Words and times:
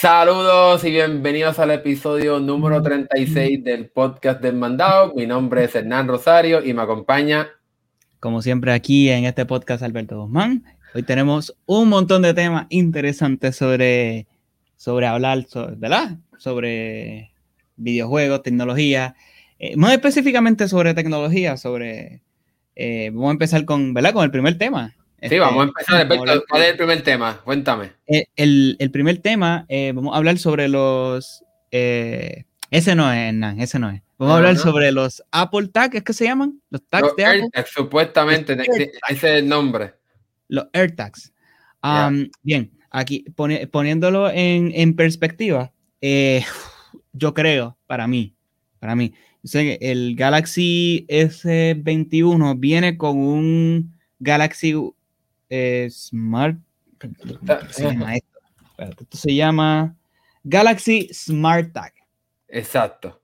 Saludos 0.00 0.84
y 0.84 0.90
bienvenidos 0.90 1.58
al 1.58 1.70
episodio 1.70 2.38
número 2.40 2.82
36 2.82 3.62
del 3.64 3.88
podcast 3.88 4.40
del 4.42 4.56
mandado. 4.56 5.14
Mi 5.14 5.24
nombre 5.26 5.64
es 5.64 5.74
Hernán 5.74 6.08
Rosario 6.08 6.62
y 6.62 6.74
me 6.74 6.82
acompaña. 6.82 7.48
Como 8.20 8.42
siempre 8.42 8.72
aquí 8.72 9.08
en 9.08 9.24
este 9.24 9.46
podcast 9.46 9.82
Alberto 9.82 10.20
Guzmán. 10.20 10.64
Hoy 10.94 11.04
tenemos 11.04 11.56
un 11.64 11.88
montón 11.88 12.22
de 12.22 12.34
temas 12.34 12.66
interesantes 12.70 13.56
sobre, 13.56 14.26
sobre 14.76 15.06
hablar, 15.06 15.46
¿verdad? 15.76 16.18
Sobre 16.38 17.32
videojuegos, 17.76 18.42
tecnología, 18.42 19.14
eh, 19.58 19.76
más 19.76 19.92
específicamente 19.92 20.68
sobre 20.68 20.92
tecnología, 20.92 21.56
sobre... 21.56 22.20
Eh, 22.76 23.10
vamos 23.14 23.28
a 23.28 23.32
empezar 23.32 23.64
con, 23.64 23.94
¿verdad? 23.94 24.12
Con 24.12 24.24
el 24.24 24.30
primer 24.30 24.58
tema. 24.58 24.94
Sí, 25.28 25.38
vamos 25.38 25.60
a 25.60 25.68
empezar. 25.68 26.00
Alberto, 26.00 26.44
¿Cuál 26.48 26.62
es 26.62 26.70
el 26.70 26.76
primer 26.76 27.02
tema? 27.02 27.40
Cuéntame. 27.44 27.92
Eh, 28.06 28.26
el, 28.36 28.76
el, 28.78 28.90
primer 28.90 29.18
tema, 29.18 29.64
eh, 29.68 29.92
vamos 29.94 30.14
a 30.14 30.18
hablar 30.18 30.38
sobre 30.38 30.68
los. 30.68 31.44
Eh, 31.70 32.44
ese 32.70 32.94
no 32.94 33.10
es, 33.12 33.32
Nan, 33.32 33.60
ese 33.60 33.78
no 33.78 33.90
es. 33.90 34.02
Vamos 34.18 34.34
a 34.34 34.36
hablar 34.38 34.56
sobre 34.56 34.92
los 34.92 35.22
Apple 35.30 35.68
Tags, 35.68 35.96
¿es 35.96 36.02
que 36.02 36.12
se 36.12 36.24
llaman? 36.24 36.60
Los 36.70 36.82
tags 36.88 37.16
de 37.16 37.24
Apple. 37.24 37.48
supuestamente, 37.72 38.52
ese 38.52 38.92
es 39.08 39.24
el 39.24 39.48
nombre. 39.48 39.94
Los 40.48 40.66
AirTags. 40.72 41.32
Um, 41.82 42.30
Bien, 42.42 42.70
aquí 42.90 43.24
poniéndolo 43.70 44.30
en, 44.30 44.72
en 44.74 44.94
perspectiva, 44.94 45.72
yo 47.12 47.34
creo, 47.34 47.76
para 47.86 48.06
mí, 48.06 48.34
para 48.78 48.94
mí, 48.94 49.14
el 49.52 50.16
Galaxy 50.16 51.06
S21 51.08 52.58
viene 52.58 52.96
con 52.96 53.18
un 53.18 53.94
Galaxy 54.18 54.74
Smart. 55.90 56.58
Se 57.70 57.84
llama 57.84 58.16
esto? 58.16 58.38
esto 58.78 59.16
se 59.16 59.34
llama 59.34 59.96
Galaxy 60.42 61.08
Smart 61.12 61.72
Tag. 61.72 61.92
Exacto. 62.48 63.20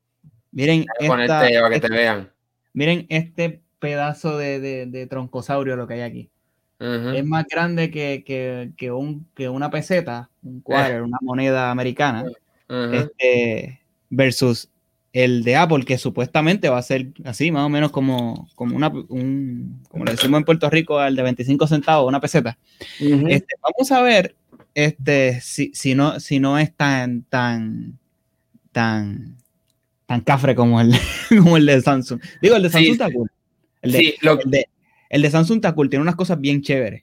Miren, 0.53 0.85
esta, 0.99 1.27
para 1.27 1.71
que 1.71 1.81
te 1.81 1.89
vean. 1.89 2.31
miren 2.73 3.07
este 3.09 3.63
pedazo 3.79 4.37
de, 4.37 4.61
de, 4.61 4.87
de, 4.87 5.07
troncosaurio 5.07 5.77
lo 5.77 5.87
que 5.87 5.95
hay 5.95 6.01
aquí. 6.01 6.31
Es 6.81 7.25
más 7.27 7.45
grande 7.47 7.91
que, 7.91 8.25
que, 8.25 8.73
que, 8.77 8.91
un, 8.91 9.29
que 9.35 9.51
una 9.51 9.71
peseta, 9.71 10.31
un 10.43 10.63
quarter, 10.63 11.03
una 11.03 11.19
moneda 11.21 11.71
americana, 11.71 12.25
este, 12.69 13.83
versus 14.09 14.71
el 15.13 15.43
de 15.43 15.57
Apple, 15.57 15.85
que 15.85 15.99
supuestamente 15.99 16.69
va 16.69 16.79
a 16.79 16.83
ser 16.83 17.09
así, 17.25 17.51
más 17.51 17.65
o 17.65 17.69
menos 17.69 17.91
como, 17.91 18.49
como 18.55 18.77
una, 18.77 18.89
un, 18.89 19.83
como 19.89 20.05
le 20.05 20.13
decimos 20.13 20.39
en 20.39 20.45
Puerto 20.45 20.71
Rico, 20.71 20.99
al 20.99 21.17
de 21.17 21.23
25 21.23 21.67
centavos, 21.67 22.09
una 22.09 22.21
peseta. 22.21 22.59
este, 22.99 23.55
vamos 23.61 23.91
a 23.91 24.03
ver 24.03 24.37
este, 24.75 25.41
si, 25.41 25.73
si, 25.75 25.95
no, 25.95 26.21
si 26.21 26.39
no 26.39 26.59
es 26.59 26.73
tan, 26.75 27.23
tan, 27.25 27.99
tan, 28.71 29.37
tan 30.07 30.21
cafre 30.21 30.55
como 30.55 30.81
el, 30.81 30.93
como 31.29 31.57
el 31.57 31.67
de 31.67 31.81
Samsung. 31.81 32.21
Digo, 32.41 32.57
el 32.57 32.63
de 32.63 32.71
Samsung 32.71 32.93
está 32.93 33.11
cool. 33.11 33.31
El 33.83 33.93
de, 33.93 34.15
el, 34.21 34.51
de, 34.51 34.69
el 35.09 35.23
de 35.23 35.31
Samsung 35.31 35.57
está 35.57 35.73
cool, 35.75 35.91
tiene 35.91 36.03
unas 36.03 36.17
cosas 36.17 36.41
bien 36.41 36.63
chéveres 36.63 37.03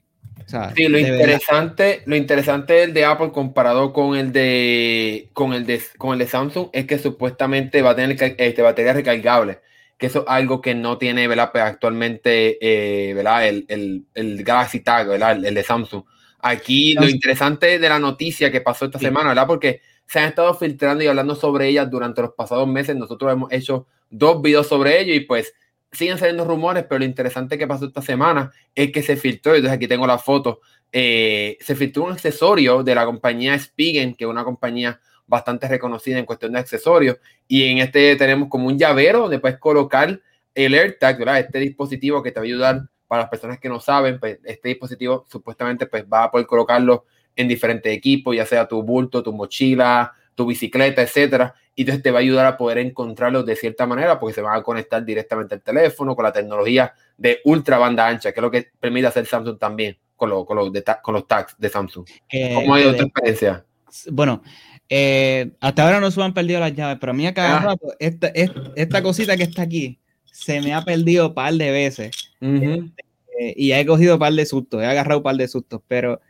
sí, 0.74 0.88
lo 0.88 0.98
interesante, 0.98 2.02
lo 2.06 2.16
interesante 2.16 2.74
del 2.74 2.94
de 2.94 3.04
Apple 3.04 3.32
comparado 3.32 3.92
con 3.92 4.16
el 4.16 4.32
de 4.32 5.28
con 5.32 5.52
el 5.52 5.66
de 5.66 5.80
con 5.98 6.12
el 6.12 6.18
de 6.18 6.26
Samsung 6.26 6.68
es 6.72 6.86
que 6.86 6.98
supuestamente 6.98 7.82
va 7.82 7.90
a 7.90 7.96
tener 7.96 8.16
este, 8.38 8.62
batería 8.62 8.94
recargable, 8.94 9.58
que 9.98 10.06
eso 10.06 10.20
es 10.20 10.24
algo 10.28 10.60
que 10.60 10.74
no 10.74 10.96
tiene 10.96 11.28
¿verdad? 11.28 11.50
Pues 11.52 11.64
actualmente 11.64 12.58
eh, 12.60 13.14
¿verdad? 13.14 13.46
El, 13.46 13.66
el, 13.68 14.04
el, 14.14 14.42
Galaxy 14.42 14.80
Tag, 14.80 15.08
¿verdad? 15.08 15.44
El, 15.44 15.54
de 15.54 15.62
Samsung. 15.62 16.04
Aquí 16.40 16.94
lo 16.94 17.08
interesante 17.08 17.78
de 17.78 17.88
la 17.88 17.98
noticia 17.98 18.50
que 18.50 18.60
pasó 18.60 18.86
esta 18.86 18.98
semana, 18.98 19.30
¿verdad? 19.30 19.46
Porque 19.46 19.80
se 20.06 20.20
han 20.20 20.28
estado 20.28 20.54
filtrando 20.54 21.04
y 21.04 21.06
hablando 21.06 21.34
sobre 21.34 21.68
ellas 21.68 21.90
durante 21.90 22.22
los 22.22 22.32
pasados 22.32 22.66
meses. 22.66 22.96
Nosotros 22.96 23.32
hemos 23.32 23.52
hecho 23.52 23.86
dos 24.08 24.40
videos 24.40 24.66
sobre 24.66 25.00
ello 25.00 25.14
y 25.14 25.20
pues 25.20 25.52
siguen 25.92 26.18
saliendo 26.18 26.44
rumores, 26.44 26.84
pero 26.88 26.98
lo 27.00 27.04
interesante 27.04 27.58
que 27.58 27.66
pasó 27.66 27.86
esta 27.86 28.02
semana 28.02 28.52
es 28.74 28.92
que 28.92 29.02
se 29.02 29.16
filtró, 29.16 29.54
entonces 29.54 29.76
aquí 29.76 29.88
tengo 29.88 30.06
la 30.06 30.18
foto, 30.18 30.60
eh, 30.92 31.56
se 31.60 31.74
filtró 31.74 32.04
un 32.04 32.12
accesorio 32.12 32.82
de 32.82 32.94
la 32.94 33.04
compañía 33.04 33.58
Spigen, 33.58 34.14
que 34.14 34.24
es 34.24 34.30
una 34.30 34.44
compañía 34.44 35.00
bastante 35.26 35.68
reconocida 35.68 36.18
en 36.18 36.24
cuestión 36.24 36.52
de 36.52 36.58
accesorios, 36.58 37.18
y 37.46 37.64
en 37.64 37.78
este 37.78 38.16
tenemos 38.16 38.48
como 38.48 38.66
un 38.68 38.78
llavero 38.78 39.20
donde 39.20 39.38
puedes 39.38 39.58
colocar 39.58 40.20
el 40.54 40.74
AirTag, 40.74 41.18
¿verdad? 41.18 41.40
Este 41.40 41.58
dispositivo 41.58 42.22
que 42.22 42.32
te 42.32 42.40
va 42.40 42.44
a 42.44 42.46
ayudar 42.46 42.82
para 43.06 43.22
las 43.22 43.30
personas 43.30 43.58
que 43.58 43.68
no 43.68 43.80
saben, 43.80 44.18
pues 44.18 44.38
este 44.44 44.68
dispositivo 44.68 45.26
supuestamente 45.30 45.86
pues 45.86 46.04
va 46.04 46.24
a 46.24 46.30
poder 46.30 46.46
colocarlo 46.46 47.06
en 47.34 47.48
diferentes 47.48 47.92
equipos, 47.92 48.36
ya 48.36 48.44
sea 48.44 48.66
tu 48.66 48.82
bulto, 48.82 49.22
tu 49.22 49.32
mochila, 49.32 50.12
tu 50.38 50.46
bicicleta, 50.46 51.02
etcétera, 51.02 51.52
y 51.74 51.82
entonces 51.82 52.00
te 52.00 52.12
va 52.12 52.18
a 52.18 52.22
ayudar 52.22 52.46
a 52.46 52.56
poder 52.56 52.78
encontrarlos 52.78 53.44
de 53.44 53.56
cierta 53.56 53.88
manera 53.88 54.20
porque 54.20 54.36
se 54.36 54.40
van 54.40 54.56
a 54.56 54.62
conectar 54.62 55.04
directamente 55.04 55.56
al 55.56 55.62
teléfono 55.62 56.14
con 56.14 56.22
la 56.22 56.32
tecnología 56.32 56.94
de 57.16 57.40
ultra 57.44 57.76
banda 57.76 58.06
ancha, 58.06 58.30
que 58.30 58.38
es 58.38 58.42
lo 58.42 58.48
que 58.48 58.68
permite 58.78 59.08
hacer 59.08 59.26
Samsung 59.26 59.58
también 59.58 59.98
con, 60.14 60.30
con, 60.46 60.56
los, 60.56 60.70
con 61.02 61.14
los 61.14 61.26
tags 61.26 61.56
de 61.58 61.68
Samsung. 61.68 62.06
Eh, 62.30 62.54
¿Cómo 62.54 62.72
ha 62.72 62.80
ido 62.80 62.94
tu 62.94 63.02
experiencia? 63.02 63.64
Bueno, 64.12 64.40
eh, 64.88 65.50
hasta 65.58 65.82
ahora 65.82 65.98
no 65.98 66.08
se 66.12 66.20
me 66.20 66.26
han 66.26 66.34
perdido 66.34 66.60
las 66.60 66.72
llaves, 66.72 66.98
pero 67.00 67.10
a 67.10 67.14
mí 67.16 67.26
acá 67.26 67.70
ah. 67.70 67.76
esta, 67.98 68.28
esta, 68.28 69.02
cosita 69.02 69.36
que 69.36 69.42
está 69.42 69.62
aquí 69.62 69.98
se 70.24 70.60
me 70.60 70.72
ha 70.72 70.84
perdido 70.84 71.30
un 71.30 71.34
par 71.34 71.52
de 71.52 71.72
veces. 71.72 72.12
Este, 72.40 73.54
y 73.56 73.72
he 73.72 73.84
cogido 73.84 74.14
un 74.14 74.20
par 74.20 74.32
de 74.32 74.46
sustos, 74.46 74.80
he 74.82 74.86
agarrado 74.86 75.18
un 75.18 75.24
par 75.24 75.34
de 75.34 75.48
sustos, 75.48 75.80
pero 75.88 76.20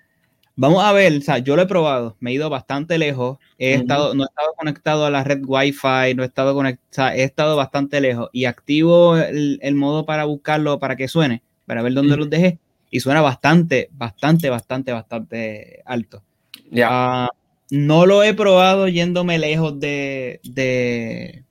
Vamos 0.60 0.82
a 0.82 0.90
ver, 0.90 1.16
o 1.16 1.20
sea, 1.20 1.38
yo 1.38 1.54
lo 1.54 1.62
he 1.62 1.66
probado, 1.66 2.16
me 2.18 2.32
he 2.32 2.34
ido 2.34 2.50
bastante 2.50 2.98
lejos, 2.98 3.38
he 3.58 3.74
estado, 3.74 4.12
no 4.16 4.24
he 4.24 4.26
estado 4.26 4.54
conectado 4.56 5.06
a 5.06 5.10
la 5.10 5.22
red 5.22 5.40
Wi-Fi, 5.46 6.16
no 6.16 6.24
he 6.24 6.26
estado 6.26 6.52
conectado, 6.52 7.14
he 7.14 7.22
estado 7.22 7.54
bastante 7.54 8.00
lejos 8.00 8.28
y 8.32 8.46
activo 8.46 9.16
el, 9.16 9.74
modo 9.76 10.04
para 10.04 10.24
buscarlo 10.24 10.80
para 10.80 10.96
que 10.96 11.06
suene, 11.06 11.44
para 11.64 11.80
ver 11.82 11.92
dónde 11.94 12.16
los 12.16 12.28
dejé 12.28 12.58
y 12.90 12.98
suena 12.98 13.20
bastante, 13.20 13.88
bastante, 13.92 14.50
bastante, 14.50 14.90
bastante 14.90 15.82
alto. 15.84 16.24
Ya. 16.72 16.88
Ah, 16.90 17.30
no 17.70 18.04
lo 18.04 18.24
he 18.24 18.34
probado 18.34 18.88
yéndome 18.88 19.38
lejos 19.38 19.78
de, 19.78 20.40
de 20.42 21.44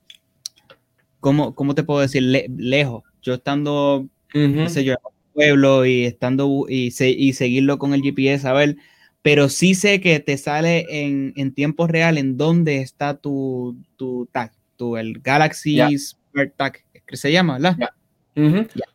¿cómo, 1.20 1.54
¿cómo, 1.54 1.74
te 1.74 1.82
puedo 1.82 2.00
decir? 2.00 2.22
lejos. 2.22 3.04
Yo 3.22 3.32
estando, 3.32 4.06
no 4.34 4.68
sé 4.68 4.84
yo, 4.84 4.92
en 4.92 4.98
un 5.02 5.32
pueblo 5.32 5.86
y 5.86 6.04
estando 6.04 6.66
y, 6.68 6.92
y 7.02 7.32
seguirlo 7.32 7.78
con 7.78 7.94
el 7.94 8.02
GPS 8.02 8.46
a 8.46 8.52
ver 8.52 8.76
pero 9.22 9.48
sí 9.48 9.74
sé 9.74 10.00
que 10.00 10.20
te 10.20 10.38
sale 10.38 10.86
en, 10.88 11.32
en 11.36 11.52
tiempo 11.54 11.86
real 11.86 12.18
en 12.18 12.36
dónde 12.36 12.80
está 12.80 13.16
tu, 13.16 13.76
tu 13.96 14.26
tag, 14.32 14.52
tu, 14.76 14.96
el 14.96 15.20
Galaxy 15.20 15.80
Smart 15.98 16.54
Tag, 16.56 16.84
que 17.06 17.16
se 17.16 17.32
llama, 17.32 17.54
¿verdad? 17.54 17.90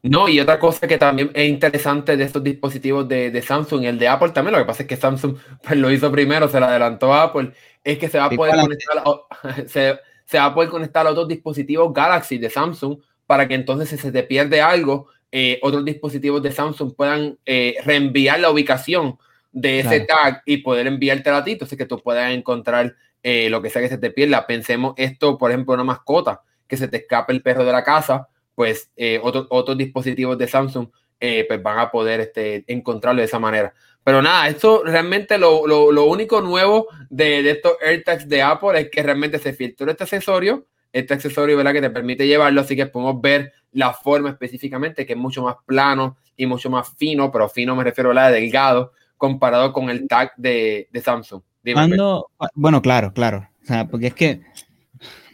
No, 0.01 0.29
y 0.29 0.39
otra 0.39 0.57
cosa 0.57 0.87
que 0.87 0.97
también 0.97 1.29
es 1.33 1.49
interesante 1.49 2.15
de 2.15 2.23
estos 2.23 2.43
dispositivos 2.43 3.07
de, 3.07 3.29
de, 3.29 3.41
Samsung 3.41 3.83
y 3.83 3.87
el 3.87 3.99
de 3.99 4.07
Apple 4.07 4.29
también, 4.29 4.53
lo 4.53 4.59
que 4.59 4.65
pasa 4.65 4.83
es 4.83 4.87
que 4.87 4.95
Samsung 4.95 5.35
pues, 5.61 5.77
lo 5.77 5.91
hizo 5.91 6.09
primero, 6.11 6.47
se 6.47 6.59
lo 6.59 6.65
adelantó 6.65 7.13
a 7.13 7.23
Apple, 7.23 7.51
es 7.83 7.97
que 7.97 8.07
se 8.07 8.19
va 8.19 8.25
a 8.25 8.29
poder 8.29 8.55
conectar, 8.55 9.03
se, 9.67 9.99
se, 10.25 10.37
va 10.37 10.45
a 10.45 10.53
poder 10.53 10.69
conectar 10.69 11.05
a 11.05 11.11
otros 11.11 11.27
dispositivos 11.27 11.93
Galaxy 11.93 12.37
de 12.37 12.49
Samsung 12.49 12.99
para 13.25 13.47
que 13.47 13.55
entonces 13.55 13.89
si 13.89 13.97
se 13.97 14.13
te 14.13 14.23
pierde 14.23 14.61
algo, 14.61 15.07
eh, 15.31 15.59
otros 15.61 15.83
dispositivos 15.83 16.41
de 16.41 16.51
Samsung 16.51 16.93
puedan 16.95 17.37
eh, 17.45 17.75
reenviar 17.83 18.39
la 18.39 18.51
ubicación 18.51 19.17
de 19.53 19.79
ese 19.79 20.01
tag 20.01 20.41
y 20.45 20.57
poder 20.57 20.87
enviarte 20.87 21.29
a 21.29 21.43
ti, 21.43 21.53
entonces 21.53 21.77
que 21.77 21.85
tú 21.85 21.99
puedas 21.99 22.31
encontrar 22.33 22.95
eh, 23.21 23.49
lo 23.49 23.61
que 23.61 23.69
sea 23.69 23.81
que 23.81 23.87
se 23.87 23.97
te 23.97 24.11
pierda. 24.11 24.45
Pensemos 24.45 24.93
esto, 24.97 25.37
por 25.37 25.51
ejemplo, 25.51 25.73
una 25.73 25.83
mascota, 25.85 26.41
que 26.67 26.75
se 26.75 26.87
te 26.87 26.97
escape 26.97 27.31
el 27.31 27.41
perro 27.41 27.63
de 27.63 27.71
la 27.71 27.83
casa, 27.83 28.27
pues 28.55 28.91
eh, 28.97 29.19
otros 29.21 29.77
dispositivos 29.77 30.37
de 30.37 30.47
Samsung 30.47 30.87
eh, 31.19 31.45
pues 31.47 31.61
van 31.61 31.79
a 31.79 31.91
poder 31.91 32.19
este, 32.19 32.65
encontrarlo 32.67 33.21
de 33.21 33.25
esa 33.27 33.39
manera. 33.39 33.73
Pero 34.03 34.21
nada, 34.21 34.49
esto 34.49 34.83
realmente 34.83 35.37
lo, 35.37 35.65
lo, 35.65 35.91
lo 35.91 36.05
único 36.05 36.41
nuevo 36.41 36.87
de, 37.09 37.41
de, 37.41 37.51
estos 37.51 37.73
AirTags 37.81 38.27
de 38.27 38.41
Apple 38.41 38.81
es 38.81 38.89
que 38.89 39.01
realmente 39.01 39.39
se 39.39 39.53
filtró 39.53 39.89
este 39.89 40.03
accesorio, 40.03 40.65
este 40.91 41.13
accesorio 41.13 41.55
¿verdad? 41.55 41.71
que 41.71 41.81
te 41.81 41.89
permite 41.89 42.27
llevarlo, 42.27 42.59
así 42.59 42.75
que 42.75 42.87
podemos 42.87 43.21
ver 43.21 43.53
la 43.71 43.93
forma 43.93 44.29
específicamente, 44.31 45.05
que 45.05 45.13
es 45.13 45.19
mucho 45.19 45.43
más 45.43 45.55
plano 45.65 46.17
y 46.35 46.45
mucho 46.45 46.69
más 46.69 46.93
fino, 46.97 47.31
pero 47.31 47.47
fino 47.47 47.75
me 47.75 47.83
refiero 47.83 48.11
a 48.11 48.13
la 48.13 48.29
de 48.29 48.41
delgado, 48.41 48.91
comparado 49.23 49.71
con 49.71 49.89
el 49.89 50.05
tag 50.05 50.33
de, 50.35 50.89
de 50.91 50.99
Samsung. 50.99 51.41
Cuando, 51.71 52.29
bueno, 52.55 52.81
claro, 52.81 53.13
claro. 53.13 53.47
O 53.61 53.65
sea, 53.65 53.87
porque 53.87 54.07
es 54.07 54.13
que, 54.13 54.41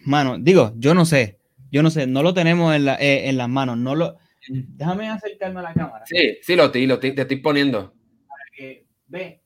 mano, 0.05 0.37
digo, 0.37 0.73
yo 0.77 0.93
no 0.93 1.05
sé, 1.05 1.39
yo 1.71 1.81
no 1.81 1.89
sé, 1.89 2.05
no 2.05 2.21
lo 2.21 2.35
tenemos 2.35 2.75
en, 2.75 2.85
la, 2.85 2.97
eh, 2.97 3.29
en 3.29 3.37
las 3.37 3.49
manos, 3.49 3.79
no 3.79 3.95
lo... 3.95 4.15
Déjame 4.47 5.09
acercarme 5.09 5.61
a 5.61 5.63
la 5.63 5.73
cámara. 5.73 6.05
Sí, 6.05 6.37
sí, 6.43 6.55
lo, 6.55 6.69
te, 6.69 6.85
lo 6.85 6.99
te, 6.99 7.19
estoy 7.19 7.37
poniendo. 7.37 7.91
Para 8.27 8.43
que 8.55 8.85
ve 9.07 9.41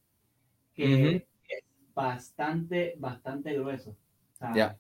que 0.74 1.16
es 1.16 1.64
bastante, 1.96 2.96
bastante 2.98 3.54
grueso. 3.54 3.96
ya. 4.54 4.78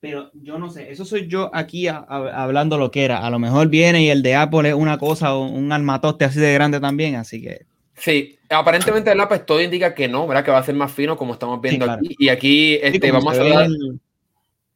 Pero 0.00 0.32
yo 0.34 0.58
no 0.58 0.68
sé, 0.68 0.90
eso 0.90 1.04
soy 1.04 1.28
yo 1.28 1.48
aquí 1.54 1.86
hablando 1.86 2.76
lo 2.76 2.90
que 2.90 3.04
era. 3.04 3.24
A 3.24 3.30
lo 3.30 3.38
mejor 3.38 3.68
viene 3.68 4.02
y 4.02 4.10
el 4.10 4.24
de 4.24 4.34
Apple 4.34 4.68
es 4.68 4.74
una 4.74 4.98
cosa, 4.98 5.36
un 5.36 5.70
armatoste 5.70 6.24
así 6.24 6.40
de 6.40 6.52
grande 6.54 6.80
también, 6.80 7.14
así 7.14 7.40
que 7.40 7.66
Sí, 7.96 8.38
aparentemente 8.50 9.10
el 9.10 9.28
pues 9.28 9.46
todo 9.46 9.60
indica 9.60 9.94
que 9.94 10.08
no, 10.08 10.26
¿verdad? 10.26 10.44
Que 10.44 10.50
va 10.50 10.58
a 10.58 10.64
ser 10.64 10.74
más 10.74 10.92
fino 10.92 11.16
como 11.16 11.32
estamos 11.32 11.60
viendo 11.60 11.90
aquí. 11.90 12.14
Y 12.18 12.28
aquí 12.28 12.78
este, 12.82 13.10
vamos 13.10 13.36
a 13.36 13.40
hablar... 13.40 13.68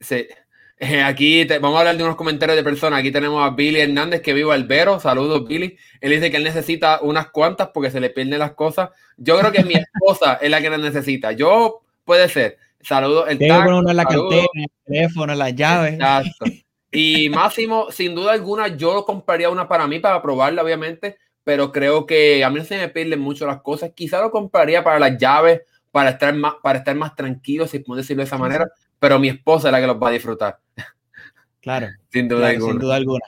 Sí. 0.00 0.26
Aquí 1.05 1.44
vamos 1.44 1.76
a 1.76 1.81
hablar 1.81 1.96
de 1.99 2.02
unos 2.02 2.17
comentarios 2.17 2.56
de 2.56 2.64
personas. 2.64 3.00
Aquí 3.00 3.12
tenemos 3.12 3.44
a 3.44 3.50
Billy 3.50 3.81
Hernández 3.81 4.22
que 4.22 4.32
vive 4.32 4.50
Albero. 4.50 4.99
Saludos, 4.99 5.46
Billy. 5.46 5.76
Él 6.00 6.11
dice 6.11 6.31
que 6.31 6.38
él 6.38 6.44
necesita 6.44 7.00
unas 7.02 7.28
cuantas 7.28 7.69
porque 7.75 7.90
se 7.90 8.00
le 8.00 8.08
pierden 8.08 8.38
las 8.38 8.52
cosas. 8.52 8.88
Yo 9.19 9.38
creo 9.38 9.52
que 9.52 9.62
mi 9.62 9.75
esposa 9.75 10.38
es 10.40 10.50
la 10.50 10.62
que 10.62 10.70
las 10.70 10.81
necesita. 10.81 11.32
Yo 11.32 11.82
puede 12.06 12.31
ser. 12.31 12.56
Saludos. 12.81 13.26
El 13.28 13.37
teléfono, 13.37 13.82
la 13.82 14.05
cartera, 14.06 14.46
el 14.55 14.70
teléfono, 14.87 15.34
las 15.34 15.55
llaves. 15.55 15.94
Exacto. 15.94 16.46
Y 16.93 17.28
Máximo, 17.28 17.93
sin 17.93 18.17
duda 18.17 18.32
alguna, 18.32 18.67
yo 18.67 19.05
compraría 19.05 19.49
una 19.49 19.69
para 19.69 19.87
mí 19.87 20.00
para 20.00 20.20
probarla, 20.20 20.64
obviamente 20.64 21.19
pero 21.45 21.73
creo 21.73 22.07
que 22.07 22.45
a 22.45 22.51
mí 22.51 22.59
no 22.59 22.65
se 22.65 22.77
me 22.77 22.89
pierden 22.89 23.21
mucho 23.21 23.47
las 23.47 23.63
cosas. 23.63 23.93
Quizá 23.95 24.21
lo 24.21 24.31
compraría 24.31 24.85
para 24.85 24.99
las 24.99 25.19
llaves, 25.19 25.63
para 25.91 26.11
estar 26.11 26.35
más, 26.35 26.55
para 26.63 26.79
estar 26.79 26.95
más 26.95 27.15
tranquilo, 27.15 27.67
si 27.67 27.81
puedo 27.81 27.99
decirlo 27.99 28.23
de 28.23 28.27
esa 28.27 28.39
manera, 28.39 28.69
pero 28.99 29.19
mi 29.19 29.29
esposa 29.29 29.69
es 29.69 29.73
la 29.73 29.81
que 29.81 29.87
los 29.87 29.97
va 29.97 30.09
a 30.09 30.13
disfrutar. 30.13 30.59
Claro. 31.61 31.89
sin, 32.13 32.29
duda 32.29 32.49
alguna. 32.49 32.73
sin 32.73 32.81
duda 32.81 32.97
alguna. 32.97 33.25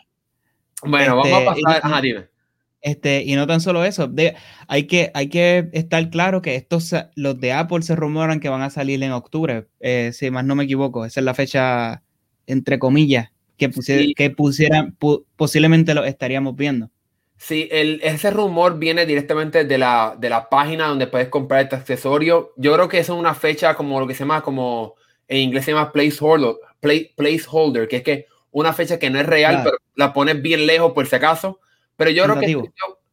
Bueno, 0.84 1.16
vamos 1.16 1.32
a 1.32 1.38
este, 1.38 1.62
pasar. 1.62 1.80
Ajá, 1.84 2.00
dime. 2.00 2.32
Este, 2.82 3.22
y 3.22 3.36
no 3.36 3.46
tan 3.46 3.60
solo 3.60 3.84
eso, 3.84 4.08
de, 4.08 4.34
hay, 4.66 4.88
que, 4.88 5.12
hay 5.14 5.28
que 5.28 5.70
estar 5.72 6.10
claro 6.10 6.42
que 6.42 6.56
estos, 6.56 6.92
los 7.14 7.38
de 7.38 7.52
Apple 7.52 7.82
se 7.82 7.94
rumoran 7.94 8.40
que 8.40 8.48
van 8.48 8.62
a 8.62 8.70
salir 8.70 9.00
en 9.04 9.12
octubre, 9.12 9.68
eh, 9.78 10.10
si 10.12 10.32
más 10.32 10.44
no 10.44 10.56
me 10.56 10.64
equivoco, 10.64 11.04
esa 11.04 11.20
es 11.20 11.24
la 11.24 11.34
fecha, 11.34 12.02
entre 12.48 12.80
comillas, 12.80 13.30
que, 13.56 13.70
que 14.16 14.30
pusieran, 14.30 14.96
posiblemente 15.36 15.94
lo 15.94 16.04
estaríamos 16.04 16.56
viendo. 16.56 16.90
Sí, 17.42 17.68
el, 17.72 17.98
ese 18.04 18.30
rumor 18.30 18.78
viene 18.78 19.04
directamente 19.04 19.64
de 19.64 19.76
la, 19.76 20.14
de 20.16 20.30
la 20.30 20.48
página 20.48 20.86
donde 20.86 21.08
puedes 21.08 21.26
comprar 21.26 21.62
este 21.62 21.74
accesorio. 21.74 22.52
Yo 22.54 22.72
creo 22.72 22.88
que 22.88 23.00
es 23.00 23.08
una 23.08 23.34
fecha 23.34 23.74
como 23.74 23.98
lo 23.98 24.06
que 24.06 24.14
se 24.14 24.20
llama, 24.20 24.42
como 24.42 24.94
en 25.26 25.38
inglés 25.38 25.64
se 25.64 25.72
llama 25.72 25.90
placeholder, 25.90 26.54
placeholder 27.16 27.88
que 27.88 27.96
es 27.96 28.02
que 28.04 28.26
una 28.52 28.72
fecha 28.72 29.00
que 29.00 29.10
no 29.10 29.18
es 29.18 29.26
real, 29.26 29.62
pero 29.64 29.76
la 29.96 30.12
pones 30.12 30.40
bien 30.40 30.66
lejos 30.66 30.92
por 30.92 31.08
si 31.08 31.16
acaso. 31.16 31.58
Pero 31.96 32.12
yo 32.12 32.22
creo 32.26 32.38
que... 32.38 32.62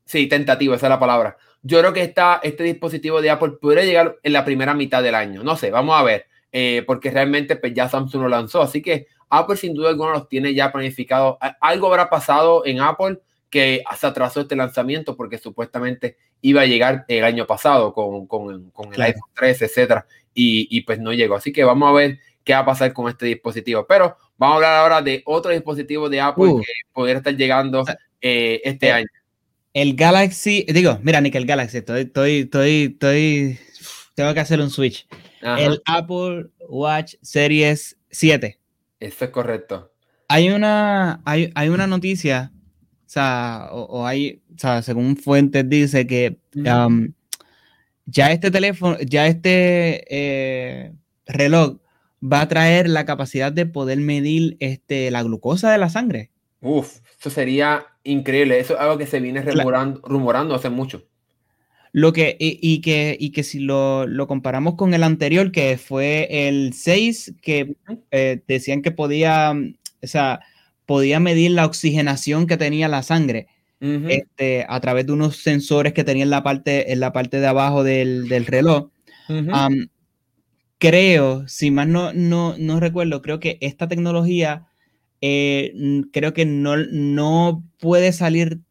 Sí, 0.06 0.28
tentativo, 0.28 0.76
esa 0.76 0.86
es 0.86 0.92
la 0.92 1.00
palabra. 1.00 1.36
Yo 1.64 1.80
creo 1.80 1.92
que 1.92 2.04
esta, 2.04 2.40
este 2.44 2.64
dispositivo 2.64 3.24
de 3.24 3.32
Apple 3.32 3.54
podría 3.60 3.84
llegar 3.84 4.20
en 4.22 4.34
la 4.34 4.46
primera 4.46 4.76
mitad 4.76 5.02
del 5.02 5.16
año. 5.16 5.42
No 5.42 5.56
sé, 5.56 5.72
vamos 5.72 6.00
a 6.00 6.04
ver, 6.04 6.28
eh, 6.52 6.84
porque 6.86 7.10
realmente 7.10 7.56
pues, 7.56 7.74
ya 7.74 7.90
Samsung 7.90 8.22
lo 8.22 8.30
lanzó. 8.30 8.62
Así 8.62 8.84
que 8.84 9.08
Apple 9.28 9.58
sin 9.58 9.74
duda 9.74 9.90
alguna 9.90 10.12
los 10.12 10.30
tiene 10.30 10.54
ya 10.54 10.72
planificado. 10.72 11.40
Algo 11.62 11.88
habrá 11.88 12.12
pasado 12.12 12.64
en 12.64 12.80
Apple 12.80 13.18
que 13.50 13.84
se 13.98 14.08
atrasó 14.08 14.42
este 14.42 14.56
lanzamiento 14.56 15.16
porque 15.16 15.38
supuestamente 15.38 16.18
iba 16.42 16.62
a 16.62 16.66
llegar 16.66 17.06
el 17.08 17.24
año 17.24 17.46
pasado 17.48 17.94
con, 17.94 18.28
con, 18.28 18.70
con 18.72 18.94
el 18.94 19.02
iPhone 19.02 19.30
13, 19.36 19.66
etcétera, 19.66 20.06
y, 20.34 20.68
y, 20.70 20.82
pues 20.82 21.00
no 21.00 21.12
llegó. 21.12 21.36
Así 21.36 21.52
que 21.52 21.64
vamos 21.64 21.90
a 21.90 21.94
ver 21.94 22.20
qué 22.44 22.54
va 22.54 22.60
a 22.60 22.66
pasar 22.66 22.94
con 22.94 23.10
este 23.10 23.26
dispositivo. 23.26 23.86
Pero 23.88 24.16
vamos 24.38 24.54
a 24.54 24.56
hablar 24.56 24.78
ahora 24.78 25.02
de 25.02 25.24
otro 25.26 25.52
dispositivo 25.52 26.10
de 26.10 26.22
Apple 26.22 26.46
uh. 26.46 26.60
que 26.60 26.72
podría 26.94 27.18
estar 27.18 27.36
llegando 27.36 27.84
eh, 28.22 28.62
este 28.64 28.88
eh, 28.88 28.92
año. 28.92 29.08
El 29.74 29.96
Galaxy, 29.96 30.66
digo, 30.68 31.00
mira, 31.04 31.22
ni 31.22 31.32
que 31.32 31.38
el 31.38 31.46
Galaxy, 31.46 31.78
estoy, 31.78 32.02
estoy, 32.02 32.40
estoy, 32.42 32.84
estoy, 32.86 33.60
tengo 34.16 34.34
que 34.34 34.40
hacer 34.40 34.60
un 34.62 34.70
switch. 34.70 35.08
El 35.42 35.82
Apple 35.86 36.48
Watch 36.68 37.16
Series 37.22 37.98
7. 38.10 38.60
Eso 39.00 39.26
es 39.26 39.32
correcto. 39.32 39.92
Hay 40.28 40.50
una, 40.50 41.22
hay, 41.26 41.52
hay 41.56 41.70
una 41.70 41.88
noticia 41.88 42.52
sea, 43.12 43.70
o, 43.72 44.06
hay, 44.06 44.42
o 44.56 44.60
sea, 44.60 44.82
según 44.82 45.18
fuentes 45.18 45.68
dice 45.68 46.06
que 46.06 46.38
ya 48.06 48.32
este 48.32 48.52
teléfono, 48.52 48.98
ya 49.00 49.28
este 49.28 50.06
eh, 50.10 50.94
reloj 51.26 51.78
va 52.22 52.42
a 52.42 52.48
traer 52.48 52.90
la 52.90 53.06
capacidad 53.06 53.52
de 53.52 53.66
poder 53.66 54.00
medir 54.00 54.58
este, 54.60 55.12
la 55.12 55.24
glucosa 55.24 55.72
de 55.72 55.78
la 55.78 55.90
sangre. 55.90 56.30
Uf, 56.62 57.00
eso 57.20 57.30
sería 57.30 57.86
increíble. 58.04 58.60
Eso 58.60 58.76
es 58.76 58.80
algo 58.80 58.98
que 58.98 59.08
se 59.08 59.20
viene 59.20 59.42
rumorando, 59.42 60.02
rumorando 60.04 60.56
hace 60.56 60.70
mucho. 60.70 61.06
Lo 61.92 62.14
que, 62.14 62.36
y, 62.40 62.82
que, 62.82 63.18
y 63.20 63.32
que 63.32 63.42
si 63.42 63.60
lo, 63.60 64.06
lo, 64.06 64.28
comparamos 64.28 64.76
con 64.76 64.94
el 64.94 65.04
anterior, 65.04 65.52
que 65.52 65.78
fue 65.78 66.48
el 66.48 66.74
6, 66.74 67.36
que 67.42 67.76
eh, 68.12 68.44
decían 68.48 68.84
que 68.84 68.92
podía, 68.92 69.54
o 70.04 70.08
sea, 70.08 70.42
podía 70.90 71.20
medir 71.20 71.52
la 71.52 71.68
oxigenación 71.68 72.48
que 72.48 72.58
tenía 72.58 72.88
la 72.88 73.04
sangre 73.04 73.46
este, 73.80 74.66
a 74.68 74.80
través 74.80 75.06
de 75.06 75.14
unos 75.14 75.36
sensores 75.36 75.94
que 75.94 76.04
tenía 76.04 76.24
en 76.24 76.32
la 76.32 76.42
parte, 76.42 76.92
en 76.92 77.00
la 77.00 77.14
parte 77.14 77.40
de 77.40 77.46
abajo 77.46 77.84
del, 77.84 78.28
reloj. 78.48 78.90
creo, 80.80 81.48
si 81.48 81.70
más 81.70 81.88
no, 81.88 82.12
no, 82.14 82.56
no, 82.58 82.80
recuerdo, 82.80 83.22
creo 83.22 83.40
que 83.40 83.60
esta 83.62 83.88
tecnología 83.88 84.66
eh, 85.22 85.74
creo 86.12 86.34
que 86.34 86.48
no, 86.48 86.76
no 86.76 87.64
puede 87.80 88.12
salir 88.12 88.62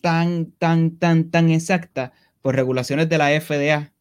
tan, 0.00 0.50
tan, 0.52 0.96
tan, 0.96 1.30
tan 1.30 1.50
exacta 1.50 2.14
por 2.40 2.56
regulaciones 2.56 3.10
de 3.10 3.18
la 3.18 3.38
FDA. 3.38 3.92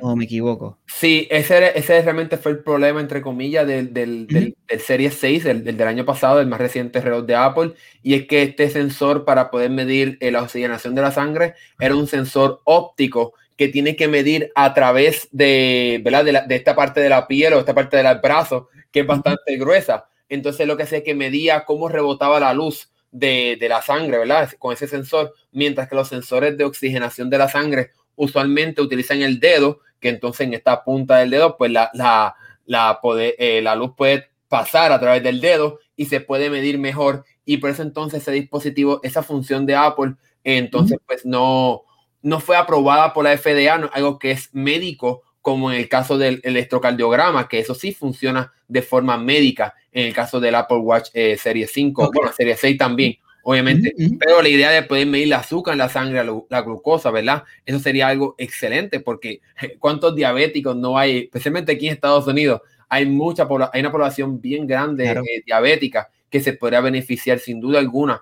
¿O 0.00 0.16
me 0.16 0.24
equivoco? 0.24 0.78
Sí, 0.86 1.28
ese, 1.30 1.78
ese 1.78 2.00
realmente 2.00 2.38
fue 2.38 2.52
el 2.52 2.60
problema, 2.60 3.00
entre 3.00 3.20
comillas, 3.20 3.66
del, 3.66 3.92
del, 3.92 4.26
del, 4.26 4.56
Series 4.80 5.14
6, 5.14 5.44
del, 5.44 5.64
del, 5.64 5.88
año 5.88 6.06
pasado, 6.06 6.40
el 6.40 6.46
más 6.46 6.58
reciente 6.58 7.02
reloj 7.02 7.26
de 7.26 7.34
Apple, 7.34 7.74
y 8.02 8.14
es 8.14 8.26
que 8.26 8.42
este 8.42 8.70
sensor 8.70 9.26
para 9.26 9.50
poder 9.50 9.70
medir 9.70 10.16
eh, 10.20 10.30
la 10.30 10.42
oxigenación 10.42 10.94
de 10.94 11.02
la 11.02 11.12
sangre 11.12 11.54
era 11.78 11.94
un 11.94 12.06
sensor 12.06 12.62
óptico 12.64 13.34
que 13.58 13.68
tiene 13.68 13.94
que 13.94 14.08
medir 14.08 14.50
a 14.54 14.72
través 14.72 15.28
de, 15.32 16.00
¿verdad? 16.02 16.24
de, 16.24 16.42
de 16.48 16.56
esta 16.56 16.74
parte 16.74 17.00
de 17.00 17.10
la 17.10 17.26
piel 17.26 17.52
o 17.52 17.58
esta 17.58 17.74
parte 17.74 17.98
del 17.98 18.18
brazo, 18.20 18.70
que 18.90 19.00
es 19.00 19.06
bastante 19.06 19.56
gruesa. 19.58 20.06
Entonces 20.30 20.66
lo 20.66 20.78
que 20.78 20.84
hacía 20.84 20.98
es 20.98 21.04
que 21.04 21.14
medía 21.14 21.66
cómo 21.66 21.90
rebotaba 21.90 22.40
la 22.40 22.54
luz 22.54 22.90
de, 23.10 23.58
de 23.60 23.68
la 23.68 23.82
sangre, 23.82 24.16
¿verdad? 24.16 24.50
Con 24.58 24.72
ese 24.72 24.88
sensor, 24.88 25.34
mientras 25.52 25.88
que 25.88 25.94
los 25.94 26.08
sensores 26.08 26.56
de 26.56 26.64
oxigenación 26.64 27.28
de 27.28 27.38
la 27.38 27.50
sangre 27.50 27.90
usualmente 28.16 28.82
utilizan 28.82 29.22
el 29.22 29.40
dedo, 29.40 29.80
que 30.00 30.08
entonces 30.08 30.46
en 30.46 30.54
esta 30.54 30.84
punta 30.84 31.18
del 31.18 31.30
dedo, 31.30 31.56
pues 31.56 31.70
la, 31.70 31.90
la, 31.94 32.34
la, 32.66 33.00
eh, 33.18 33.60
la 33.62 33.74
luz 33.76 33.92
puede 33.96 34.28
pasar 34.48 34.92
a 34.92 35.00
través 35.00 35.22
del 35.22 35.40
dedo 35.40 35.78
y 35.96 36.06
se 36.06 36.20
puede 36.20 36.50
medir 36.50 36.78
mejor. 36.78 37.24
Y 37.44 37.58
por 37.58 37.70
eso 37.70 37.82
entonces 37.82 38.22
ese 38.22 38.32
dispositivo, 38.32 39.00
esa 39.02 39.22
función 39.22 39.66
de 39.66 39.76
Apple, 39.76 40.14
entonces 40.44 40.98
pues 41.06 41.24
no, 41.24 41.82
no 42.22 42.40
fue 42.40 42.56
aprobada 42.56 43.12
por 43.12 43.24
la 43.24 43.36
FDA, 43.36 43.78
no, 43.78 43.90
algo 43.92 44.18
que 44.18 44.32
es 44.32 44.50
médico, 44.52 45.22
como 45.40 45.72
en 45.72 45.78
el 45.78 45.88
caso 45.88 46.18
del 46.18 46.40
electrocardiograma, 46.44 47.48
que 47.48 47.58
eso 47.58 47.74
sí 47.74 47.92
funciona 47.92 48.52
de 48.68 48.82
forma 48.82 49.16
médica 49.16 49.74
en 49.90 50.06
el 50.06 50.14
caso 50.14 50.38
del 50.38 50.54
Apple 50.54 50.78
Watch 50.78 51.10
eh, 51.14 51.36
Serie 51.36 51.66
5, 51.66 52.10
bueno, 52.14 52.32
Serie 52.32 52.56
6 52.56 52.78
también 52.78 53.18
obviamente, 53.42 53.94
pero 54.18 54.42
la 54.42 54.48
idea 54.48 54.70
de 54.70 54.82
poder 54.82 55.06
medir 55.06 55.26
el 55.26 55.32
azúcar 55.34 55.72
en 55.72 55.78
la 55.78 55.88
sangre, 55.88 56.24
la, 56.48 56.62
glucosa, 56.62 57.10
¿verdad? 57.10 57.44
Eso 57.66 57.78
sería 57.78 58.08
algo 58.08 58.34
excelente 58.38 59.00
porque 59.00 59.40
cuántos 59.78 60.14
diabéticos 60.14 60.76
no 60.76 60.98
hay, 60.98 61.18
especialmente 61.18 61.72
aquí 61.72 61.86
en 61.86 61.94
Estados 61.94 62.26
Unidos, 62.26 62.60
hay 62.88 63.06
mucha 63.06 63.48
hay 63.72 63.80
una 63.80 63.90
población 63.90 64.40
bien 64.40 64.66
grande 64.66 65.10
eh, 65.10 65.42
diabética 65.46 66.10
que 66.28 66.40
se 66.40 66.52
podría 66.52 66.80
beneficiar 66.80 67.38
sin 67.38 67.58
duda 67.60 67.78
alguna 67.78 68.20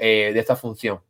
eh, 0.00 0.30
de 0.32 0.38
esta 0.38 0.56
función. 0.56 1.00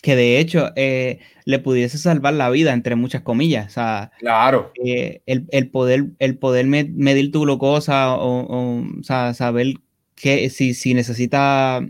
Que 0.00 0.16
de 0.16 0.38
hecho 0.38 0.70
eh, 0.76 1.18
le 1.46 1.58
pudiese 1.58 1.96
salvar 1.96 2.34
la 2.34 2.50
vida, 2.50 2.72
entre 2.72 2.94
muchas 2.94 3.22
comillas. 3.22 3.66
O 3.66 3.70
sea, 3.70 4.12
claro. 4.18 4.72
el, 4.76 5.70
poder, 5.70 6.06
el 6.18 6.38
poder 6.38 6.66
medir 6.66 7.32
tu 7.32 7.42
glucosa 7.42 8.14
o, 8.14 8.46
o, 8.48 9.02
sea, 9.02 9.32
saber 9.34 9.74
que 10.14 10.50
si, 10.50 10.74
si 10.74 10.94
necesita 10.94 11.86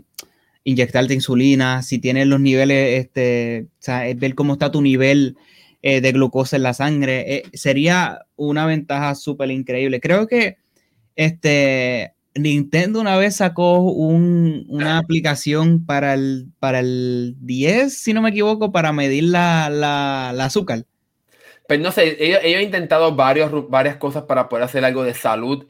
inyectarte 0.65 1.13
insulina, 1.13 1.83
si 1.83 1.99
tienes 1.99 2.27
los 2.27 2.41
niveles, 2.41 2.99
este, 2.99 3.67
o 3.69 3.81
sea, 3.81 4.03
ver 4.15 4.35
cómo 4.35 4.53
está 4.53 4.71
tu 4.71 4.81
nivel 4.81 5.37
eh, 5.81 6.01
de 6.01 6.11
glucosa 6.11 6.55
en 6.57 6.63
la 6.63 6.73
sangre, 6.73 7.35
eh, 7.35 7.43
sería 7.53 8.25
una 8.35 8.65
ventaja 8.65 9.13
súper 9.13 9.51
increíble. 9.51 10.01
Creo 10.01 10.27
que 10.27 10.57
este, 11.15 12.15
Nintendo 12.33 12.99
una 12.99 13.15
vez 13.15 13.35
sacó 13.35 13.79
una 13.79 14.97
aplicación 14.97 15.85
para 15.85 16.15
el, 16.15 16.47
para 16.59 16.79
el 16.79 17.35
10, 17.41 17.95
si 17.95 18.13
no 18.13 18.23
me 18.23 18.31
equivoco, 18.31 18.71
para 18.71 18.91
medir 18.91 19.25
la, 19.25 19.69
la, 19.69 20.29
azúcar. 20.43 20.85
Pues 21.67 21.79
no 21.79 21.91
sé, 21.91 22.17
ellos, 22.19 22.39
han 22.43 22.63
intentado 22.63 23.15
varios, 23.15 23.69
varias 23.69 23.97
cosas 23.97 24.23
para 24.23 24.49
poder 24.49 24.65
hacer 24.65 24.83
algo 24.83 25.03
de 25.03 25.13
salud 25.13 25.65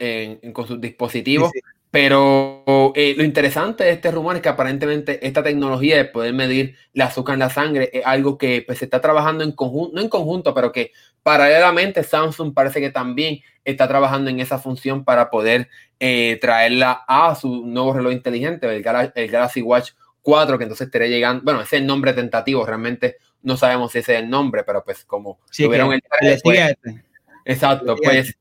con 0.54 0.66
sus 0.66 0.80
dispositivos. 0.80 1.52
Pero 1.96 2.92
eh, 2.94 3.14
lo 3.16 3.24
interesante 3.24 3.84
de 3.84 3.92
este 3.92 4.10
rumor 4.10 4.36
es 4.36 4.42
que 4.42 4.50
aparentemente 4.50 5.26
esta 5.26 5.42
tecnología 5.42 5.96
de 5.96 6.04
poder 6.04 6.34
medir 6.34 6.76
el 6.92 7.00
azúcar 7.00 7.32
en 7.32 7.38
la 7.38 7.48
sangre 7.48 7.88
es 7.90 8.04
algo 8.04 8.36
que 8.36 8.62
pues, 8.66 8.80
se 8.80 8.84
está 8.84 9.00
trabajando 9.00 9.42
en 9.42 9.52
conjunto, 9.52 9.94
no 9.94 10.02
en 10.02 10.10
conjunto, 10.10 10.52
pero 10.52 10.72
que 10.72 10.92
paralelamente 11.22 12.02
Samsung 12.02 12.52
parece 12.52 12.82
que 12.82 12.90
también 12.90 13.40
está 13.64 13.88
trabajando 13.88 14.28
en 14.28 14.40
esa 14.40 14.58
función 14.58 15.06
para 15.06 15.30
poder 15.30 15.70
eh, 15.98 16.36
traerla 16.38 17.02
a 17.08 17.34
su 17.34 17.64
nuevo 17.64 17.94
reloj 17.94 18.12
inteligente, 18.12 18.66
el, 18.66 18.82
Galaxy 18.82 19.62
Watch 19.62 19.92
4, 20.20 20.58
que 20.58 20.64
entonces 20.64 20.88
estaría 20.88 21.08
llegando, 21.08 21.44
bueno, 21.44 21.62
ese 21.62 21.76
es 21.76 21.80
el 21.80 21.86
nombre 21.86 22.12
tentativo, 22.12 22.66
realmente 22.66 23.16
no 23.40 23.56
sabemos 23.56 23.92
si 23.92 24.00
ese 24.00 24.16
es 24.16 24.22
el 24.22 24.28
nombre, 24.28 24.64
pero 24.64 24.84
pues 24.84 25.02
como 25.06 25.38
tuvieron 25.56 25.94
el 25.94 26.02
pues, 26.20 26.44
este. 26.44 27.04
Exacto, 27.46 27.96
pues, 27.96 28.36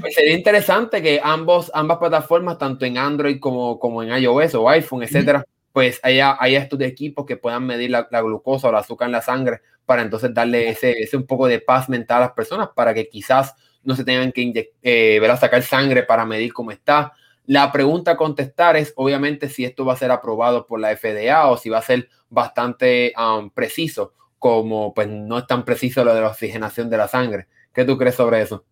pues, 0.00 0.14
sería 0.14 0.34
interesante 0.34 1.02
que 1.02 1.20
ambos, 1.22 1.70
ambas 1.74 1.98
plataformas, 1.98 2.58
tanto 2.58 2.84
en 2.84 2.98
Android 2.98 3.38
como, 3.40 3.78
como 3.78 4.02
en 4.02 4.10
iOS 4.22 4.54
o 4.54 4.68
iPhone, 4.68 5.02
etcétera, 5.02 5.44
pues 5.72 6.00
haya, 6.02 6.36
haya 6.40 6.60
estos 6.60 6.80
equipos 6.80 7.26
que 7.26 7.36
puedan 7.36 7.66
medir 7.66 7.90
la, 7.90 8.06
glucosa 8.22 8.68
o 8.68 8.70
el 8.70 8.76
azúcar 8.76 9.06
en 9.06 9.12
la 9.12 9.22
sangre 9.22 9.60
para 9.84 10.02
entonces 10.02 10.32
darle 10.32 10.68
ese, 10.68 10.92
ese 10.92 11.16
un 11.16 11.26
poco 11.26 11.46
de 11.46 11.60
paz 11.60 11.88
mental 11.88 12.18
a 12.18 12.26
las 12.26 12.32
personas 12.32 12.70
para 12.74 12.94
que 12.94 13.08
quizás 13.08 13.54
no 13.84 13.94
se 13.94 14.04
tengan 14.04 14.32
que 14.32 14.72
eh, 14.82 15.18
ver 15.20 15.30
a 15.30 15.36
sacar 15.36 15.62
sangre 15.62 16.02
para 16.02 16.26
medir 16.26 16.52
cómo 16.52 16.72
está. 16.72 17.12
La 17.46 17.70
pregunta 17.70 18.12
a 18.12 18.16
contestar 18.16 18.76
es 18.76 18.92
obviamente 18.96 19.48
si 19.48 19.64
esto 19.64 19.84
va 19.84 19.92
a 19.92 19.96
ser 19.96 20.10
aprobado 20.10 20.66
por 20.66 20.80
la 20.80 20.94
FDA 20.96 21.46
o 21.46 21.56
si 21.56 21.70
va 21.70 21.78
a 21.78 21.82
ser 21.82 22.08
bastante 22.28 23.12
um, 23.16 23.50
preciso, 23.50 24.14
como 24.38 24.92
pues 24.92 25.08
no 25.08 25.38
es 25.38 25.46
tan 25.46 25.64
preciso 25.64 26.04
lo 26.04 26.14
de 26.14 26.22
la 26.22 26.28
oxigenación 26.28 26.90
de 26.90 26.96
la 26.96 27.06
sangre. 27.06 27.46
¿Qué 27.72 27.84
tú 27.84 27.96
crees 27.96 28.16
sobre 28.16 28.42
eso? 28.42 28.64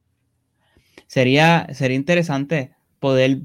Sería, 1.14 1.68
sería 1.72 1.96
interesante 1.96 2.72
poder 2.98 3.38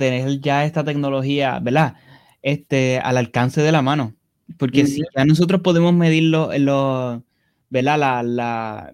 tener 0.00 0.40
ya 0.40 0.64
esta 0.64 0.82
tecnología, 0.82 1.60
¿verdad? 1.60 1.94
Este, 2.42 2.98
al 2.98 3.18
alcance 3.18 3.60
de 3.62 3.70
la 3.70 3.82
mano. 3.82 4.16
Porque 4.56 4.84
si 4.84 5.02
ya 5.16 5.24
nosotros 5.24 5.60
podemos 5.60 5.94
los, 5.94 7.22
¿verdad? 7.70 7.98
La, 8.00 8.22
la, 8.24 8.92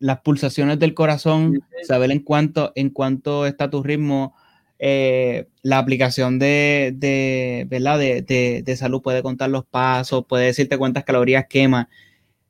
las 0.00 0.20
pulsaciones 0.22 0.80
del 0.80 0.94
corazón, 0.94 1.62
saber 1.84 2.10
en 2.10 2.18
cuánto, 2.18 2.72
en 2.74 2.90
cuánto 2.90 3.46
está 3.46 3.70
tu 3.70 3.84
ritmo, 3.84 4.34
eh, 4.80 5.46
la 5.62 5.78
aplicación 5.78 6.40
de, 6.40 6.92
de 6.92 7.68
¿verdad? 7.70 8.00
De, 8.00 8.62
de, 8.66 8.76
salud 8.76 9.00
puede 9.00 9.22
contar 9.22 9.48
los 9.48 9.64
pasos, 9.64 10.26
puede 10.26 10.46
decirte 10.46 10.76
cuántas 10.76 11.04
calorías 11.04 11.46
quema. 11.48 11.88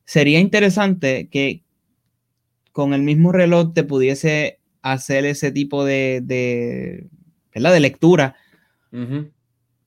Sería 0.06 0.40
interesante 0.40 1.28
que 1.28 1.62
con 2.72 2.94
el 2.94 3.02
mismo 3.02 3.32
reloj 3.32 3.74
te 3.74 3.84
pudiese 3.84 4.61
hacer 4.82 5.24
ese 5.24 5.50
tipo 5.52 5.84
de, 5.84 6.20
de, 6.22 7.06
¿verdad? 7.54 7.72
de 7.72 7.80
lectura. 7.80 8.36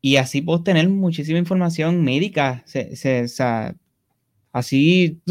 Y 0.02 0.16
así 0.18 0.42
puedes 0.42 0.64
tener 0.64 0.90
muchísima 0.90 1.38
información 1.38 2.04
médica. 2.04 2.64
así, 4.52 5.22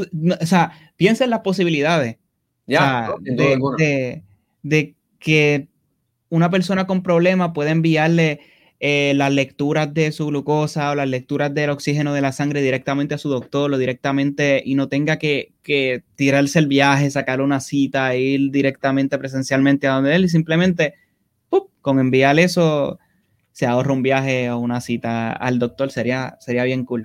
o 0.41 0.47
sea, 0.47 0.93
piensa 0.97 1.25
en 1.25 1.31
las 1.31 1.41
posibilidades. 1.41 2.17
Ya, 2.67 3.15
de, 3.21 4.95
que 5.19 5.69
una 6.31 6.51
persona 6.51 6.87
con 6.87 7.03
problemas 7.03 7.53
puede 7.55 7.71
enviarle 7.71 8.41
eh, 8.81 9.13
las 9.15 9.33
lecturas 9.33 9.95
de 9.95 10.13
su 10.13 10.27
glucosa 10.27 10.91
o 10.91 10.95
las 10.95 11.09
lecturas 11.09 11.55
del 11.55 11.71
oxígeno 11.71 12.13
de 12.13 12.21
la 12.21 12.33
sangre 12.33 12.61
directamente 12.61 13.15
a 13.15 13.19
su 13.19 13.29
doctor 13.29 13.73
o 13.73 13.79
directamente 13.79 14.63
y 14.65 14.75
no 14.75 14.89
tenga 14.89 15.19
que, 15.19 15.53
tirarse 16.17 16.59
el 16.59 16.67
viaje, 16.67 17.11
sacar 17.11 17.41
una 17.41 17.61
cita, 17.61 18.15
ir 18.17 18.51
directamente 18.51 19.17
presencialmente 19.19 19.87
a 19.87 19.95
donde 19.95 20.15
él 20.15 20.25
y 20.25 20.29
simplemente 20.29 20.95
con 21.81 22.01
enviar 22.01 22.39
eso 22.39 22.99
se 23.53 23.67
ahorra 23.67 23.93
un 23.93 24.03
viaje 24.03 24.51
o 24.51 24.59
una 24.59 24.81
cita 24.81 25.33
al 25.33 25.59
doctor, 25.59 25.91
sería, 25.91 26.37
sería 26.41 26.65
bien 26.65 26.85
cool. 26.85 27.05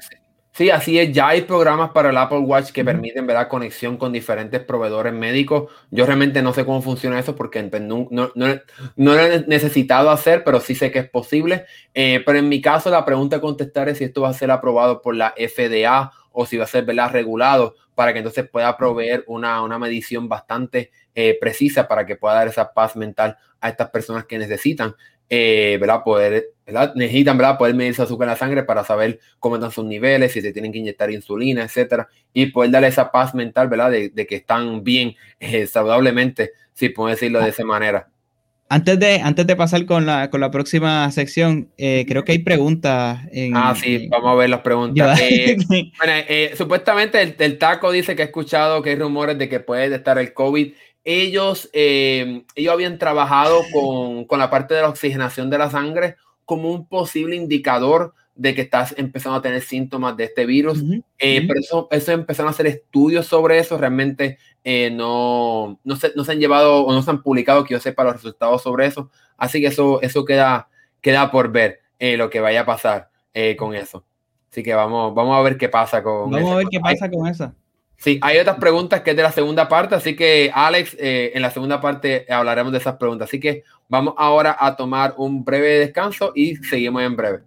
Sí, 0.60 0.70
así 0.70 1.00
es. 1.00 1.14
Ya 1.14 1.30
hay 1.30 1.44
programas 1.44 1.92
para 1.92 2.10
el 2.10 2.18
Apple 2.18 2.40
Watch 2.40 2.72
que 2.74 2.84
permiten 2.84 3.26
¿verdad? 3.26 3.48
conexión 3.48 3.96
con 3.96 4.12
diferentes 4.12 4.62
proveedores 4.62 5.14
médicos. 5.14 5.72
Yo 5.90 6.06
realmente 6.06 6.42
no 6.42 6.52
sé 6.52 6.66
cómo 6.66 6.82
funciona 6.82 7.18
eso 7.18 7.34
porque 7.34 7.64
pues, 7.64 7.82
no, 7.82 8.10
no, 8.12 8.30
lo 8.36 9.18
he 9.18 9.46
necesitado 9.48 10.10
hacer, 10.10 10.44
pero 10.44 10.60
sí 10.60 10.76
sé 10.76 10.92
que 10.92 11.00
es 11.00 11.10
posible. 11.10 11.66
Eh, 11.94 12.22
pero 12.26 12.40
en 12.40 12.50
mi 12.50 12.62
caso, 12.62 12.90
la 12.90 13.06
pregunta 13.06 13.38
a 13.38 13.40
contestar 13.40 13.88
es 13.88 14.00
si 14.00 14.04
esto 14.04 14.24
va 14.24 14.32
a 14.32 14.34
ser 14.34 14.52
aprobado 14.52 15.02
por 15.02 15.16
la 15.16 15.34
FDA 15.38 16.12
o 16.34 16.46
si 16.46 16.58
va 16.58 16.66
a 16.66 16.68
ser 16.68 16.84
¿verdad? 16.84 17.10
regulado 17.10 17.76
para 17.96 18.12
que 18.12 18.20
entonces 18.20 18.46
pueda 18.50 18.76
proveer 18.76 19.24
una, 19.28 19.62
una 19.62 19.80
medición 19.80 20.28
bastante 20.28 20.92
eh, 21.16 21.38
precisa 21.40 21.88
para 21.88 22.06
que 22.06 22.18
pueda 22.18 22.36
dar 22.36 22.50
esa 22.50 22.74
paz 22.74 22.98
mental 22.98 23.38
a 23.62 23.70
estas 23.70 23.92
personas 23.92 24.26
que 24.26 24.38
necesitan 24.38 24.94
eh, 25.30 25.78
¿verdad? 25.80 26.04
Poder, 26.04 26.54
¿verdad? 26.66 26.94
Necesitan, 26.96 27.38
¿verdad? 27.38 27.58
Poder 27.58 27.76
medir 27.76 27.96
su 27.96 28.04
azúcar 28.04 28.28
en 28.28 28.32
la 28.32 28.38
sangre 28.38 28.64
para 28.64 28.84
saber 28.84 29.20
cómo 29.40 29.56
están 29.56 29.72
sus 29.72 29.86
niveles, 29.86 30.32
si 30.32 30.42
se 30.42 30.52
tienen 30.52 30.72
que 30.72 30.80
inyectar 30.80 31.12
insulina, 31.12 31.64
etcétera, 31.64 32.08
y 32.34 32.48
poder 32.48 32.72
darle 32.72 32.88
esa 32.88 33.12
paz 33.12 33.36
mental, 33.36 33.68
¿verdad? 33.68 33.92
De, 33.92 34.10
de 34.10 34.28
que 34.28 34.36
están 34.36 34.84
bien, 34.84 35.16
eh, 35.40 35.68
saludablemente, 35.68 36.52
si 36.74 36.90
puedo 36.90 37.10
decirlo 37.10 37.40
de 37.40 37.50
esa 37.50 37.64
manera. 37.64 38.10
Antes 38.72 39.00
de, 39.00 39.20
antes 39.24 39.48
de 39.48 39.56
pasar 39.56 39.84
con 39.88 40.06
la, 40.06 40.30
con 40.30 40.42
la 40.42 40.52
próxima 40.52 41.10
sección, 41.10 41.72
eh, 41.76 42.06
creo 42.08 42.24
que 42.24 42.34
hay 42.34 42.40
preguntas. 42.40 43.20
En, 43.32 43.58
ah, 43.58 43.74
sí, 43.76 44.08
vamos 44.10 44.32
a 44.32 44.36
ver 44.36 44.52
las 44.52 44.60
preguntas. 44.60 45.20
Eh, 45.20 45.58
bueno, 45.68 46.14
eh, 46.28 46.54
supuestamente 46.56 47.20
el, 47.20 47.36
el, 47.40 47.58
taco 47.58 47.92
dice 47.92 48.16
que 48.16 48.22
ha 48.22 48.26
escuchado 48.26 48.84
que 48.84 48.92
hay 48.92 48.96
rumores 48.96 49.40
de 49.40 49.50
que 49.50 49.60
puede 49.60 49.96
estar 49.96 50.20
el 50.20 50.34
COVID 50.36 50.72
ellos, 51.10 51.72
eh, 51.74 52.44
ellos 52.54 52.72
habían 52.72 53.00
trabajado 53.00 53.64
con, 53.74 54.26
con, 54.26 54.38
la 54.38 54.52
parte 54.52 54.76
de 54.76 54.84
la 54.84 54.90
oxigenación 54.90 55.50
de 55.50 55.58
la 55.58 55.72
sangre 55.72 56.18
como 56.46 56.72
un 56.72 56.88
posible 56.88 57.36
indicador 57.36 58.14
de 58.36 58.54
que 58.54 58.62
estás 58.62 58.94
empezando 58.96 59.40
a 59.40 59.42
tener 59.42 59.64
síntomas 59.64 60.16
de 60.18 60.26
este 60.26 60.46
virus. 60.46 60.84
Eh, 61.18 61.46
pero 61.48 61.60
eso, 61.60 61.88
eso, 61.90 62.12
empezaron 62.12 62.50
a 62.50 62.52
hacer 62.52 62.68
estudios 62.68 63.26
sobre 63.26 63.58
eso. 63.58 63.76
Realmente 63.76 64.38
eh, 64.64 64.92
no, 64.92 65.80
no, 65.84 65.96
se, 65.96 66.14
no 66.16 66.24
se 66.24 66.34
han 66.34 66.40
llevado 66.40 66.86
o 66.86 66.94
no 66.94 67.02
se 67.02 67.10
han 67.10 67.24
publicado 67.24 67.64
que 67.64 67.74
yo 67.74 67.80
sepa 67.80 68.04
los 68.04 68.14
resultados 68.14 68.62
sobre 68.62 68.86
eso. 68.86 69.10
Así 69.36 69.62
que 69.62 69.68
eso, 69.68 70.00
eso 70.04 70.26
queda, 70.26 70.70
queda 71.02 71.32
por 71.32 71.52
ver 71.52 71.80
lo 72.00 72.30
que 72.30 72.40
vaya 72.40 72.62
a 72.62 72.66
pasar 72.66 73.10
con 73.58 73.74
eso. 73.74 74.06
Así 74.52 74.62
que 74.62 74.76
vamos, 74.76 75.16
vamos 75.16 75.36
a 75.36 75.42
ver 75.42 75.58
qué 75.58 75.70
pasa 75.70 76.04
con 76.04 76.30
Vamos 76.30 76.52
a 76.52 76.56
ver 76.58 76.68
qué 76.70 76.80
pasa 76.80 77.10
con 77.10 77.28
eso. 77.28 77.52
Sí, 78.00 78.18
hay 78.22 78.38
otras 78.38 78.56
preguntas 78.58 79.02
que 79.02 79.10
es 79.10 79.18
de 79.18 79.24
la 79.24 79.32
segunda 79.32 79.68
parte, 79.68 79.94
así 79.94 80.16
que 80.16 80.50
Alex, 80.54 80.96
eh, 80.98 81.34
en 81.36 81.42
la 81.42 81.52
segunda 81.52 81.82
parte 81.82 82.26
hablaremos 82.30 82.72
de 82.72 82.78
esas 82.78 82.96
preguntas. 82.96 83.28
Así 83.28 83.42
que 83.42 83.66
vamos 83.90 84.14
ahora 84.18 84.56
a 84.58 84.78
tomar 84.78 85.16
un 85.18 85.44
breve 85.44 85.80
descanso 85.80 86.32
y 86.34 86.56
seguimos 86.56 87.04
en 87.04 87.18
breve. 87.18 87.40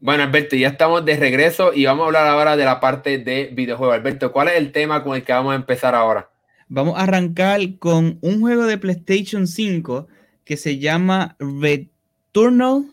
Bueno, 0.00 0.24
Alberto, 0.24 0.56
ya 0.56 0.68
estamos 0.68 1.04
de 1.04 1.16
regreso 1.16 1.72
y 1.72 1.84
vamos 1.84 2.02
a 2.02 2.06
hablar 2.06 2.26
ahora 2.26 2.56
de 2.56 2.64
la 2.64 2.80
parte 2.80 3.18
de 3.18 3.50
videojuegos. 3.52 3.94
Alberto, 3.94 4.32
¿cuál 4.32 4.48
es 4.48 4.54
el 4.54 4.72
tema 4.72 5.04
con 5.04 5.14
el 5.14 5.22
que 5.22 5.32
vamos 5.32 5.52
a 5.52 5.56
empezar 5.56 5.94
ahora? 5.94 6.30
Vamos 6.66 6.98
a 6.98 7.02
arrancar 7.02 7.60
con 7.78 8.18
un 8.22 8.40
juego 8.40 8.64
de 8.64 8.76
PlayStation 8.76 9.46
5 9.46 10.08
que 10.44 10.56
se 10.56 10.78
llama 10.78 11.36
Returnal. 11.38 12.90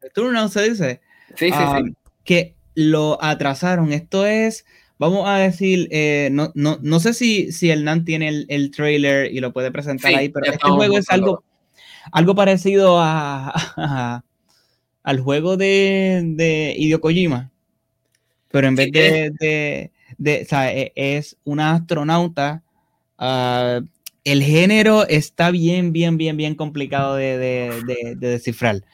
Returnal 0.00 0.50
se 0.50 0.70
dice. 0.70 1.00
Sí, 1.36 1.52
sí, 1.52 1.58
sí. 1.76 1.94
Que 2.30 2.54
lo 2.76 3.20
atrasaron. 3.20 3.92
Esto 3.92 4.24
es, 4.24 4.64
vamos 4.98 5.28
a 5.28 5.38
decir, 5.38 5.88
eh, 5.90 6.28
no, 6.30 6.52
no, 6.54 6.78
no, 6.80 7.00
sé 7.00 7.12
si, 7.12 7.50
si 7.50 7.70
Hernán 7.70 8.04
tiene 8.04 8.28
el, 8.28 8.46
el 8.48 8.70
trailer 8.70 9.34
y 9.34 9.40
lo 9.40 9.52
puede 9.52 9.72
presentar 9.72 10.14
ahí, 10.14 10.28
pero 10.28 10.52
este 10.52 10.68
juego 10.68 10.96
es 10.96 11.10
algo, 11.10 11.42
algo 12.12 12.36
parecido 12.36 13.00
a, 13.00 14.22
al 15.02 15.18
juego 15.18 15.56
de, 15.56 16.22
de 16.24 16.76
Hideo 16.78 17.00
Kojima. 17.00 17.50
Pero 18.52 18.68
en 18.68 18.76
vez 18.76 18.92
de, 18.92 19.90
de, 20.16 20.42
o 20.42 20.48
sea, 20.48 20.72
e, 20.72 20.92
es 20.94 21.36
una 21.42 21.72
astronauta. 21.72 22.62
Ah, 23.18 23.80
el 24.22 24.44
género 24.44 25.04
está 25.08 25.50
bien, 25.50 25.92
bien, 25.92 26.16
bien, 26.16 26.36
bien 26.36 26.54
complicado 26.54 27.16
de, 27.16 27.36
de 27.36 28.14
descifrar. 28.14 28.84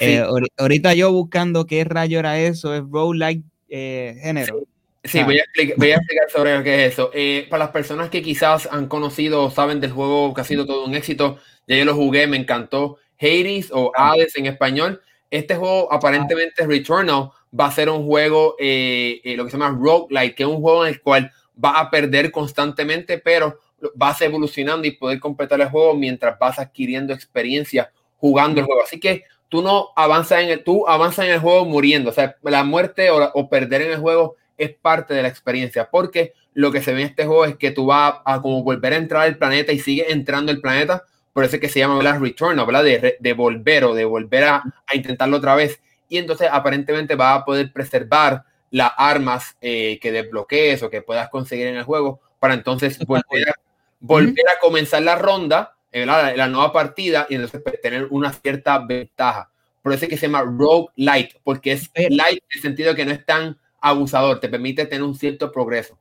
Eh, 0.00 0.24
ahorita 0.56 0.94
yo 0.94 1.12
buscando 1.12 1.66
qué 1.66 1.84
rayo 1.84 2.18
era 2.18 2.40
eso, 2.40 2.74
es 2.74 2.82
roguelike 2.90 3.44
eh, 3.68 4.18
género. 4.22 4.62
Sí, 5.04 5.22
voy, 5.22 5.38
a 5.38 5.42
explicar, 5.42 6.30
sobre 6.30 6.56
lo 6.56 6.64
que 6.64 6.86
es 6.86 6.92
eso. 6.92 7.10
Eh, 7.14 7.46
para 7.48 7.64
las 7.64 7.72
personas 7.72 8.10
que 8.10 8.22
quizás 8.22 8.68
han 8.70 8.86
conocido 8.86 9.44
o 9.44 9.50
saben 9.50 9.80
del 9.80 9.92
juego 9.92 10.34
que 10.34 10.42
ha 10.42 10.44
sido 10.44 10.66
todo 10.66 10.84
un 10.84 10.94
éxito, 10.94 11.38
ya 11.66 11.76
yo 11.76 11.84
lo 11.84 11.94
jugué, 11.94 12.26
me 12.26 12.36
encantó. 12.36 12.98
Hades 13.18 13.70
o 13.72 13.92
ah. 13.96 14.12
Hades 14.12 14.36
en 14.36 14.46
español. 14.46 15.00
Este 15.30 15.54
juego 15.54 15.90
aparentemente 15.92 16.66
Returnal 16.66 17.30
va 17.58 17.66
a 17.66 17.72
ser 17.72 17.88
un 17.88 18.04
juego, 18.04 18.56
lo 18.58 18.58
que 18.58 19.50
se 19.50 19.58
llama 19.58 19.78
roguelike, 19.78 20.34
que 20.34 20.42
es 20.42 20.48
un 20.48 20.60
juego 20.60 20.84
en 20.84 20.94
el 20.94 21.00
cual 21.00 21.30
va 21.62 21.78
a 21.78 21.90
perder 21.90 22.30
constantemente, 22.30 23.18
pero 23.18 23.58
vas 23.94 24.20
evolucionando 24.22 24.86
y 24.86 24.92
poder 24.92 25.20
completar 25.20 25.60
el 25.60 25.68
juego 25.68 25.94
mientras 25.94 26.38
vas 26.38 26.58
adquiriendo 26.58 27.12
experiencia 27.12 27.90
jugando 28.16 28.60
el 28.60 28.66
juego. 28.66 28.82
Así 28.82 29.00
que 29.00 29.24
tú 29.50 29.62
no 29.62 29.88
avanzas 29.96 30.42
en 30.42 30.48
el, 30.48 30.64
tú 30.64 30.88
avanzas 30.88 31.26
en 31.26 31.32
el 31.32 31.40
juego 31.40 31.66
muriendo. 31.66 32.08
O 32.08 32.12
sea, 32.14 32.36
la 32.42 32.64
muerte 32.64 33.10
o, 33.10 33.50
perder 33.50 33.82
en 33.82 33.90
el 33.92 33.98
juego 33.98 34.36
es 34.56 34.72
parte 34.74 35.12
de 35.12 35.22
la 35.22 35.28
experiencia, 35.28 35.90
porque 35.90 36.32
lo 36.54 36.72
que 36.72 36.82
se 36.82 36.94
ve 36.94 37.02
en 37.02 37.08
este 37.08 37.26
juego 37.26 37.44
es 37.44 37.56
que 37.56 37.70
tú 37.72 37.86
vas 37.86 38.14
a, 38.24 38.40
como 38.40 38.62
volver 38.62 38.94
a 38.94 38.96
entrar 38.96 39.22
al 39.22 39.36
planeta 39.36 39.72
y 39.72 39.78
sigues 39.80 40.08
entrando 40.08 40.52
el 40.52 40.60
planeta, 40.60 41.04
por 41.32 41.44
eso 41.44 41.56
es 41.56 41.60
que 41.60 41.68
se 41.68 41.80
llama 41.80 41.96
¿verdad? 41.96 42.20
Return, 42.20 42.56
¿verdad? 42.64 42.84
De, 42.84 43.16
de 43.18 43.32
volver 43.32 43.84
o 43.84 43.94
de 43.94 44.04
volver 44.04 44.44
a, 44.44 44.62
intentarlo 44.94 45.36
otra 45.36 45.54
vez. 45.54 45.80
Y 46.08 46.18
entonces 46.18 46.48
aparentemente 46.50 47.14
va 47.14 47.34
a 47.34 47.44
poder 47.44 47.72
preservar 47.72 48.44
las 48.70 48.92
armas 48.96 49.56
eh, 49.60 49.98
que 50.00 50.12
desbloquees 50.12 50.82
o 50.82 50.90
que 50.90 51.02
puedas 51.02 51.28
conseguir 51.28 51.66
en 51.66 51.76
el 51.76 51.84
juego 51.84 52.20
para 52.38 52.54
entonces 52.54 52.98
volver 53.06 53.48
a, 53.48 53.54
volver 53.98 54.44
a 54.48 54.60
comenzar 54.60 55.02
la 55.02 55.16
ronda 55.16 55.74
la, 55.92 56.36
la, 56.36 56.48
nueva 56.48 56.72
partida 56.72 57.26
y 57.28 57.34
entonces 57.34 57.60
pues, 57.62 57.80
tener 57.80 58.06
una 58.10 58.32
cierta 58.32 58.78
ventaja. 58.78 59.50
Por 59.82 59.92
eso 59.92 60.04
es 60.04 60.10
que 60.10 60.16
se 60.16 60.26
llama 60.26 60.42
Rogue 60.42 60.88
Light, 60.96 61.32
porque 61.42 61.72
es 61.72 61.90
light 61.94 62.42
en 62.42 62.56
el 62.56 62.62
sentido 62.62 62.94
que 62.94 63.04
no 63.04 63.12
es 63.12 63.24
tan 63.24 63.58
abusador, 63.80 64.40
te 64.40 64.48
permite 64.48 64.86
tener 64.86 65.02
un 65.02 65.14
cierto 65.14 65.50
progreso. 65.50 65.98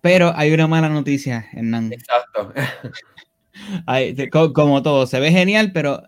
Pero 0.00 0.32
hay 0.36 0.52
una 0.52 0.66
mala 0.66 0.88
noticia, 0.88 1.46
Hernán. 1.52 1.92
Exacto. 1.92 2.52
como 4.52 4.82
todo, 4.82 5.06
se 5.06 5.20
ve 5.20 5.30
genial, 5.30 5.72
pero 5.72 6.02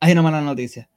hay 0.00 0.12
una 0.12 0.22
mala 0.22 0.40
noticia. 0.40 0.88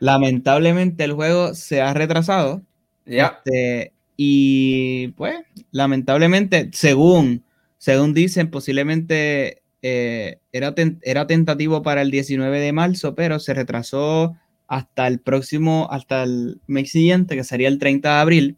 Lamentablemente 0.00 1.04
el 1.04 1.12
juego 1.12 1.54
se 1.54 1.80
ha 1.80 1.94
retrasado. 1.94 2.62
Ya. 3.06 3.40
Este, 3.44 3.92
y 4.16 5.08
pues, 5.08 5.36
lamentablemente, 5.70 6.70
según, 6.72 7.44
según 7.78 8.12
dicen, 8.14 8.50
posiblemente 8.50 9.62
eh, 9.82 10.38
era, 10.52 10.74
era 11.02 11.26
tentativo 11.26 11.82
para 11.82 12.02
el 12.02 12.10
19 12.10 12.60
de 12.60 12.72
marzo, 12.72 13.14
pero 13.14 13.38
se 13.38 13.54
retrasó 13.54 14.36
hasta 14.66 15.06
el 15.06 15.20
próximo, 15.20 15.88
hasta 15.90 16.22
el 16.22 16.60
mes 16.66 16.90
siguiente, 16.90 17.36
que 17.36 17.44
sería 17.44 17.68
el 17.68 17.78
30 17.78 18.08
de 18.08 18.20
abril. 18.20 18.56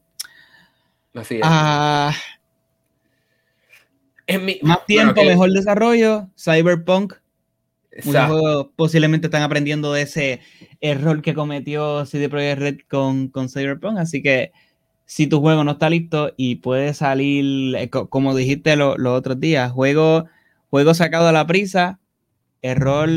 Así 1.15 1.37
es. 1.37 1.41
Ah, 1.45 2.13
más 4.63 4.87
tiempo, 4.87 5.25
mejor 5.25 5.53
desarrollo, 5.53 6.29
Cyberpunk. 6.39 7.15
posiblemente 8.77 9.27
están 9.27 9.43
aprendiendo 9.43 9.93
de 9.93 10.03
ese 10.03 10.41
error 10.81 11.23
que 11.23 11.35
cometió 11.35 12.07
CD 12.07 12.29
Projekt 12.29 12.61
Red 12.61 12.79
con, 12.89 13.29
con 13.29 13.49
Cyberpunk, 13.49 13.99
así 13.99 14.23
que 14.23 14.53
si 15.05 15.27
tu 15.27 15.41
juego 15.41 15.65
no 15.65 15.73
está 15.73 15.91
listo 15.91 16.33
y 16.37 16.57
puede 16.57 16.95
salir, 16.95 17.75
eh, 17.75 17.91
como 17.91 18.35
dijiste 18.35 18.77
los 18.77 18.97
otros 19.07 19.41
días, 19.41 19.73
juego, 19.73 20.27
juego 20.71 20.95
sacado 20.95 21.29
a 21.29 21.33
la 21.33 21.47
prisa, 21.47 22.01
error, 22.63 23.09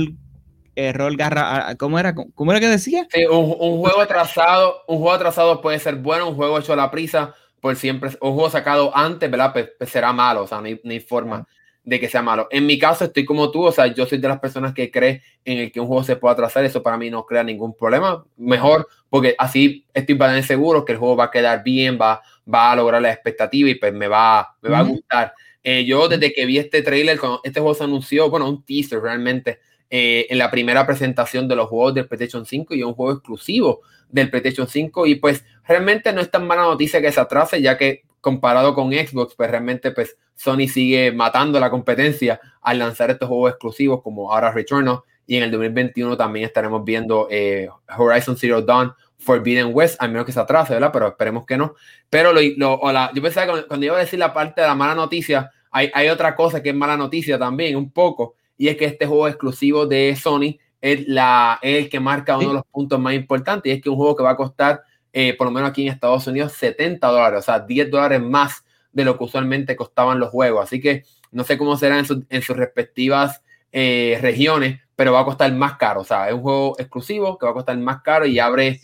error 0.75 1.15
garra, 1.15 1.75
¿cómo 1.77 2.00
era? 2.00 2.15
¿Cómo 2.15 2.51
era 2.51 2.60
que 2.60 2.67
decía? 2.67 3.07
un, 3.31 3.55
un, 3.60 3.79
juego 3.79 4.01
atrasado, 4.01 4.81
un 4.88 4.98
juego 4.98 5.13
atrasado 5.13 5.62
puede 5.62 5.79
ser 5.79 5.95
bueno, 5.95 6.29
un 6.29 6.36
juego 6.36 6.60
hecho 6.60 6.74
a 6.74 6.77
la 6.77 6.91
prisa 6.91 7.36
por 7.63 7.77
siempre, 7.77 8.10
un 8.19 8.33
juego 8.33 8.50
sacado 8.50 8.91
antes, 8.93 9.31
¿verdad? 9.31 9.53
Pues, 9.53 9.69
pues 9.77 9.89
será 9.89 10.12
malo, 10.12 10.43
o 10.43 10.48
sea, 10.48 10.60
no 10.60 10.65
hay, 10.65 11.00
forma 11.00 11.48
de 11.86 11.98
que 11.98 12.10
sea 12.10 12.22
malo. 12.22 12.50
En 12.51 12.65
mi 12.65 12.77
caso, 12.77 13.05
estoy 13.05 13.24
como 13.24 13.51
tú, 13.51 13.63
o 13.63 13.72
sea, 13.72 13.88
yo 13.88 14.05
soy 14.05 14.17
de 14.17 14.27
las 14.27 14.41
personas 14.41 14.74
que 14.74 14.91
cree 14.91 15.22
en 15.45 15.60
el 15.60 15.72
que 15.72 15.79
un 15.79 15.88
juego 15.88 16.03
se 16.03 16.17
pueda 16.17 16.33
atrasar, 16.33 16.65
eso 16.65 16.83
para 16.83 16.98
mí 16.98 17.10
no 17.10 17.25
crea 17.25 17.41
ningún 17.41 17.74
problema, 17.74 18.22
mejor, 18.36 18.89
porque 19.10 19.33
así 19.38 19.86
estoy 19.93 20.15
bastante 20.15 20.45
seguro 20.45 20.83
que 20.83 20.91
el 20.91 20.98
juego 20.98 21.15
va 21.15 21.25
a 21.25 21.31
quedar 21.31 21.63
bien, 21.63 21.98
va, 22.01 22.22
va 22.53 22.74
a 22.74 22.75
lograr 22.75 23.01
la 23.01 23.13
expectativa 23.13 23.69
y 23.69 23.75
pues 23.75 23.93
me 23.93 24.10
va, 24.10 24.57
me 24.62 24.69
va 24.69 24.79
a 24.79 24.83
gustar. 24.83 25.33
Eh, 25.63 25.86
yo 25.86 26.08
desde 26.08 26.34
que 26.34 26.46
vi 26.46 26.58
este 26.58 26.82
trailer, 26.82 27.20
cuando 27.20 27.41
este 27.43 27.60
juego 27.60 27.74
se 27.74 27.84
anunció, 27.84 28.29
bueno, 28.29 28.50
un 28.50 28.63
teaser 28.63 29.01
realmente, 29.01 29.60
eh, 29.96 30.25
en 30.32 30.39
la 30.39 30.50
primera 30.50 30.88
presentación 30.88 31.48
de 31.48 31.55
los 31.55 31.67
juegos 31.67 31.93
del 31.93 32.08
PlayStation 32.08 32.48
5 32.48 32.74
y 32.74 32.82
un 32.82 32.96
juego 32.96 33.12
exclusivo 33.12 33.82
del 34.10 34.32
PlayStation 34.32 34.67
5 34.67 35.05
y 35.05 35.15
pues 35.15 35.46
realmente 35.67 36.12
no 36.12 36.20
es 36.20 36.32
tan 36.32 36.48
mala 36.48 36.63
noticia 36.63 37.00
que 37.00 37.12
se 37.12 37.20
atrase 37.20 37.62
ya 37.62 37.77
que 37.77 38.01
comparado 38.20 38.74
con 38.74 38.91
Xbox 38.91 39.36
pues 39.36 39.51
realmente 39.51 39.91
pues 39.91 40.17
Sony 40.34 40.67
sigue 40.67 41.12
matando 41.12 41.60
la 41.60 41.70
competencia 41.70 42.41
al 42.63 42.79
lanzar 42.79 43.12
estos 43.12 43.29
juegos 43.29 43.51
exclusivos 43.51 44.01
como 44.01 44.34
ahora 44.34 44.51
Returnal 44.51 45.01
y 45.27 45.38
en 45.38 45.43
el 45.43 45.51
2021 45.51 46.17
también 46.17 46.46
estaremos 46.46 46.84
viendo 46.84 47.27
eh, 47.29 47.70
Horizon 47.96 48.36
Zero 48.36 48.63
Dawn 48.63 48.93
Forbidden 49.24 49.70
West, 49.74 49.96
al 50.00 50.10
menos 50.10 50.25
que 50.25 50.32
se 50.32 50.39
atrase, 50.39 50.74
¿verdad? 50.74 50.92
Pero 50.92 51.08
esperemos 51.08 51.46
que 51.46 51.58
no. 51.58 51.75
Pero 52.10 52.34
lo, 52.34 52.42
yo 52.42 53.22
pensaba 53.22 53.62
que 53.62 53.68
cuando, 53.68 53.86
iba 53.86 53.96
a 53.96 54.00
decir 54.00 54.20
la 54.20 54.34
parte 54.34 54.62
de 54.62 54.68
la 54.68 54.75
mala 54.75 54.96
noticia, 54.96 55.51
hay, 55.72 55.89
hay 55.94 56.10
otra 56.10 56.36
cosa 56.36 56.62
que 56.62 56.70
es 56.70 56.75
mala 56.75 56.98
noticia 56.98 57.39
también, 57.39 57.75
un 57.75 57.92
poco, 57.92 58.36
y 58.58 58.68
es 58.68 58.77
que 58.77 58.86
este 58.86 59.06
juego 59.06 59.27
exclusivo 59.27 59.86
de 59.86 60.15
Sony 60.15 60.58
es, 60.82 61.08
la, 61.08 61.60
el 61.62 61.89
que 61.89 62.00
marca 62.00 62.38
uno 62.38 62.50
de 62.50 62.53
los 62.56 62.65
puntos 62.65 63.00
más 63.00 63.13
importantes 63.13 63.72
y 63.72 63.75
es 63.75 63.82
que 63.82 63.89
un 63.89 63.96
juego 63.96 64.15
que 64.15 64.24
va 64.24 64.32
a 64.32 64.36
costar, 64.36 64.84
eh, 65.12 65.34
por 65.36 65.48
lo 65.48 65.51
menos 65.51 65.69
aquí 65.69 65.84
en 65.88 65.93
Estados 65.93 66.28
Unidos, 66.28 66.54
70 66.54 67.08
dólares, 67.08 67.39
o 67.39 67.41
sea, 67.41 67.60
10 67.60 67.89
dólares 67.89 68.21
más 68.21 68.63
de 68.91 69.06
lo 69.06 69.17
que 69.17 69.24
usualmente 69.24 69.76
costaban 69.76 70.19
los 70.19 70.30
juegos. 70.30 70.63
Así 70.63 70.80
que 70.80 71.04
no 71.32 71.43
sé 71.43 71.58
cómo 71.58 71.78
será 71.78 71.97
en, 71.97 72.06
en 72.30 72.41
sus 72.41 72.56
respectivas 72.56 73.41
eh, 73.71 74.19
regiones, 74.21 74.82
pero 74.95 75.13
va 75.13 75.21
a 75.21 75.25
costar 75.25 75.51
más 75.53 75.77
caro. 75.77 76.01
O 76.01 76.03
sea, 76.03 76.27
es 76.27 76.34
un 76.34 76.41
juego 76.41 76.75
exclusivo 76.77 77.38
que 77.38 77.45
va 77.45 77.51
a 77.51 77.56
costar 77.56 77.77
más 77.77 78.01
caro 78.01 78.25
y 78.25 78.39
abre 78.39 78.79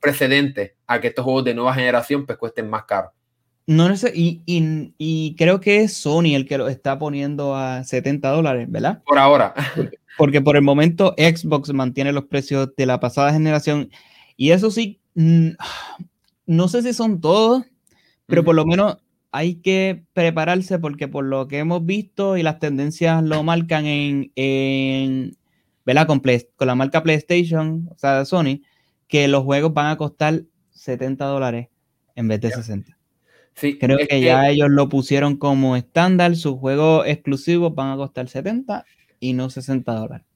precedente 0.00 0.76
a 0.86 1.00
que 1.00 1.08
estos 1.08 1.24
juegos 1.24 1.44
de 1.44 1.54
nueva 1.54 1.74
generación 1.74 2.26
pues 2.26 2.38
cuesten 2.38 2.68
más 2.68 2.84
caro. 2.84 3.12
No 3.66 3.96
sé, 3.96 4.12
y, 4.12 4.42
y, 4.44 4.92
y, 4.98 5.36
creo 5.36 5.60
que 5.60 5.82
es 5.82 5.92
Sony 5.92 6.34
el 6.34 6.48
que 6.48 6.58
lo 6.58 6.66
está 6.66 6.98
poniendo 6.98 7.54
a 7.54 7.84
70 7.84 8.28
dólares, 8.30 8.66
¿verdad? 8.68 9.02
Por 9.06 9.18
ahora. 9.18 9.54
Porque 10.18 10.40
por 10.40 10.56
el 10.56 10.62
momento 10.62 11.14
Xbox 11.16 11.72
mantiene 11.72 12.12
los 12.12 12.24
precios 12.24 12.74
de 12.76 12.86
la 12.86 12.98
pasada 12.98 13.32
generación. 13.32 13.88
Y 14.36 14.50
eso 14.50 14.70
sí, 14.70 15.00
mm, 15.14 15.50
no 16.46 16.68
sé 16.68 16.82
si 16.82 16.92
son 16.92 17.20
todos, 17.20 17.64
pero 18.26 18.42
por 18.42 18.56
lo 18.56 18.66
menos 18.66 18.98
hay 19.30 19.54
que 19.54 20.02
prepararse 20.12 20.78
porque 20.78 21.08
por 21.08 21.24
lo 21.24 21.48
que 21.48 21.58
hemos 21.58 21.86
visto 21.86 22.36
y 22.36 22.42
las 22.42 22.58
tendencias 22.58 23.22
lo 23.22 23.42
marcan 23.42 23.86
en, 23.86 24.32
en 24.36 25.36
¿verdad? 25.84 26.06
Con, 26.06 26.20
con 26.20 26.66
la 26.66 26.74
marca 26.74 27.02
PlayStation, 27.02 27.88
o 27.90 27.98
sea, 27.98 28.24
Sony, 28.24 28.60
que 29.08 29.28
los 29.28 29.44
juegos 29.44 29.74
van 29.74 29.86
a 29.86 29.96
costar 29.96 30.42
70 30.70 31.24
dólares 31.24 31.68
en 32.14 32.28
vez 32.28 32.40
de 32.40 32.50
60. 32.50 32.96
Sí, 33.54 33.78
Creo 33.78 33.98
que, 34.08 34.20
ya 34.20 34.48
ellos 34.48 34.70
lo 34.70 34.88
pusieron 34.88 35.36
como 35.36 35.76
estándar, 35.76 36.36
sus 36.36 36.58
juegos 36.58 37.06
exclusivos 37.06 37.74
van 37.74 37.92
a 37.92 37.96
costar 37.96 38.28
70 38.28 38.84
y 39.20 39.34
no 39.34 39.50
60 39.50 39.92
dólares. 39.92 40.26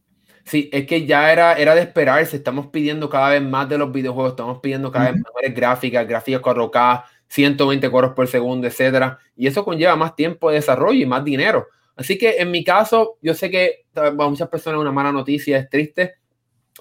Sí, 0.45 0.71
es 0.73 0.87
que 0.87 1.07
ya 1.07 1.33
era, 1.33 1.55
era 1.55 1.75
de 1.75 1.81
esperarse. 1.81 2.37
Estamos 2.37 2.69
pidiendo 2.69 3.09
cada 3.09 3.31
vez 3.31 3.43
más 3.43 3.69
de 3.69 3.79
los 3.79 3.91
videojuegos, 3.91 4.33
estamos 4.33 4.61
pidiendo 4.61 4.93
cada 4.93 5.11
vez 5.11 5.17
mejores 5.17 5.55
gráficas, 5.55 6.07
gráficas 6.07 6.41
4K, 6.41 7.05
120 7.27 7.91
cuadros 7.91 8.13
por 8.15 8.29
segundo, 8.29 8.67
etcétera. 8.67 9.19
Y 9.35 9.49
eso 9.49 9.65
conlleva 9.65 9.97
más 9.97 10.15
tiempo 10.15 10.51
de 10.51 10.57
desarrollo 10.57 11.01
y 11.01 11.07
más 11.07 11.25
dinero. 11.25 11.67
Así 11.97 12.19
que 12.19 12.37
en 12.39 12.51
mi 12.51 12.63
caso, 12.63 13.17
yo 13.23 13.35
sé 13.35 13.51
que 13.51 13.87
para 13.93 14.13
muchas 14.13 14.49
personas 14.49 14.81
una 14.81 14.93
mala 14.93 15.13
noticia 15.13 15.59
es 15.59 15.69
triste, 15.71 16.15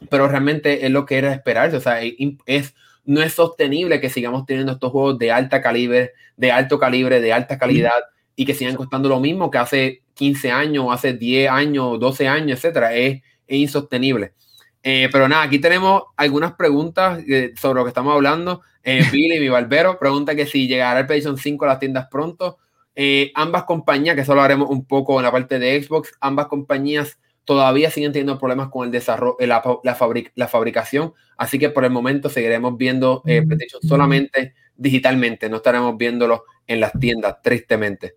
pero 0.10 0.28
realmente 0.28 0.86
es 0.86 0.92
lo 0.92 1.06
que 1.06 1.18
era 1.18 1.34
esperarse. 1.34 1.78
O 1.78 1.82
sea, 1.82 2.02
es, 2.02 2.76
no 3.06 3.22
es 3.22 3.34
sostenible 3.34 4.02
que 4.02 4.10
sigamos 4.10 4.46
teniendo 4.46 4.74
estos 4.74 4.92
juegos 4.92 5.18
de 5.18 5.32
alta 5.32 5.62
calibre, 5.62 6.12
de 6.36 6.52
alto 6.52 6.78
calibre, 6.78 7.22
de 7.22 7.32
alta 7.32 7.58
calidad 7.58 8.04
y 8.36 8.46
que 8.46 8.54
sigan 8.54 8.76
costando 8.76 9.08
lo 9.08 9.22
mismo 9.22 9.50
que 9.50 9.58
hace 9.58 10.04
15 10.16 10.52
años, 10.52 10.88
hace 10.92 11.14
10 11.14 11.50
años, 11.50 12.00
12 12.00 12.28
años, 12.28 12.58
etcétera, 12.58 12.94
es, 12.94 13.22
insostenible. 13.48 14.34
Eh, 14.82 15.08
pero 15.12 15.28
nada, 15.28 15.44
aquí 15.44 15.60
tenemos 15.60 16.04
algunas 16.18 16.54
preguntas 16.54 17.20
eh, 17.28 17.54
sobre 17.56 17.80
lo 17.80 17.86
que 17.86 17.90
estamos 17.90 18.14
hablando. 18.14 18.62
Eh, 18.84 19.04
Billy, 19.12 19.40
mi 19.40 19.50
barbero, 19.50 19.98
pregunta 19.98 20.36
que 20.36 20.46
si 20.46 20.68
llegará 20.68 21.00
el 21.02 21.06
PlayStation 21.06 21.38
5 21.38 21.66
a 21.66 21.68
las 21.70 21.80
tiendas 21.80 22.08
pronto. 22.10 22.58
Eh, 22.96 23.32
ambas 23.36 23.66
compañías, 23.66 24.16
que 24.16 24.26
solo 24.26 24.42
haremos 24.42 24.70
un 24.70 24.86
poco 24.86 25.20
en 25.20 25.24
la 25.24 25.32
parte 25.32 25.60
de 25.60 25.82
Xbox, 25.82 26.14
ambas 26.22 26.48
compañías 26.48 27.20
todavía 27.44 27.92
siguen 27.92 28.12
teniendo 28.12 28.40
problemas 28.40 28.70
con 28.70 28.86
el 28.86 28.92
desarrollo, 28.92 29.38
la, 29.40 29.62
la, 29.84 29.98
la 30.36 30.48
fabricación. 30.48 31.14
Así 31.38 31.60
que 31.60 31.70
por 31.70 31.84
el 31.86 31.92
momento 31.92 32.30
seguiremos 32.30 32.78
viendo 32.78 33.22
PlayStation 33.24 33.82
solamente 33.84 34.56
digitalmente, 34.76 35.50
no 35.50 35.58
estaremos 35.58 35.98
viéndolo 35.98 36.46
en 36.68 36.80
las 36.80 36.92
tiendas, 37.00 37.42
tristemente. 37.42 38.16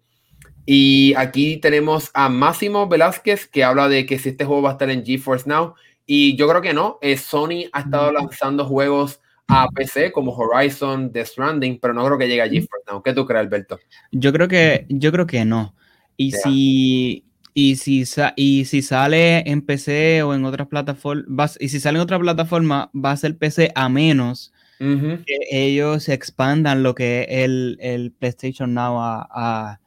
Y 0.64 1.14
aquí 1.16 1.56
tenemos 1.56 2.10
a 2.12 2.28
Máximo 2.28 2.88
Velázquez 2.88 3.46
que 3.46 3.64
habla 3.64 3.88
de 3.88 4.04
que 4.04 4.18
si 4.18 4.30
este 4.30 4.44
juego 4.44 4.62
va 4.62 4.70
a 4.70 4.72
estar 4.72 4.90
en 4.90 5.04
GeForce 5.04 5.48
Now. 5.48 5.74
Y 6.04 6.36
yo 6.36 6.46
creo 6.46 6.60
que 6.60 6.74
no. 6.74 6.98
Eh, 7.00 7.16
Sony 7.16 7.70
ha 7.72 7.80
estado 7.80 8.12
lanzando 8.12 8.66
juegos 8.66 9.20
a 9.48 9.68
PC 9.68 10.12
como 10.12 10.32
Horizon, 10.32 11.12
The 11.12 11.24
Stranding, 11.24 11.78
pero 11.80 11.94
no 11.94 12.04
creo 12.04 12.18
que 12.18 12.28
llegue 12.28 12.42
a 12.42 12.48
GeForce 12.48 12.84
Now. 12.90 13.02
¿Qué 13.02 13.12
tú 13.12 13.26
crees, 13.26 13.40
Alberto? 13.40 13.78
Yo 14.12 14.32
creo 14.32 14.48
que, 14.48 14.86
yo 14.88 15.10
creo 15.10 15.26
que 15.26 15.44
no. 15.44 15.74
Y 16.16 16.32
si, 16.32 17.24
y 17.54 17.76
si, 17.76 18.04
y 18.36 18.64
si 18.64 18.82
sale 18.82 19.48
en 19.50 19.62
PC 19.62 20.22
o 20.22 20.34
en 20.34 20.44
otras 20.44 20.68
plataformas, 20.68 21.56
y 21.60 21.68
si 21.68 21.80
sale 21.80 21.98
en 21.98 22.02
otra 22.02 22.18
plataforma, 22.18 22.90
va 22.94 23.12
a 23.12 23.16
ser 23.16 23.36
PC 23.36 23.72
a 23.74 23.88
menos 23.88 24.52
que 24.78 25.38
ellos 25.50 26.08
expandan 26.08 26.84
lo 26.84 26.94
que 26.94 27.22
es 27.22 27.44
el, 27.44 27.78
el 27.80 28.12
PlayStation 28.12 28.74
Now 28.74 29.00
a 29.00 29.80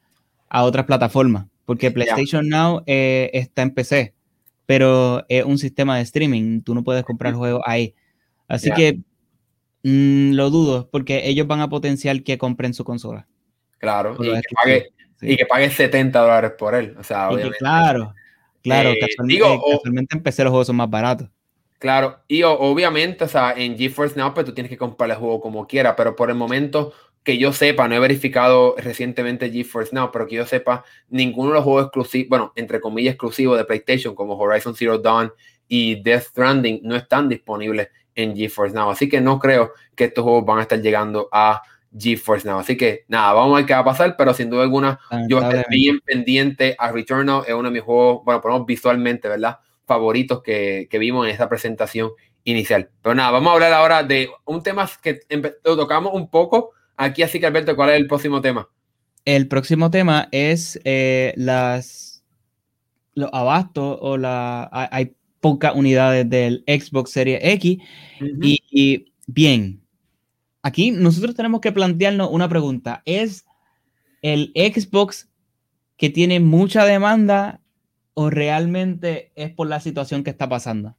a 0.52 0.64
otras 0.64 0.84
plataformas, 0.84 1.46
porque 1.64 1.90
PlayStation 1.90 2.46
Now 2.46 2.82
eh, 2.86 3.30
está 3.32 3.62
en 3.62 3.70
PC, 3.70 4.12
pero 4.66 5.24
es 5.30 5.44
un 5.46 5.56
sistema 5.56 5.96
de 5.96 6.02
streaming, 6.02 6.60
tú 6.60 6.74
no 6.74 6.84
puedes 6.84 7.04
comprar 7.04 7.32
juegos 7.32 7.62
ahí. 7.64 7.94
Así 8.48 8.70
que 8.70 9.00
mm, 9.82 10.32
lo 10.32 10.50
dudo, 10.50 10.88
porque 10.90 11.28
ellos 11.28 11.46
van 11.46 11.60
a 11.60 11.68
potenciar 11.68 12.22
que 12.22 12.38
compren 12.38 12.74
su 12.74 12.84
consola. 12.84 13.26
Claro, 13.78 14.16
y 15.20 15.36
que, 15.36 15.46
pague, 15.46 15.70
70 15.70 16.20
dólares 16.20 16.52
por 16.58 16.74
él. 16.74 16.94
O 16.98 17.02
sea, 17.02 17.30
obviamente. 17.30 17.58
claro, 17.58 18.14
claro, 18.62 18.90
eh, 18.90 18.98
casualmente, 19.00 20.16
en 20.16 20.22
PC 20.22 20.44
los 20.44 20.50
juegos 20.50 20.66
son 20.66 20.76
más 20.76 20.90
baratos. 20.90 21.28
Claro, 21.78 22.20
y 22.28 22.44
obviamente, 22.44 23.24
o 23.24 23.28
sea, 23.28 23.54
en 23.56 23.76
GeForce 23.76 24.16
Now, 24.16 24.34
pues 24.34 24.46
tú 24.46 24.54
tienes 24.54 24.70
que 24.70 24.76
comprar 24.76 25.10
el 25.10 25.16
juego 25.16 25.40
como 25.40 25.66
quiera, 25.66 25.96
pero 25.96 26.14
por 26.14 26.30
el 26.30 26.36
momento 26.36 26.92
que 27.24 27.38
yo 27.38 27.52
sepa, 27.52 27.88
no 27.88 27.94
he 27.96 27.98
verificado 27.98 28.76
recientemente 28.78 29.50
GeForce 29.50 29.94
Now, 29.94 30.10
pero 30.12 30.26
que 30.26 30.36
yo 30.36 30.46
sepa, 30.46 30.84
ninguno 31.08 31.50
de 31.50 31.54
los 31.56 31.64
juegos 31.64 31.84
exclusivos, 31.86 32.28
bueno, 32.28 32.52
entre 32.54 32.80
comillas 32.80 33.14
exclusivos 33.14 33.58
de 33.58 33.64
PlayStation, 33.64 34.14
como 34.14 34.36
Horizon 34.36 34.76
Zero 34.76 34.98
Dawn 34.98 35.32
y 35.66 36.00
Death 36.02 36.24
Stranding, 36.28 36.80
no 36.82 36.94
están 36.94 37.28
disponibles 37.28 37.88
en 38.14 38.36
GeForce 38.36 38.74
Now. 38.74 38.90
Así 38.90 39.08
que 39.08 39.20
no 39.20 39.38
creo 39.38 39.72
que 39.94 40.04
estos 40.04 40.24
juegos 40.24 40.44
van 40.44 40.58
a 40.58 40.62
estar 40.62 40.80
llegando 40.80 41.28
a 41.32 41.62
GeForce 41.96 42.46
Now. 42.48 42.58
Así 42.58 42.76
que 42.76 43.04
nada, 43.08 43.32
vamos 43.32 43.54
a 43.54 43.56
ver 43.58 43.66
qué 43.66 43.74
va 43.74 43.80
a 43.80 43.84
pasar, 43.84 44.16
pero 44.16 44.34
sin 44.34 44.50
duda 44.50 44.62
alguna, 44.62 44.98
yo 45.28 45.40
estoy 45.40 45.64
bien 45.68 46.00
pendiente 46.00 46.76
a 46.78 46.92
Returnal. 46.92 47.42
Es 47.46 47.54
uno 47.54 47.68
de 47.68 47.74
mis 47.74 47.82
juegos, 47.82 48.24
bueno, 48.24 48.40
por 48.40 48.66
visualmente, 48.66 49.28
¿verdad? 49.28 49.58
Favoritos 49.86 50.42
que, 50.42 50.88
que 50.90 50.98
vimos 50.98 51.26
en 51.26 51.32
esta 51.32 51.48
presentación 51.48 52.10
inicial. 52.44 52.90
Pero 53.02 53.14
nada, 53.14 53.30
vamos 53.30 53.50
a 53.50 53.54
hablar 53.54 53.72
ahora 53.72 54.02
de 54.02 54.30
un 54.44 54.62
tema 54.62 54.88
que 55.02 55.20
lo 55.64 55.76
tocamos 55.76 56.12
un 56.14 56.30
poco 56.30 56.72
aquí, 56.96 57.22
así 57.22 57.40
que 57.40 57.46
Alberto, 57.46 57.76
¿cuál 57.76 57.90
es 57.90 57.96
el 57.96 58.06
próximo 58.06 58.40
tema? 58.40 58.68
El 59.24 59.46
próximo 59.48 59.90
tema 59.90 60.28
es 60.32 60.80
eh, 60.84 61.32
las 61.36 62.24
los 63.14 63.30
abastos 63.32 63.98
o 64.00 64.16
la 64.16 64.68
hay 64.72 65.14
pocas 65.42 65.74
unidades 65.74 66.30
del 66.30 66.62
Xbox 66.68 67.10
Series 67.10 67.40
X 67.42 67.78
y, 68.20 69.12
bien, 69.26 69.82
aquí 70.62 70.92
nosotros 70.92 71.34
tenemos 71.34 71.60
que 71.60 71.72
plantearnos 71.72 72.30
una 72.30 72.48
pregunta. 72.48 73.02
¿Es 73.04 73.44
el 74.22 74.52
Xbox 74.54 75.28
que 75.96 76.10
tiene 76.10 76.38
mucha 76.38 76.84
demanda 76.84 77.60
o 78.14 78.30
realmente 78.30 79.32
es 79.34 79.50
por 79.50 79.66
la 79.66 79.80
situación 79.80 80.22
que 80.22 80.30
está 80.30 80.48
pasando? 80.48 80.96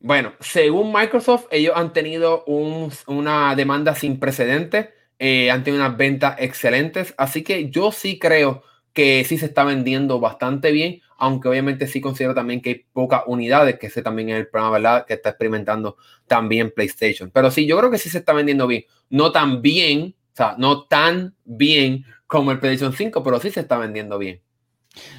Bueno, 0.00 0.34
según 0.40 0.92
Microsoft, 0.92 1.46
ellos 1.50 1.72
han 1.74 1.94
tenido 1.94 2.44
una 2.44 3.54
demanda 3.56 3.94
sin 3.94 4.20
precedentes, 4.20 4.90
eh, 5.18 5.50
han 5.50 5.64
tenido 5.64 5.82
unas 5.82 5.96
ventas 5.96 6.36
excelentes, 6.38 7.14
así 7.16 7.42
que 7.42 7.70
yo 7.70 7.90
sí 7.90 8.18
creo 8.18 8.64
que 8.92 9.24
sí 9.24 9.38
se 9.38 9.46
está 9.46 9.64
vendiendo 9.64 10.20
bastante 10.20 10.70
bien, 10.70 11.00
aunque 11.16 11.48
obviamente 11.48 11.86
sí 11.86 12.00
considero 12.00 12.34
también 12.34 12.60
que 12.60 12.70
hay 12.70 12.84
pocas 12.92 13.22
unidades, 13.26 13.78
que 13.78 13.86
ese 13.86 14.02
también 14.02 14.28
es 14.30 14.36
el 14.36 14.48
problema, 14.48 14.72
¿verdad? 14.72 15.06
Que 15.06 15.14
está 15.14 15.30
experimentando 15.30 15.96
también 16.26 16.72
PlayStation. 16.74 17.30
Pero 17.30 17.50
sí, 17.50 17.66
yo 17.66 17.78
creo 17.78 17.90
que 17.90 17.98
sí 17.98 18.10
se 18.10 18.18
está 18.18 18.32
vendiendo 18.32 18.66
bien. 18.66 18.84
No 19.08 19.32
tan 19.32 19.62
bien, 19.62 20.14
o 20.32 20.36
sea, 20.36 20.56
no 20.58 20.84
tan 20.84 21.34
bien 21.44 22.04
como 22.26 22.50
el 22.50 22.58
PlayStation 22.58 22.92
5, 22.92 23.22
pero 23.22 23.40
sí 23.40 23.50
se 23.50 23.60
está 23.60 23.78
vendiendo 23.78 24.18
bien. 24.18 24.40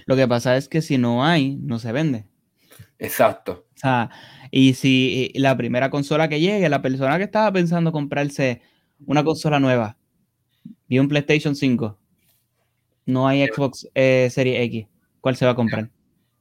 Lo 0.06 0.16
que 0.16 0.28
pasa 0.28 0.58
es 0.58 0.68
que 0.68 0.82
si 0.82 0.98
no 0.98 1.26
hay, 1.26 1.56
no 1.56 1.80
se 1.80 1.92
vende. 1.92 2.26
Exacto. 3.00 3.66
O 3.76 3.78
sea, 3.78 4.10
y 4.52 4.76
si 4.76 5.32
la 5.36 5.58
primera 5.58 5.90
consola 5.90 6.30
que 6.30 6.40
llegue, 6.40 6.70
la 6.70 6.82
persona 6.82 7.18
que 7.18 7.24
estaba 7.24 7.52
pensando 7.52 7.92
comprarse 7.92 8.62
una 9.06 9.24
consola 9.24 9.60
nueva, 9.60 9.98
vio 10.88 11.02
un 11.02 11.08
PlayStation 11.08 11.56
5, 11.56 12.00
no 13.06 13.28
hay 13.28 13.46
Xbox 13.48 13.88
eh, 13.94 14.30
Serie 14.32 14.62
X. 14.64 14.88
¿Cuál 15.22 15.36
se 15.36 15.46
va 15.46 15.52
a 15.52 15.56
comprar? 15.56 15.90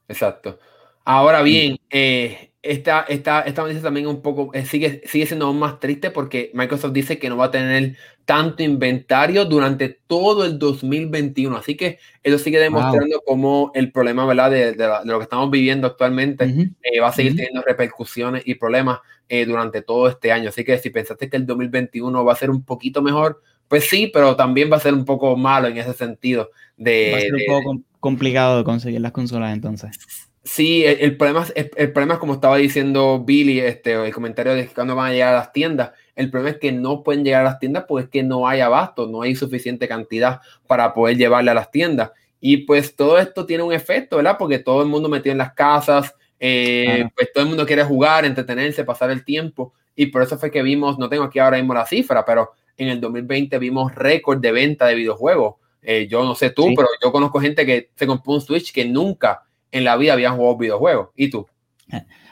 Exacto. 0.08 0.58
Ahora 1.04 1.42
bien, 1.42 1.78
eh, 1.90 2.52
esta, 2.62 3.00
esta, 3.08 3.40
esta 3.42 3.62
noticia 3.62 3.82
también 3.82 4.06
un 4.06 4.22
poco 4.22 4.50
eh, 4.54 4.64
sigue, 4.66 5.02
sigue 5.04 5.26
siendo 5.26 5.46
aún 5.46 5.58
más 5.58 5.80
triste 5.80 6.10
porque 6.10 6.52
Microsoft 6.54 6.92
dice 6.92 7.18
que 7.18 7.28
no 7.28 7.36
va 7.36 7.46
a 7.46 7.50
tener 7.50 7.96
tanto 8.24 8.62
inventario 8.62 9.44
durante 9.44 9.88
todo 10.06 10.44
el 10.44 10.60
2021. 10.60 11.56
Así 11.56 11.76
que 11.76 11.98
eso 12.22 12.38
sigue 12.38 12.60
demostrando 12.60 13.20
cómo 13.26 13.72
el 13.74 13.90
problema 13.90 14.24
¿verdad? 14.26 14.50
De, 14.50 14.76
lo 15.04 15.18
que 15.18 15.24
estamos 15.24 15.50
viviendo 15.50 15.88
actualmente 15.88 16.44
eh, 16.82 17.00
va 17.00 17.08
a 17.08 17.12
seguir 17.12 17.34
teniendo 17.34 17.62
repercusiones 17.62 18.42
y 18.46 18.54
problemas 18.54 19.00
durante 19.46 19.80
todo 19.80 20.08
este 20.08 20.30
año. 20.30 20.50
Así 20.50 20.62
que 20.62 20.76
si 20.76 20.90
pensaste 20.90 21.30
que 21.30 21.38
el 21.38 21.46
2021 21.46 22.22
va 22.22 22.32
a 22.34 22.36
ser 22.36 22.50
un 22.50 22.64
poquito 22.64 23.00
mejor, 23.00 23.40
pues 23.72 23.88
sí, 23.88 24.10
pero 24.12 24.36
también 24.36 24.70
va 24.70 24.76
a 24.76 24.80
ser 24.80 24.92
un 24.92 25.06
poco 25.06 25.34
malo 25.34 25.66
en 25.66 25.78
ese 25.78 25.94
sentido. 25.94 26.50
De, 26.76 27.10
va 27.10 27.16
a 27.16 27.20
ser 27.22 27.32
un 27.32 27.40
poco 27.46 27.80
complicado 28.00 28.58
de 28.58 28.64
conseguir 28.64 29.00
las 29.00 29.12
consolas 29.12 29.50
entonces. 29.54 29.98
Sí, 30.44 30.84
el, 30.84 31.16
problema, 31.16 31.46
es, 31.54 31.70
el, 31.74 31.90
problema 31.90 32.12
es 32.12 32.20
como 32.20 32.34
estaba 32.34 32.58
diciendo 32.58 33.24
Billy, 33.24 33.60
este, 33.60 33.94
el 33.94 34.12
comentario 34.12 34.54
de 34.54 34.66
cuándo 34.66 34.94
van 34.94 35.06
a 35.06 35.12
llegar 35.14 35.34
a 35.34 35.38
las 35.38 35.52
tiendas. 35.54 35.92
El 36.14 36.30
problema 36.30 36.50
es 36.50 36.60
que 36.60 36.70
no 36.70 37.02
pueden 37.02 37.24
llegar 37.24 37.40
a 37.40 37.44
las 37.44 37.60
tiendas 37.60 37.86
porque 37.88 38.04
es 38.04 38.10
que 38.10 38.22
no 38.22 38.46
hay 38.46 38.60
abasto, 38.60 39.06
no 39.06 39.22
hay 39.22 39.34
suficiente 39.34 39.88
cantidad 39.88 40.42
para 40.66 40.92
poder 40.92 41.16
llevarle 41.16 41.52
a 41.52 41.54
las 41.54 41.70
tiendas. 41.70 42.10
Y 42.42 42.58
pues 42.66 42.94
todo 42.94 43.18
esto 43.18 43.46
tiene 43.46 43.62
un 43.62 43.72
efecto, 43.72 44.18
¿verdad? 44.18 44.36
Porque 44.38 44.58
todo 44.58 44.82
el 44.82 44.88
mundo 44.90 45.08
metido 45.08 45.32
en 45.32 45.38
las 45.38 45.54
casas, 45.54 46.14
eh, 46.38 47.08
pues 47.16 47.32
todo 47.32 47.44
el 47.44 47.48
mundo 47.48 47.64
quiere 47.64 47.84
jugar, 47.84 48.26
entretenerse, 48.26 48.84
pasar 48.84 49.10
el 49.10 49.24
tiempo. 49.24 49.72
Y 49.96 50.08
por 50.08 50.20
eso 50.20 50.36
fue 50.36 50.50
que 50.50 50.62
vimos, 50.62 50.98
no 50.98 51.08
tengo 51.08 51.24
aquí 51.24 51.38
ahora 51.38 51.56
mismo 51.56 51.72
la 51.72 51.86
cifra, 51.86 52.22
pero 52.22 52.50
en 52.76 52.88
el 52.88 53.00
2020 53.00 53.58
vimos 53.58 53.94
récord 53.94 54.40
de 54.40 54.52
venta 54.52 54.86
de 54.86 54.94
videojuegos. 54.94 55.56
Eh, 55.82 56.06
yo 56.08 56.24
no 56.24 56.34
sé 56.34 56.50
tú, 56.50 56.72
pero 56.76 56.88
yo 57.02 57.10
conozco 57.10 57.40
gente 57.40 57.66
que 57.66 57.90
se 57.96 58.06
compró 58.06 58.34
un 58.34 58.40
Switch 58.40 58.72
que 58.72 58.84
nunca 58.84 59.42
en 59.70 59.84
la 59.84 59.96
vida 59.96 60.12
había 60.12 60.30
jugado 60.30 60.56
videojuegos. 60.56 61.08
¿Y 61.16 61.30
tú? 61.30 61.46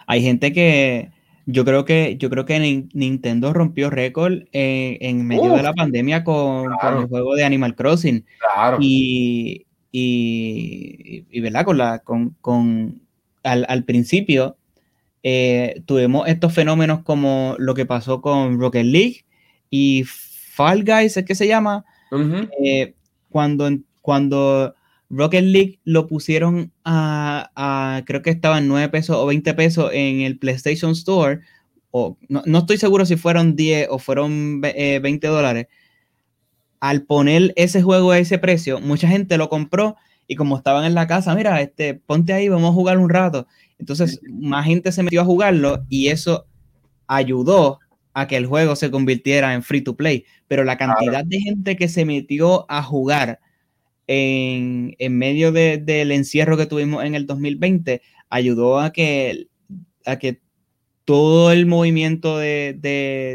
Hay 0.06 0.22
gente 0.22 0.52
que 0.52 1.10
yo 1.46 1.64
creo 1.64 1.84
que 1.84 2.16
yo 2.16 2.30
creo 2.30 2.44
que 2.44 2.88
Nintendo 2.92 3.52
rompió 3.52 3.90
récord 3.90 4.44
en, 4.52 5.26
medio 5.26 5.54
de 5.54 5.62
la 5.62 5.72
pandemia 5.72 6.22
con, 6.22 6.70
el 6.82 7.06
juego 7.08 7.34
de 7.34 7.44
Animal 7.44 7.74
Crossing. 7.74 8.24
Claro. 8.38 8.78
Y, 8.80 9.66
y, 9.90 11.40
¿verdad? 11.40 11.64
Con 11.64 11.78
la, 11.78 11.98
con, 12.00 12.36
con 12.40 13.00
al, 13.42 13.84
principio 13.84 14.56
eh, 15.22 15.82
tuvimos 15.86 16.28
estos 16.28 16.52
fenómenos 16.52 17.02
como 17.02 17.56
lo 17.58 17.74
que 17.74 17.86
pasó 17.86 18.20
con 18.20 18.58
Rocket 18.60 18.86
League 18.86 19.24
y 19.70 20.04
Fall 20.60 20.84
Guys, 20.84 21.16
es 21.16 21.24
que 21.24 21.34
se 21.34 21.46
llama, 21.46 21.86
eh, 22.62 22.92
cuando, 23.30 23.70
cuando 24.02 24.74
Rocket 25.08 25.42
League 25.44 25.78
lo 25.84 26.06
pusieron 26.06 26.70
a, 26.84 28.02
creo 28.04 28.20
que 28.20 28.28
estaban 28.28 28.68
9 28.68 28.90
pesos 28.90 29.16
o 29.16 29.24
20 29.24 29.54
pesos 29.54 29.90
en 29.94 30.20
el 30.20 30.38
PlayStation 30.38 30.90
Store, 30.90 31.40
o 31.92 32.18
no, 32.28 32.58
estoy 32.58 32.76
seguro 32.76 33.06
si 33.06 33.16
fueron 33.16 33.56
10 33.56 33.88
o 33.90 33.98
fueron 33.98 34.60
20 34.60 34.76
eh, 34.76 35.30
dólares. 35.30 35.66
Al 36.78 37.04
poner 37.04 37.54
ese 37.56 37.80
juego 37.80 38.10
a 38.10 38.18
ese 38.18 38.36
precio, 38.36 38.80
mucha 38.80 39.08
gente 39.08 39.38
lo 39.38 39.48
compró 39.48 39.96
y 40.28 40.36
como 40.36 40.58
estaban 40.58 40.84
en 40.84 40.94
la 40.94 41.06
casa, 41.06 41.34
mira, 41.34 41.62
este, 41.62 41.94
ponte 41.94 42.34
ahí, 42.34 42.50
vamos 42.50 42.70
a 42.70 42.74
jugar 42.74 42.98
un 42.98 43.08
rato. 43.08 43.46
Entonces, 43.78 44.20
más 44.28 44.66
gente 44.66 44.92
se 44.92 45.02
metió 45.02 45.22
a 45.22 45.24
jugarlo 45.24 45.86
y 45.88 46.08
eso 46.08 46.44
ayudó 47.06 47.79
a 48.14 48.26
que 48.26 48.36
el 48.36 48.46
juego 48.46 48.76
se 48.76 48.90
convirtiera 48.90 49.54
en 49.54 49.62
free 49.62 49.82
to 49.82 49.96
play, 49.96 50.24
pero 50.48 50.64
la 50.64 50.76
cantidad 50.76 51.24
de 51.24 51.40
gente 51.40 51.76
que 51.76 51.88
se 51.88 52.04
metió 52.04 52.66
a 52.68 52.82
jugar 52.82 53.40
en, 54.06 54.94
en 54.98 55.18
medio 55.18 55.52
del 55.52 56.10
encierro 56.10 56.56
que 56.56 56.66
tuvimos 56.66 57.04
en 57.04 57.14
el 57.14 57.26
2020 57.26 58.02
ayudó 58.28 58.80
a 58.80 58.92
que, 58.92 59.46
a 60.04 60.18
que 60.18 60.40
todo 61.04 61.52
el 61.52 61.66
movimiento 61.66 62.38
de, 62.38 62.76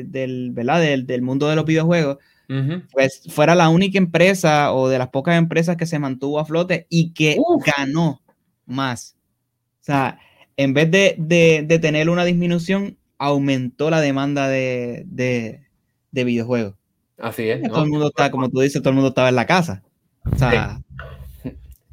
del, 0.07 0.51
¿verdad? 0.51 0.81
Del, 0.81 1.21
mundo 1.21 1.47
de 1.47 1.55
los 1.55 1.65
videojuegos 1.65 2.17
pues 2.91 3.23
fuera 3.29 3.55
la 3.55 3.69
única 3.69 3.97
empresa 3.97 4.71
o 4.73 4.87
de 4.87 4.99
las 4.99 5.09
pocas 5.09 5.35
empresas 5.35 5.77
que 5.77 5.87
se 5.87 5.97
mantuvo 5.97 6.39
a 6.39 6.45
flote 6.45 6.85
y 6.89 7.11
que 7.13 7.37
ganó 7.75 8.21
más. 8.65 9.17
O 9.81 9.83
sea, 9.85 10.19
en 10.57 10.73
vez 10.73 10.91
de, 10.91 11.15
de 11.65 11.79
tener 11.79 12.09
una 12.09 12.23
disminución, 12.23 12.97
aumentó 13.17 13.89
la 13.89 14.01
demanda 14.01 14.47
de, 14.47 15.61
videojuegos. 16.11 16.75
Así 17.17 17.49
es. 17.49 17.61
Todo 17.63 17.83
el 17.83 17.89
mundo 17.89 18.07
está, 18.07 18.31
como 18.31 18.49
tú 18.49 18.59
dices, 18.61 18.81
todo 18.81 18.89
el 18.89 18.95
mundo 18.95 19.09
estaba 19.09 19.29
en 19.29 19.35
la 19.35 19.45
casa. 19.45 19.83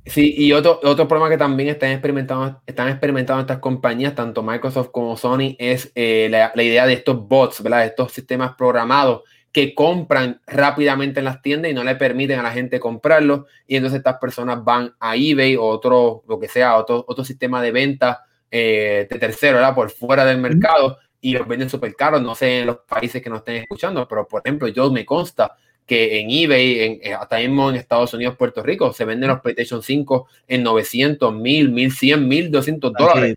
sí. 0.06 0.34
y 0.36 0.52
otro, 0.52 0.80
otro 0.82 1.06
problema 1.06 1.30
que 1.30 1.38
también 1.38 1.68
están 1.68 1.92
experimentando, 1.92 2.60
están 2.66 2.88
experimentando 2.88 3.40
estas 3.40 3.58
compañías, 3.58 4.14
tanto 4.14 4.42
Microsoft 4.42 4.90
como 4.90 5.16
Sony, 5.16 5.54
es 5.58 5.92
eh, 5.94 6.28
la, 6.30 6.62
idea 6.62 6.86
de 6.86 6.94
estos 6.94 7.26
bots, 7.28 7.62
¿verdad? 7.62 7.84
Estos 7.84 8.12
sistemas 8.12 8.54
programados 8.56 9.22
que 9.52 9.74
compran 9.74 10.40
rápidamente 10.46 11.20
en 11.20 11.26
las 11.26 11.42
tiendas 11.42 11.70
y 11.70 11.74
no 11.74 11.84
le 11.84 11.94
permiten 11.94 12.38
a 12.38 12.42
la 12.42 12.52
gente 12.52 12.80
comprarlos. 12.80 13.42
Y 13.66 13.76
entonces 13.76 13.98
estas 13.98 14.16
personas 14.16 14.64
van 14.64 14.94
a 14.98 15.14
eBay 15.14 15.56
o 15.56 15.64
otro, 15.64 16.24
lo 16.26 16.40
que 16.40 16.48
sea, 16.48 16.76
otro, 16.76 17.04
otro 17.06 17.22
sistema 17.22 17.60
de 17.60 17.70
venta 17.70 18.24
eh, 18.50 19.06
de 19.10 19.18
tercero, 19.18 19.56
¿verdad? 19.56 19.74
Por 19.74 19.90
fuera 19.90 20.24
del 20.24 20.38
mercado 20.38 20.98
y 21.22 21.32
los 21.32 21.48
venden 21.48 21.70
súper 21.70 21.94
caros. 21.94 22.20
No 22.20 22.34
sé 22.34 22.60
en 22.60 22.66
los 22.66 22.78
países 22.78 23.22
que 23.22 23.30
nos 23.30 23.38
estén 23.38 23.56
escuchando, 23.56 24.06
pero 24.06 24.28
por 24.28 24.42
ejemplo, 24.44 24.68
yo 24.68 24.90
me 24.90 25.06
consta 25.06 25.56
que 25.86 26.20
en 26.20 26.30
eBay, 26.30 26.80
en, 26.80 27.00
eh, 27.02 27.14
hasta 27.14 27.38
mismo 27.38 27.70
en 27.70 27.76
Estados 27.76 28.12
Unidos, 28.12 28.36
Puerto 28.36 28.62
Rico, 28.62 28.92
se 28.92 29.04
venden 29.04 29.30
los 29.30 29.40
PlayStation 29.40 29.82
5 29.82 30.26
en 30.48 30.62
900, 30.62 31.34
1000, 31.34 31.70
1100, 31.70 32.28
1200 32.28 32.92
dólares. 32.92 33.36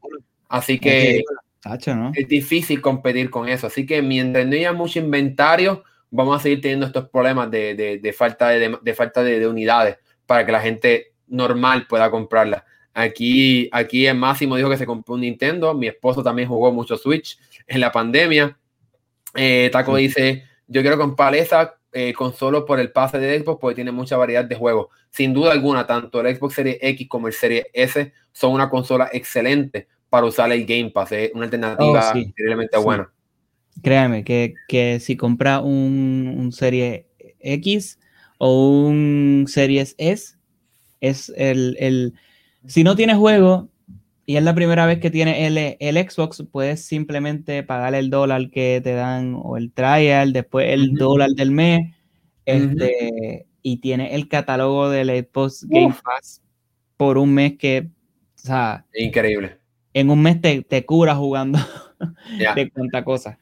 Así 0.50 0.80
que 0.80 1.24
es 2.14 2.28
difícil 2.28 2.82
competir 2.82 3.30
con 3.30 3.48
eso. 3.48 3.68
Así 3.68 3.86
que 3.86 4.02
mientras 4.02 4.46
no 4.48 4.54
haya 4.54 4.74
mucho 4.74 5.00
inventario, 5.00 5.84
vamos 6.10 6.38
a 6.40 6.44
seguir 6.44 6.62
teniendo 6.62 6.88
estos 6.88 7.10
problemas 7.10 7.52
de, 7.52 8.00
de, 8.02 8.14
falta, 8.14 8.50
de, 8.50 8.78
de 8.82 8.94
falta 8.94 9.24
de, 9.24 9.48
unidades 9.48 9.98
para 10.26 10.46
que 10.46 10.52
la 10.52 10.62
gente 10.62 11.14
normal 11.28 11.86
pueda 11.88 12.10
comprarla. 12.10 12.66
Aquí, 12.98 13.70
aquí 13.74 14.08
el 14.08 14.18
Máximo 14.18 14.56
dijo 14.56 14.70
que 14.70 14.78
se 14.78 14.86
compró 14.86 15.16
un 15.16 15.22
Nintendo. 15.22 15.74
Mi 15.74 15.88
esposo 15.88 16.24
también 16.24 16.48
jugó 16.48 16.72
mucho 16.72 16.96
Switch 16.96 17.38
en 17.68 17.82
la 17.82 17.92
pandemia. 17.92 18.58
Eh, 19.36 19.70
Taco 19.72 19.98
dice: 19.98 20.46
Yo 20.66 20.82
quiero 20.82 20.98
comprar 20.98 21.36
esa, 21.36 21.76
eh, 21.98 22.12
consola 22.12 22.66
por 22.66 22.78
el 22.82 22.92
pase 22.92 23.20
de 23.20 23.40
Xbox 23.40 23.58
porque 23.62 23.76
tiene 23.76 23.92
mucha 23.94 24.18
variedad 24.18 24.44
de 24.44 24.56
juegos. 24.56 24.88
Sin 25.12 25.34
duda 25.34 25.54
alguna, 25.54 25.88
tanto 25.88 26.20
el 26.20 26.36
Xbox 26.36 26.56
Series 26.56 26.78
X 26.82 27.08
como 27.08 27.28
el 27.28 27.34
Series 27.34 27.68
S 27.72 28.12
son 28.34 28.52
una 28.52 28.70
consola 28.70 29.10
excelente 29.14 29.88
para 30.10 30.26
usar 30.26 30.52
el 30.52 30.66
Game 30.66 30.92
Pass. 30.92 31.14
Es 31.14 31.32
una 31.34 31.46
alternativa 31.46 32.12
oh, 32.14 32.18
increíblemente 32.18 32.78
buena. 32.78 33.10
Créame 33.82 34.26
que, 34.26 34.56
que 34.68 35.00
si 35.00 35.16
compra 35.16 35.62
un, 35.62 36.36
un 36.38 36.52
Serie 36.52 37.08
X 37.40 37.98
o 38.40 38.88
un 38.88 39.46
Series 39.48 39.96
S, 39.98 40.36
es 41.00 41.32
el, 41.38 41.78
el 41.80 42.14
si 42.68 42.84
no 42.84 42.96
tiene 42.96 43.16
juego 43.16 43.70
y 44.26 44.38
es 44.38 44.44
la 44.44 44.56
primera 44.56 44.86
vez 44.86 45.00
que 45.00 45.12
tiene 45.12 45.46
el, 45.46 45.78
el, 45.80 46.10
Xbox, 46.10 46.44
puedes 46.52 46.84
simplemente 46.84 47.62
pagar 47.62 47.94
el 47.94 48.10
dólar 48.10 48.50
que 48.50 48.82
te 48.84 48.94
dan 48.94 49.36
o 49.38 49.58
el 49.58 49.72
trial, 49.72 50.34
después 50.34 50.68
el 50.70 50.96
dólar 50.96 51.30
del 51.32 51.52
mes, 51.52 51.94
este, 52.46 53.46
y 53.62 53.78
tiene 53.78 54.16
el 54.16 54.28
catálogo 54.28 54.90
del 54.90 55.10
Xbox 55.10 55.66
Game 55.68 55.94
Pass 56.04 56.42
por 56.98 57.20
un 57.20 57.34
mes 57.36 57.58
que, 57.58 57.88
o 58.36 58.38
sea, 58.38 58.86
increíble. 58.96 59.60
En 59.94 60.10
un 60.10 60.22
mes 60.22 60.42
te, 60.42 60.64
te 60.64 60.86
cura 60.86 61.16
jugando 61.16 61.60
de 62.56 62.70
cuánta 62.72 63.04
cosa. 63.04 63.38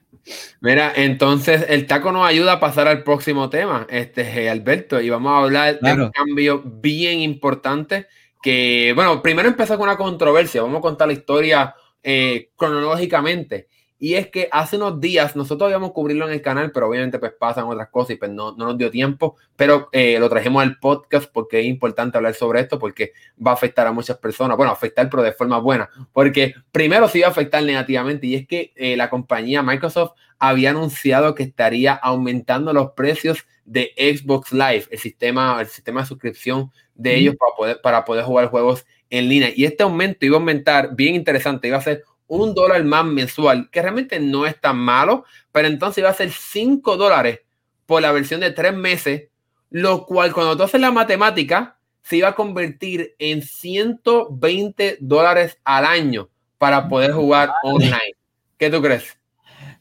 Mira, 0.61 0.91
entonces 0.95 1.65
el 1.69 1.85
taco 1.85 2.11
nos 2.11 2.27
ayuda 2.27 2.53
a 2.53 2.59
pasar 2.59 2.87
al 2.87 3.03
próximo 3.03 3.49
tema, 3.49 3.87
este 3.89 4.49
Alberto, 4.49 5.01
y 5.01 5.09
vamos 5.09 5.31
a 5.31 5.43
hablar 5.43 5.79
de 5.79 5.93
un 5.93 6.11
cambio 6.11 6.61
bien 6.61 7.19
importante 7.19 8.07
que, 8.43 8.91
bueno, 8.93 9.21
primero 9.21 9.47
empezó 9.47 9.77
con 9.77 9.87
una 9.87 9.97
controversia, 9.97 10.61
vamos 10.61 10.79
a 10.79 10.81
contar 10.81 11.07
la 11.07 11.13
historia 11.13 11.73
eh, 12.03 12.49
cronológicamente. 12.57 13.69
Y 14.03 14.15
es 14.15 14.27
que 14.27 14.49
hace 14.51 14.75
unos 14.75 14.99
días 14.99 15.33
nosotros 15.33 15.67
habíamos 15.67 15.93
cubrirlo 15.93 16.27
en 16.27 16.33
el 16.33 16.41
canal, 16.41 16.73
pero 16.73 16.89
obviamente 16.89 17.19
pues 17.19 17.31
pasan 17.39 17.67
otras 17.67 17.87
cosas 17.87 18.09
y 18.09 18.15
pues 18.17 18.29
no, 18.31 18.51
no 18.51 18.65
nos 18.65 18.77
dio 18.77 18.91
tiempo, 18.91 19.37
pero 19.55 19.87
eh, 19.93 20.19
lo 20.19 20.27
trajimos 20.27 20.61
al 20.61 20.77
podcast 20.77 21.31
porque 21.31 21.61
es 21.61 21.67
importante 21.67 22.17
hablar 22.17 22.33
sobre 22.33 22.59
esto 22.59 22.77
porque 22.77 23.13
va 23.39 23.51
a 23.51 23.53
afectar 23.53 23.87
a 23.87 23.93
muchas 23.93 24.17
personas, 24.17 24.57
bueno, 24.57 24.73
afectar 24.73 25.09
pero 25.09 25.23
de 25.23 25.31
forma 25.31 25.57
buena, 25.57 25.89
porque 26.11 26.53
primero 26.73 27.07
sí 27.07 27.21
va 27.21 27.27
a 27.27 27.29
afectar 27.29 27.63
negativamente 27.63 28.27
y 28.27 28.35
es 28.35 28.45
que 28.45 28.73
eh, 28.75 28.97
la 28.97 29.09
compañía 29.09 29.63
Microsoft 29.63 30.11
había 30.37 30.71
anunciado 30.71 31.33
que 31.33 31.43
estaría 31.43 31.93
aumentando 31.93 32.73
los 32.73 32.91
precios 32.91 33.45
de 33.63 33.93
Xbox 33.97 34.51
Live, 34.51 34.83
el 34.91 34.99
sistema, 34.99 35.61
el 35.61 35.67
sistema 35.67 36.01
de 36.01 36.07
suscripción 36.07 36.73
de 36.93 37.15
ellos 37.15 37.35
para 37.37 37.55
poder, 37.55 37.81
para 37.81 38.03
poder 38.03 38.25
jugar 38.25 38.47
juegos 38.47 38.85
en 39.09 39.29
línea. 39.29 39.51
Y 39.55 39.63
este 39.63 39.83
aumento 39.83 40.25
iba 40.25 40.35
a 40.35 40.39
aumentar, 40.39 40.93
bien 40.93 41.15
interesante, 41.15 41.69
iba 41.69 41.77
a 41.77 41.81
ser 41.81 42.03
un 42.37 42.53
dólar 42.53 42.83
más 42.83 43.05
mensual, 43.05 43.69
que 43.69 43.81
realmente 43.81 44.19
no 44.19 44.45
es 44.45 44.59
tan 44.59 44.77
malo, 44.77 45.25
pero 45.51 45.67
entonces 45.67 45.99
iba 45.99 46.09
a 46.09 46.13
ser 46.13 46.31
cinco 46.31 46.97
dólares 46.97 47.41
por 47.85 48.01
la 48.01 48.11
versión 48.11 48.41
de 48.41 48.51
tres 48.51 48.73
meses, 48.73 49.29
lo 49.69 50.05
cual 50.05 50.33
cuando 50.33 50.57
tú 50.57 50.63
haces 50.63 50.81
la 50.81 50.91
matemática, 50.91 51.77
se 52.01 52.17
iba 52.17 52.29
a 52.29 52.35
convertir 52.35 53.15
en 53.19 53.41
120 53.41 54.97
dólares 54.99 55.57
al 55.63 55.85
año 55.85 56.29
para 56.57 56.89
poder 56.89 57.11
jugar 57.11 57.51
online. 57.63 58.15
¿Qué 58.57 58.69
tú 58.69 58.81
crees? 58.81 59.17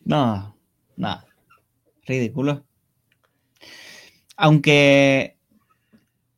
No, 0.05 0.57
no, 0.97 1.25
ridículo. 2.05 2.65
Aunque 4.37 5.37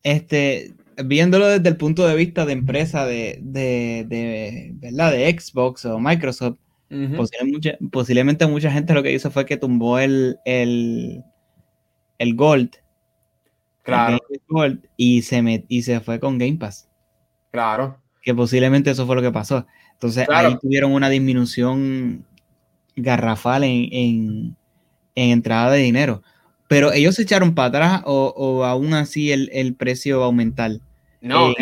este, 0.02 0.74
viéndolo 1.04 1.46
desde 1.46 1.68
el 1.68 1.76
punto 1.76 2.06
de 2.06 2.14
vista 2.14 2.46
de 2.46 2.52
empresa 2.52 3.06
de, 3.06 3.38
de, 3.42 4.72
¿verdad? 4.74 5.12
de 5.12 5.38
Xbox 5.38 5.84
o 5.86 5.98
Microsoft, 5.98 6.58
posiblemente, 7.90 8.46
mucha, 8.46 8.70
gente 8.70 8.94
lo 8.94 9.02
que 9.02 9.12
hizo 9.12 9.30
fue 9.30 9.46
que 9.46 9.56
tumbó 9.56 9.98
el, 9.98 10.38
el, 10.44 11.22
el 12.18 12.36
Gold. 12.36 12.70
Claro. 13.82 14.18
y, 14.96 15.22
se 15.22 15.64
y 15.68 15.82
se 15.82 16.00
fue 16.00 16.18
con 16.18 16.38
Game 16.38 16.56
Pass. 16.56 16.88
Claro. 17.50 17.98
Que 18.22 18.34
posiblemente 18.34 18.90
eso 18.90 19.06
fue 19.06 19.16
lo 19.16 19.22
que 19.22 19.30
pasó. 19.30 19.66
Entonces 19.92 20.26
ahí 20.30 20.56
tuvieron 20.58 20.92
una 20.92 21.08
disminución 21.10 22.24
garrafal 22.96 23.64
en, 23.64 23.88
en, 23.92 24.56
en 25.14 25.30
entrada 25.30 25.72
de 25.72 25.78
dinero. 25.78 26.22
Pero 26.74 26.92
ellos 26.92 27.14
se 27.14 27.22
echaron 27.22 27.54
para 27.54 27.68
atrás 27.68 28.02
o, 28.04 28.64
aún 28.64 28.94
así 28.94 29.30
el, 29.30 29.76
precio 29.76 30.18
va 30.18 30.24
a 30.24 30.26
aumentar. 30.26 30.72
No, 31.20 31.54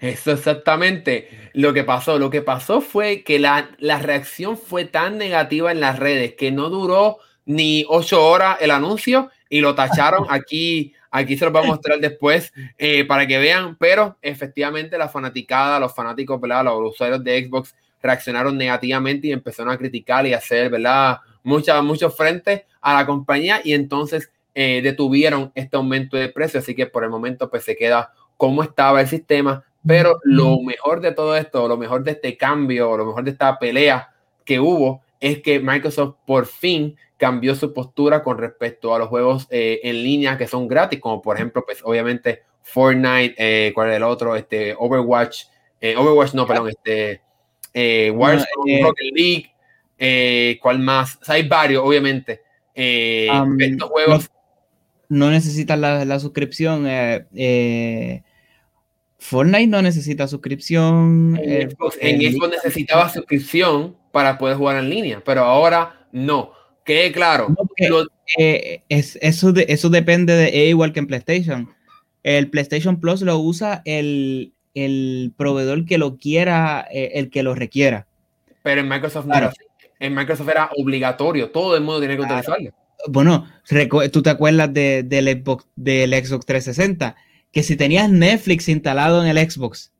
eso, 0.00 0.32
exactamente 0.32 1.50
lo 1.52 1.74
que 1.74 1.84
pasó. 1.84 2.18
Lo 2.18 2.30
que 2.30 2.40
pasó 2.40 2.80
fue 2.80 3.22
que 3.24 3.38
la, 3.38 3.68
reacción 4.00 4.56
fue 4.56 4.86
tan 4.86 5.18
negativa 5.18 5.70
en 5.70 5.80
las 5.80 5.98
redes 5.98 6.32
que 6.32 6.50
no 6.50 6.70
duró 6.70 7.18
ni 7.44 7.84
ocho 7.86 8.26
horas 8.26 8.56
el 8.62 8.70
anuncio 8.70 9.30
y 9.50 9.60
lo 9.60 9.74
tacharon 9.74 10.24
aquí. 10.30 10.94
Aquí 11.10 11.36
se 11.36 11.44
los 11.44 11.52
voy 11.52 11.64
a 11.64 11.66
mostrar 11.66 12.00
después 12.00 12.54
eh, 12.78 13.04
para 13.04 13.26
que 13.26 13.36
vean, 13.36 13.76
pero 13.76 14.16
efectivamente 14.22 14.96
la 14.96 15.10
fanaticada, 15.10 15.78
los 15.78 15.94
fanáticos, 15.94 16.40
¿verdad? 16.40 16.64
los 16.64 16.92
usuarios 16.92 17.22
de 17.22 17.44
Xbox 17.44 17.74
reaccionaron 18.02 18.56
negativamente 18.56 19.26
y 19.26 19.32
empezaron 19.32 19.74
a 19.74 19.76
criticar 19.76 20.26
y 20.26 20.32
hacer, 20.32 20.70
¿verdad? 20.70 21.18
Muchos 21.44 22.16
frentes 22.16 22.62
a 22.80 22.94
la 22.94 23.06
compañía 23.06 23.60
y 23.62 23.74
entonces 23.74 24.32
eh, 24.54 24.80
detuvieron 24.82 25.52
este 25.54 25.76
aumento 25.76 26.16
de 26.16 26.28
precio. 26.28 26.60
Así 26.60 26.74
que 26.74 26.86
por 26.86 27.04
el 27.04 27.10
momento 27.10 27.50
pues 27.50 27.64
se 27.64 27.76
queda 27.76 28.12
como 28.36 28.62
estaba 28.62 29.00
el 29.00 29.08
sistema. 29.08 29.64
Pero 29.86 30.18
lo 30.24 30.60
mejor 30.62 31.00
de 31.00 31.12
todo 31.12 31.36
esto, 31.36 31.68
lo 31.68 31.76
mejor 31.76 32.04
de 32.04 32.12
este 32.12 32.36
cambio, 32.38 32.96
lo 32.96 33.04
mejor 33.04 33.24
de 33.24 33.32
esta 33.32 33.58
pelea 33.58 34.10
que 34.44 34.58
hubo 34.58 35.02
es 35.20 35.42
que 35.42 35.60
Microsoft 35.60 36.16
por 36.26 36.46
fin 36.46 36.96
cambió 37.18 37.54
su 37.54 37.72
postura 37.74 38.22
con 38.22 38.38
respecto 38.38 38.94
a 38.94 38.98
los 38.98 39.08
juegos 39.08 39.46
eh, 39.50 39.80
en 39.84 40.02
línea 40.02 40.38
que 40.38 40.46
son 40.46 40.68
gratis, 40.68 41.00
como 41.00 41.20
por 41.20 41.36
ejemplo, 41.36 41.64
pues 41.66 41.80
obviamente 41.84 42.42
Fortnite, 42.62 43.34
eh, 43.36 43.72
¿cuál 43.74 43.90
es 43.90 43.96
el 43.96 44.02
otro? 44.02 44.36
Este, 44.36 44.74
Overwatch, 44.78 45.44
Overwatch 45.96 46.32
no, 46.32 46.46
perdón, 46.46 46.70
este, 46.70 47.20
Warzone, 48.10 48.82
Rocket 48.82 49.12
League, 49.12 49.53
eh, 50.06 50.58
¿Cuál 50.60 50.80
más? 50.80 51.18
hay 51.26 51.48
varios, 51.48 51.82
obviamente. 51.82 52.42
Eh, 52.74 53.28
estos 53.58 53.88
juegos. 53.88 54.30
No, 55.08 55.30
necesitan 55.30 55.80
la, 55.80 56.20
suscripción. 56.20 56.84
Eh, 56.86 58.22
Fortnite 59.18 59.66
no 59.66 59.80
necesita 59.80 60.28
suscripción. 60.28 61.40
En 61.42 61.70
Xbox, 61.70 62.50
necesitaba 62.50 63.08
suscripción 63.08 63.96
para 64.12 64.36
poder 64.36 64.58
jugar 64.58 64.76
en 64.76 64.90
línea, 64.90 65.22
pero 65.24 65.44
ahora 65.44 66.06
no. 66.12 66.52
Que 66.84 67.10
claro. 67.12 67.48
eso, 68.88 69.54
eso 69.56 69.88
depende 69.88 70.34
de 70.34 70.66
igual 70.66 70.92
que 70.92 71.00
en 71.00 71.06
PlayStation. 71.06 71.74
El 72.22 72.50
PlayStation 72.50 73.00
Plus 73.00 73.22
lo 73.22 73.38
usa 73.38 73.80
el, 73.86 74.52
proveedor 75.38 75.86
que 75.86 75.96
lo 75.96 76.18
quiera, 76.18 76.86
el 76.90 77.30
que 77.30 77.42
lo 77.42 77.54
requiera. 77.54 78.06
Pero 78.62 78.82
en 78.82 78.88
Microsoft 78.88 79.26
no 79.26 79.34
en 80.04 80.14
Microsoft 80.14 80.48
era 80.48 80.70
obligatorio, 80.76 81.50
todo 81.50 81.76
el 81.76 81.82
mundo 81.82 82.00
tiene 82.00 82.16
que 82.16 82.22
utilizarlo. 82.22 82.70
Bueno, 83.08 83.46
tú 84.12 84.22
te 84.22 84.30
acuerdas 84.30 84.72
de, 84.72 85.02
del, 85.02 85.42
Xbox, 85.42 85.66
del 85.76 86.12
Xbox 86.12 86.46
360, 86.46 87.16
que 87.52 87.62
si 87.62 87.76
tenías 87.76 88.10
Netflix 88.10 88.68
instalado 88.68 89.22
en 89.22 89.28
el 89.28 89.50
Xbox, 89.50 89.92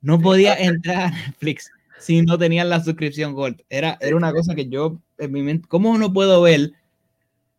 no 0.00 0.20
podías 0.20 0.60
entrar 0.60 0.96
a 0.96 1.10
Netflix 1.10 1.70
si 1.98 2.22
no 2.22 2.36
tenías 2.38 2.66
la 2.66 2.82
suscripción 2.82 3.32
Gold. 3.32 3.62
Era, 3.70 3.96
era 4.00 4.16
una 4.16 4.32
cosa 4.32 4.54
que 4.54 4.68
yo, 4.68 4.98
en 5.18 5.32
mi 5.32 5.42
mente, 5.42 5.66
¿cómo 5.68 5.96
no 5.98 6.12
puedo 6.12 6.42
ver 6.42 6.72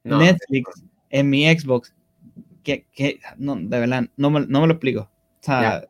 Netflix 0.03 0.83
en 1.09 1.29
mi 1.29 1.45
Xbox? 1.45 1.93
Que, 2.63 2.85
que, 2.93 3.19
no, 3.37 3.55
de 3.55 3.79
verdad, 3.79 4.09
no 4.17 4.29
me, 4.29 4.41
no 4.41 4.61
me 4.61 4.67
lo 4.67 4.73
explico. 4.73 5.01
O 5.01 5.45
sea, 5.45 5.87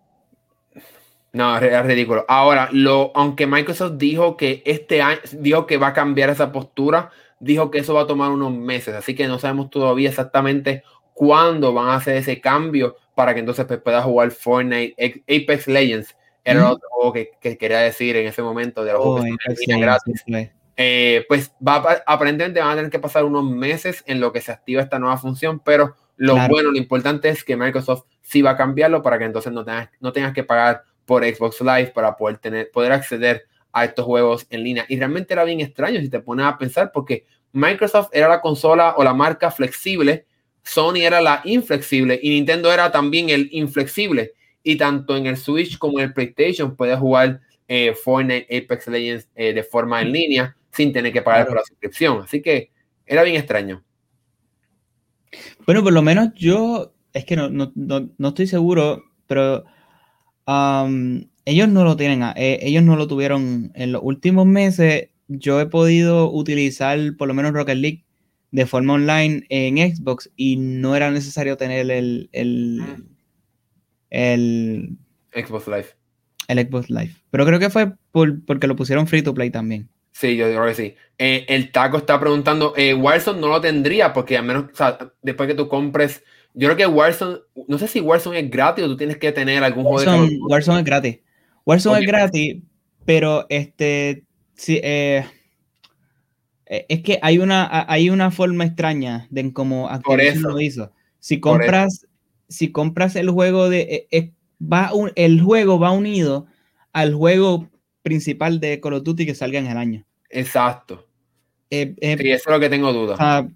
no, 1.36 1.58
es 1.58 1.86
ridículo. 1.86 2.24
Ahora, 2.30 2.70
lo, 2.72 3.12
aunque 3.14 3.46
Microsoft 3.46 3.96
dijo 3.98 4.38
que 4.38 4.64
este 4.66 5.02
año, 5.02 5.20
dijo 5.34 5.68
que 5.68 5.76
va 5.76 5.88
a 5.88 5.94
cambiar 5.94 6.30
esa 6.30 6.54
postura, 6.54 7.12
dijo 7.42 7.70
que 7.70 7.80
eso 7.80 7.94
va 7.94 8.04
a 8.04 8.08
tomar 8.08 8.32
unos 8.32 8.54
meses, 8.54 8.96
así 8.96 9.16
que 9.16 9.28
no 9.28 9.38
sabemos 9.38 9.70
todavía 9.70 10.08
exactamente 10.08 10.84
cuándo 11.14 11.74
van 11.74 11.90
a 11.90 11.96
hacer 11.96 12.16
ese 12.16 12.40
cambio 12.40 12.96
para 13.16 13.34
que 13.34 13.42
entonces 13.42 13.66
pues, 13.66 13.82
pueda 13.82 14.02
jugar 14.02 14.32
Fortnite, 14.32 14.96
Apex 15.24 15.68
Legends, 15.68 16.16
era 16.46 16.72
otro 16.72 16.88
juego 16.90 17.12
que, 17.12 17.58
quería 17.58 17.80
decir 17.80 18.16
en 18.16 18.28
ese 18.28 18.42
momento 18.42 18.86
de 18.86 18.94
los 18.94 19.02
juegos 19.02 19.26
oh, 19.26 19.80
gratis. 19.80 20.24
Eh, 20.78 21.26
pues 21.28 21.52
va 21.66 22.02
aparentemente 22.06 22.62
van 22.62 22.72
a 22.72 22.76
tener 22.76 22.92
que 22.92 23.00
pasar 23.00 23.26
unos 23.26 23.44
meses 23.44 24.04
en 24.08 24.22
lo 24.22 24.32
que 24.32 24.40
se 24.40 24.54
activa 24.54 24.82
esta 24.82 25.00
nueva 25.00 25.18
función, 25.18 25.60
pero 25.60 25.96
lo 26.16 26.36
bueno, 26.48 26.72
lo 26.72 26.78
importante 26.78 27.28
es 27.28 27.44
que 27.44 27.58
Microsoft 27.58 28.06
sí 28.22 28.42
va 28.42 28.52
a 28.52 28.58
cambiarlo 28.58 29.02
para 29.02 29.18
que 29.18 29.26
entonces 29.26 29.52
no 29.52 29.66
tengas, 29.66 29.90
no 30.00 30.14
tengas 30.14 30.34
que 30.34 30.44
pagar 30.44 30.84
por 31.06 31.24
Xbox 31.24 31.62
Live 31.62 31.92
para 31.94 32.16
poder, 32.16 32.38
tener, 32.38 32.72
poder 32.72 32.92
acceder 32.92 33.46
a 33.72 33.86
estos 33.86 34.06
juegos 34.06 34.48
en 34.50 34.64
línea. 34.64 34.86
Y 34.90 34.98
realmente 34.98 35.34
era 35.34 35.44
bien 35.44 35.60
extraño 35.62 36.00
si 36.00 36.10
te 36.10 36.20
pones 36.20 36.46
a 36.46 36.58
pensar, 36.58 36.92
porque 36.94 37.26
Microsoft 37.52 38.10
era 38.12 38.28
la 38.28 38.42
consola 38.42 38.96
o 38.98 39.04
la 39.04 39.14
marca 39.14 39.52
flexible, 39.52 40.26
Sony 40.64 41.02
era 41.04 41.22
la 41.22 41.42
inflexible 41.46 42.20
y 42.22 42.32
Nintendo 42.32 42.74
era 42.74 42.92
también 42.92 43.30
el 43.30 43.50
inflexible. 43.52 44.34
Y 44.64 44.78
tanto 44.78 45.16
en 45.16 45.28
el 45.28 45.38
Switch 45.38 45.78
como 45.78 46.00
en 46.00 46.06
el 46.06 46.14
PlayStation 46.14 46.76
puedes 46.76 46.98
jugar 46.98 47.42
eh, 47.68 47.94
Fortnite, 47.94 48.48
Apex 48.58 48.88
Legends 48.88 49.30
eh, 49.36 49.54
de 49.54 49.64
forma 49.64 50.02
en 50.02 50.12
línea 50.12 50.58
sin 50.72 50.92
tener 50.92 51.14
que 51.14 51.22
pagar 51.22 51.48
por 51.48 51.58
la 51.58 51.64
suscripción. 51.64 52.22
Así 52.22 52.42
que 52.42 52.72
era 53.06 53.24
bien 53.24 53.36
extraño. 53.38 53.84
Bueno, 55.66 55.84
por 55.84 55.94
lo 55.94 56.02
menos 56.02 56.34
yo, 56.36 56.94
es 57.14 57.26
que 57.26 57.36
no, 57.36 57.50
no, 57.50 57.72
no, 57.76 58.28
estoy 58.28 58.48
seguro, 58.48 59.04
pero 59.28 59.66
ellos 60.48 61.70
no 61.70 61.84
lo 61.84 61.98
tienen, 61.98 62.24
eh, 62.36 62.60
ellos 62.62 62.84
no 62.84 62.96
lo 62.96 63.08
tuvieron 63.08 63.72
en 63.76 63.92
los 63.92 64.02
últimos 64.04 64.46
meses. 64.46 65.10
Yo 65.28 65.60
he 65.60 65.66
podido 65.66 66.32
utilizar 66.32 67.00
por 67.18 67.28
lo 67.28 67.34
menos 67.34 67.54
Rocket 67.54 67.78
League 67.78 68.06
de 68.52 68.66
forma 68.66 68.94
online 68.94 69.46
en 69.50 69.78
Xbox 69.78 70.32
y 70.36 70.56
no 70.58 70.96
era 70.96 71.12
necesario 71.12 71.58
tener 71.58 71.90
el, 71.92 72.30
el, 72.32 72.84
el 74.10 74.98
Xbox 75.34 75.68
Live. 75.68 75.88
El 76.48 76.60
Xbox 76.60 76.90
Live. 76.90 77.16
Pero 77.32 77.46
creo 77.46 77.60
que 77.60 77.70
fue 77.70 77.94
porque 78.12 78.68
lo 78.68 78.76
pusieron 78.76 79.08
free 79.08 79.22
to 79.24 79.34
play 79.34 79.50
también. 79.50 79.90
Sí, 80.12 80.38
yo 80.38 80.46
creo 80.46 80.66
que 80.68 80.76
sí. 80.76 80.96
Eh, 81.18 81.46
el 81.50 81.72
taco 81.74 81.98
está 81.98 82.18
preguntando, 82.20 82.74
eh, 82.78 82.94
Warzone 82.94 83.42
no 83.42 83.50
lo 83.50 83.60
tendría 83.60 84.14
porque 84.14 84.38
al 84.38 84.46
menos, 84.46 84.66
o 84.72 84.76
sea, 84.76 84.98
después 85.22 85.48
que 85.48 85.56
tú 85.56 85.68
compres, 85.68 86.24
yo 86.56 86.68
creo 86.68 86.78
que 86.78 86.88
Warzone, 86.88 87.40
no 87.68 87.78
sé 87.78 87.88
si 87.88 88.00
Warzone 88.00 88.40
es 88.40 88.50
gratis 88.50 88.86
o 88.86 88.88
tú 88.88 88.98
tienes 88.98 89.18
que 89.18 89.32
tener 89.32 89.64
algún 89.64 89.84
juego 89.84 90.26
de... 90.26 90.40
Warzone 90.50 90.80
es 90.80 90.86
gratis. 90.86 91.20
Warzone 91.66 92.00
es 92.00 92.08
gratis, 92.08 92.58
pero 93.06 93.46
este, 93.50 94.24
sí, 94.56 94.80
eh, 94.82 95.26
eh, 96.68 96.86
es 96.90 97.02
que 97.02 97.20
hay 97.22 97.38
una, 97.40 97.86
hay 97.88 98.10
una 98.10 98.32
forma 98.32 98.66
extraña 98.66 99.28
de 99.30 99.54
cómo 99.54 99.90
Activision 99.90 100.44
lo 100.44 100.60
hizo. 100.60 100.92
Si 101.20 101.40
compras, 101.40 102.08
si 102.48 102.72
compras 102.72 103.16
el 103.16 103.30
juego 103.30 103.70
de, 103.70 103.82
eh, 103.82 104.08
eh, 104.12 104.32
va 104.62 104.92
el 105.16 105.42
juego 105.42 105.80
va 105.80 105.92
unido 105.92 106.48
al 106.94 107.14
juego 107.14 107.70
principal 108.02 108.60
de 108.60 108.80
Call 108.80 108.94
of 108.94 109.04
Duty 109.04 109.26
que 109.26 109.36
salga 109.36 109.60
en 109.60 109.68
el 109.68 109.78
año. 109.78 110.06
Exacto. 110.30 111.08
sí, 111.70 111.96
eso 112.00 112.20
es 112.22 112.48
lo 112.48 112.60
que 112.60 112.70
tengo 112.70 112.94
duda. 112.94 113.48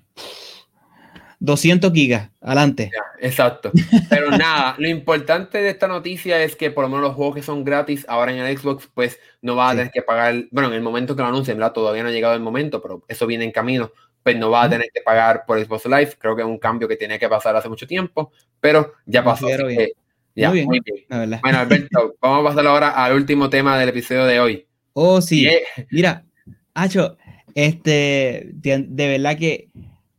200 1.39 1.91
gigas, 1.93 2.29
adelante. 2.41 2.91
exacto. 3.19 3.71
Pero 4.09 4.29
nada, 4.37 4.75
lo 4.77 4.87
importante 4.89 5.61
de 5.61 5.69
esta 5.69 5.87
noticia 5.87 6.43
es 6.43 6.55
que 6.55 6.69
por 6.69 6.83
lo 6.83 6.89
menos 6.89 7.03
los 7.03 7.15
juegos 7.15 7.35
que 7.35 7.41
son 7.41 7.63
gratis 7.63 8.05
ahora 8.09 8.33
en 8.33 8.39
el 8.39 8.57
Xbox, 8.57 8.89
pues 8.93 9.19
no 9.41 9.55
va 9.55 9.69
a 9.69 9.75
tener 9.75 9.91
que 9.91 10.01
pagar, 10.01 10.45
bueno, 10.51 10.69
en 10.69 10.75
el 10.75 10.81
momento 10.81 11.15
que 11.15 11.21
lo 11.21 11.29
anuncien, 11.29 11.57
¿verdad? 11.57 11.73
Todavía 11.73 12.03
no 12.03 12.09
ha 12.09 12.11
llegado 12.11 12.35
el 12.35 12.41
momento, 12.41 12.81
pero 12.81 13.03
eso 13.07 13.25
viene 13.25 13.45
en 13.45 13.51
camino, 13.51 13.91
pues 14.21 14.37
no 14.37 14.49
va 14.49 14.63
a 14.63 14.69
tener 14.69 14.87
que 14.93 15.01
pagar 15.01 15.45
por 15.47 15.63
Xbox 15.63 15.85
Live. 15.85 16.17
Creo 16.19 16.35
que 16.35 16.41
es 16.41 16.47
un 16.47 16.57
cambio 16.57 16.87
que 16.87 16.97
tiene 16.97 17.17
que 17.17 17.29
pasar 17.29 17.55
hace 17.55 17.69
mucho 17.69 17.87
tiempo, 17.87 18.31
pero 18.59 18.93
ya 19.05 19.23
pasó. 19.23 19.47
ya, 20.35 20.49
muy 20.51 20.81
bien. 20.81 21.39
Bueno, 21.41 21.57
Alberto, 21.57 22.15
vamos 22.21 22.45
a 22.45 22.49
pasar 22.49 22.67
ahora 22.67 22.89
al 22.89 23.13
último 23.13 23.49
tema 23.49 23.79
del 23.79 23.89
episodio 23.89 24.25
de 24.25 24.39
hoy. 24.41 24.67
Oh, 24.93 25.21
sí. 25.21 25.47
Mira, 25.91 26.25
Hacho, 26.73 27.17
este, 27.55 28.49
de 28.53 29.07
verdad 29.07 29.37
que 29.37 29.69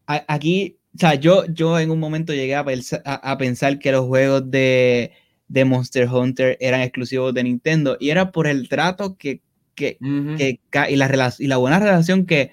aquí 0.07 0.80
o 0.95 0.99
sea, 0.99 1.15
yo, 1.15 1.45
yo 1.47 1.79
en 1.79 1.91
un 1.91 2.01
momento 2.01 2.33
llegué 2.35 2.57
a, 2.57 2.65
a, 3.05 3.39
pensar 3.39 3.79
que 3.79 3.93
los 3.93 4.07
juegos 4.07 4.51
de, 4.51 5.13
de, 5.47 5.65
Monster 5.65 6.09
Hunter 6.09 6.57
eran 6.61 6.81
exclusivos 6.81 7.33
de 7.33 7.45
Nintendo 7.45 7.97
y 8.01 8.11
era 8.11 8.33
por 8.33 8.49
el 8.49 8.69
trato 8.69 9.17
que, 9.17 9.41
que, 9.77 9.99
que 10.37 10.59
y, 10.91 10.97
la 10.97 11.35
y 11.39 11.47
la 11.47 11.57
buena 11.59 11.79
relación 11.79 12.27
que, 12.27 12.51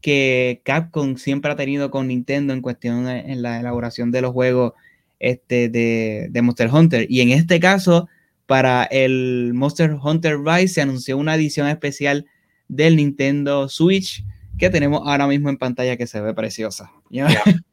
que 0.00 0.60
Capcom 0.64 1.16
siempre 1.16 1.50
ha 1.50 1.56
tenido 1.56 1.90
con 1.90 2.06
Nintendo 2.06 2.52
en 2.52 2.62
cuestión 2.62 3.06
de, 3.06 3.18
en 3.18 3.42
la 3.42 3.58
elaboración 3.58 4.12
de 4.12 4.22
los 4.22 4.32
juegos 4.32 4.74
este, 5.18 5.68
de, 5.68 6.28
de, 6.30 6.42
Monster 6.42 6.70
Hunter. 6.72 7.06
Y 7.10 7.22
en 7.22 7.30
este 7.30 7.58
caso, 7.58 8.08
para 8.46 8.84
el 8.84 9.50
Monster 9.52 9.96
Hunter 10.00 10.38
Rise 10.38 10.74
se 10.74 10.80
anunció 10.80 11.18
una 11.18 11.34
edición 11.34 11.66
especial 11.66 12.26
del 12.68 12.96
Nintendo 12.96 13.68
Switch 13.68 14.24
que 14.60 14.70
tenemos 14.70 15.02
ahora 15.04 15.26
mismo 15.26 15.48
en 15.48 15.56
pantalla 15.56 15.96
que 15.96 16.06
se 16.06 16.20
ve 16.20 16.34
preciosa. 16.34 16.92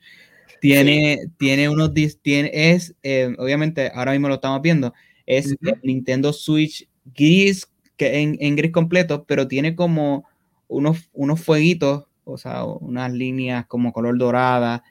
tiene, 0.62 1.20
tiene 1.38 1.70
unos, 1.70 1.92
tiene, 2.22 2.50
es, 2.54 2.96
eh, 3.04 3.36
obviamente, 3.38 3.92
ahora 3.94 4.14
mismo 4.14 4.30
lo 4.30 4.36
estamos 4.36 4.62
viendo, 4.62 4.94
es 5.26 5.56
Nintendo 5.84 6.34
Switch 6.34 6.88
gris, 7.14 7.70
que 7.98 8.22
en, 8.22 8.56
gris 8.56 8.72
completo, 8.72 9.26
pero 9.28 9.48
tiene 9.48 9.76
como 9.76 10.26
unos, 10.68 11.10
unos 11.14 11.42
fueguitos, 11.42 12.06
o 12.24 12.38
sea, 12.38 12.64
unas 12.64 13.12
líneas 13.12 13.66
como 13.68 13.92
color 13.92 14.18
dorada 14.18 14.84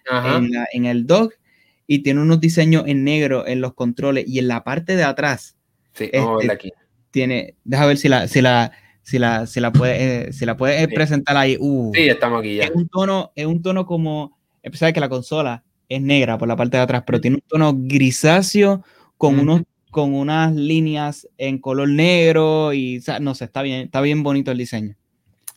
en, 0.72 0.84
el 0.84 1.06
dock, 1.06 1.32
y 1.86 2.00
tiene 2.00 2.20
unos 2.20 2.40
diseños 2.40 2.84
en 2.86 3.04
negro 3.04 3.46
en 3.46 3.60
los 3.60 3.74
controles 3.74 4.24
y 4.26 4.38
en 4.38 4.48
la 4.48 4.64
parte 4.64 4.96
de 4.96 5.04
atrás. 5.04 5.56
Sí, 5.94 6.10
vamos 6.12 6.40
a 6.40 6.42
este, 6.42 6.52
aquí. 6.52 6.72
Tiene, 7.10 7.54
deja 7.64 7.86
ver 7.86 7.96
si 7.96 8.08
la, 8.08 8.28
si 8.28 8.42
la, 8.42 8.72
si 9.06 9.20
la, 9.20 9.46
si 9.46 9.60
la 9.60 9.72
puedes, 9.72 10.36
si 10.36 10.44
la 10.44 10.56
puedes 10.56 10.88
presentar 10.88 11.36
ahí. 11.36 11.56
Uh, 11.60 11.92
sí, 11.94 12.08
estamos 12.08 12.40
aquí 12.40 12.56
ya. 12.56 12.64
Es 12.64 12.72
un 12.72 12.88
tono, 12.88 13.30
es 13.36 13.46
un 13.46 13.62
tono 13.62 13.86
como 13.86 14.36
a 14.64 14.92
que 14.92 15.00
la 15.00 15.08
consola 15.08 15.62
es 15.88 16.02
negra 16.02 16.36
por 16.36 16.48
la 16.48 16.56
parte 16.56 16.76
de 16.76 16.82
atrás, 16.82 17.04
pero 17.06 17.20
tiene 17.20 17.36
un 17.36 17.42
tono 17.46 17.72
grisáceo 17.76 18.82
con, 19.16 19.38
unos, 19.38 19.62
con 19.92 20.12
unas 20.12 20.52
líneas 20.52 21.28
en 21.38 21.58
color 21.58 21.88
negro 21.88 22.72
y 22.72 23.00
no 23.20 23.36
sé, 23.36 23.44
está 23.44 23.62
bien, 23.62 23.82
está 23.82 24.00
bien 24.00 24.24
bonito 24.24 24.50
el 24.50 24.58
diseño. 24.58 24.96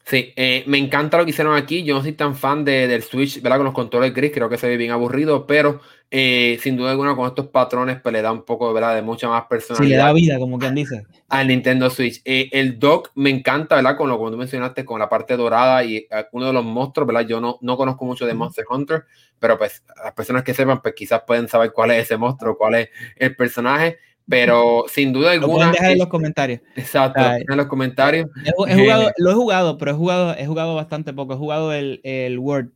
Sí, 0.10 0.34
eh, 0.36 0.64
me 0.66 0.80
encanta 0.80 1.20
lo 1.20 1.24
que 1.24 1.30
hicieron 1.30 1.56
aquí. 1.56 1.84
Yo 1.84 1.94
no 1.94 2.02
soy 2.02 2.14
tan 2.14 2.36
fan 2.36 2.66
de, 2.66 2.88
del 2.88 3.04
Switch, 3.04 3.44
¿verdad? 3.44 3.58
Con 3.58 3.66
los 3.66 3.76
controles 3.76 4.12
gris, 4.12 4.32
creo 4.34 4.50
que 4.50 4.58
se 4.58 4.68
ve 4.68 4.76
bien 4.76 4.90
aburrido, 4.90 5.46
pero 5.46 5.82
eh, 6.10 6.58
sin 6.62 6.78
duda 6.78 6.90
alguna 6.90 7.16
con 7.16 7.28
estos 7.28 7.50
patrones 7.50 8.02
pues 8.02 8.14
le 8.14 8.24
da 8.24 8.32
un 8.32 8.42
poco, 8.42 8.74
¿verdad? 8.74 8.96
De 8.96 9.04
mucha 9.04 9.30
más 9.30 9.46
personalidad. 9.46 9.86
Sí, 9.86 9.92
le 9.92 9.98
da 9.98 10.14
vida, 10.14 10.40
como 10.40 10.58
quien 10.58 10.74
dice. 10.74 11.06
Al 11.28 11.48
Nintendo 11.48 11.92
Switch. 11.92 12.24
Eh, 12.26 12.50
el 12.54 12.80
dock 12.80 13.12
me 13.14 13.30
encanta, 13.30 13.76
¿verdad? 13.76 13.96
Con 13.96 14.10
lo 14.10 14.18
que 14.18 14.32
tú 14.32 14.38
mencionaste, 14.38 14.84
con 14.84 14.98
la 14.98 15.08
parte 15.08 15.38
dorada 15.38 15.84
y 15.84 16.08
uno 16.32 16.48
de 16.48 16.54
los 16.54 16.66
monstruos, 16.66 17.06
¿verdad? 17.06 17.28
Yo 17.28 17.40
no, 17.40 17.60
no 17.62 17.78
conozco 17.78 18.04
mucho 18.04 18.26
de 18.26 18.34
Monster 18.34 18.66
Hunter, 18.68 19.06
pero 19.38 19.60
pues 19.60 19.84
las 20.04 20.14
personas 20.14 20.42
que 20.42 20.56
sepan, 20.56 20.82
pues 20.82 20.96
quizás 20.96 21.22
pueden 21.28 21.48
saber 21.48 21.72
cuál 21.72 21.92
es 21.92 22.06
ese 22.06 22.18
monstruo, 22.18 22.58
cuál 22.58 22.74
es 22.74 22.90
el 23.16 23.36
personaje 23.36 24.00
pero 24.30 24.86
sin 24.88 25.12
duda 25.12 25.32
alguna. 25.32 25.66
Lo 25.66 25.72
dejar 25.72 25.92
en 25.92 25.98
los 25.98 26.08
comentarios. 26.08 26.62
Exacto, 26.76 27.20
en 27.20 27.58
los 27.58 27.66
comentarios. 27.66 28.30
He, 28.68 28.76
jugado, 28.76 29.12
lo 29.18 29.32
he 29.32 29.34
jugado, 29.34 29.78
pero 29.80 29.92
he 29.92 29.94
jugado, 29.96 30.36
he 30.38 30.46
jugado 30.46 30.76
bastante 30.76 31.14
poco. 31.14 31.34
He 31.34 31.38
jugado 31.38 31.74
el, 31.74 32.00
el 32.04 32.38
Word, 32.38 32.68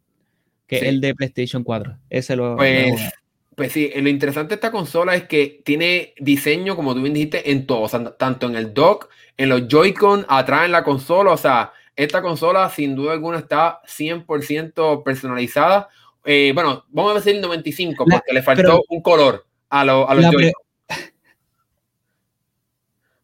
que 0.66 0.78
es 0.78 0.84
el 0.84 1.00
de 1.00 1.14
PlayStation 1.14 1.64
4. 1.64 1.96
Ese 2.10 2.36
lo, 2.36 2.58
pues, 2.58 3.14
pues 3.56 3.72
sí, 3.72 3.92
lo 3.96 4.10
interesante 4.10 4.50
de 4.50 4.56
esta 4.56 4.72
consola 4.72 5.16
es 5.16 5.24
que 5.26 5.62
tiene 5.64 6.16
diseño, 6.18 6.76
como 6.76 6.96
tú 6.96 7.04
bien 7.04 7.14
dijiste, 7.14 7.52
en 7.52 7.68
todo. 7.68 7.82
O 7.82 7.88
sea, 7.88 8.04
tanto 8.18 8.48
en 8.48 8.56
el 8.56 8.74
dock, 8.74 9.10
en 9.38 9.50
los 9.50 9.68
Joy-Con, 9.68 10.26
atrás 10.28 10.66
en 10.66 10.72
la 10.72 10.84
consola. 10.84 11.34
O 11.34 11.38
sea, 11.38 11.72
esta 11.96 12.24
consola 12.24 12.68
sin 12.72 12.96
duda 12.96 13.14
alguna 13.14 13.38
está 13.38 13.80
100% 13.86 15.04
personalizada. 15.04 15.88
Eh, 16.26 16.52
bueno, 16.56 16.86
vamos 16.90 17.12
a 17.12 17.16
decir 17.20 17.40
95 17.40 18.06
porque 18.10 18.34
le 18.34 18.42
faltó 18.42 18.82
un 18.90 19.04
color 19.04 19.46
a, 19.70 19.86
lo, 19.86 20.10
a 20.10 20.16
los 20.16 20.26
Joy-Con 20.26 20.63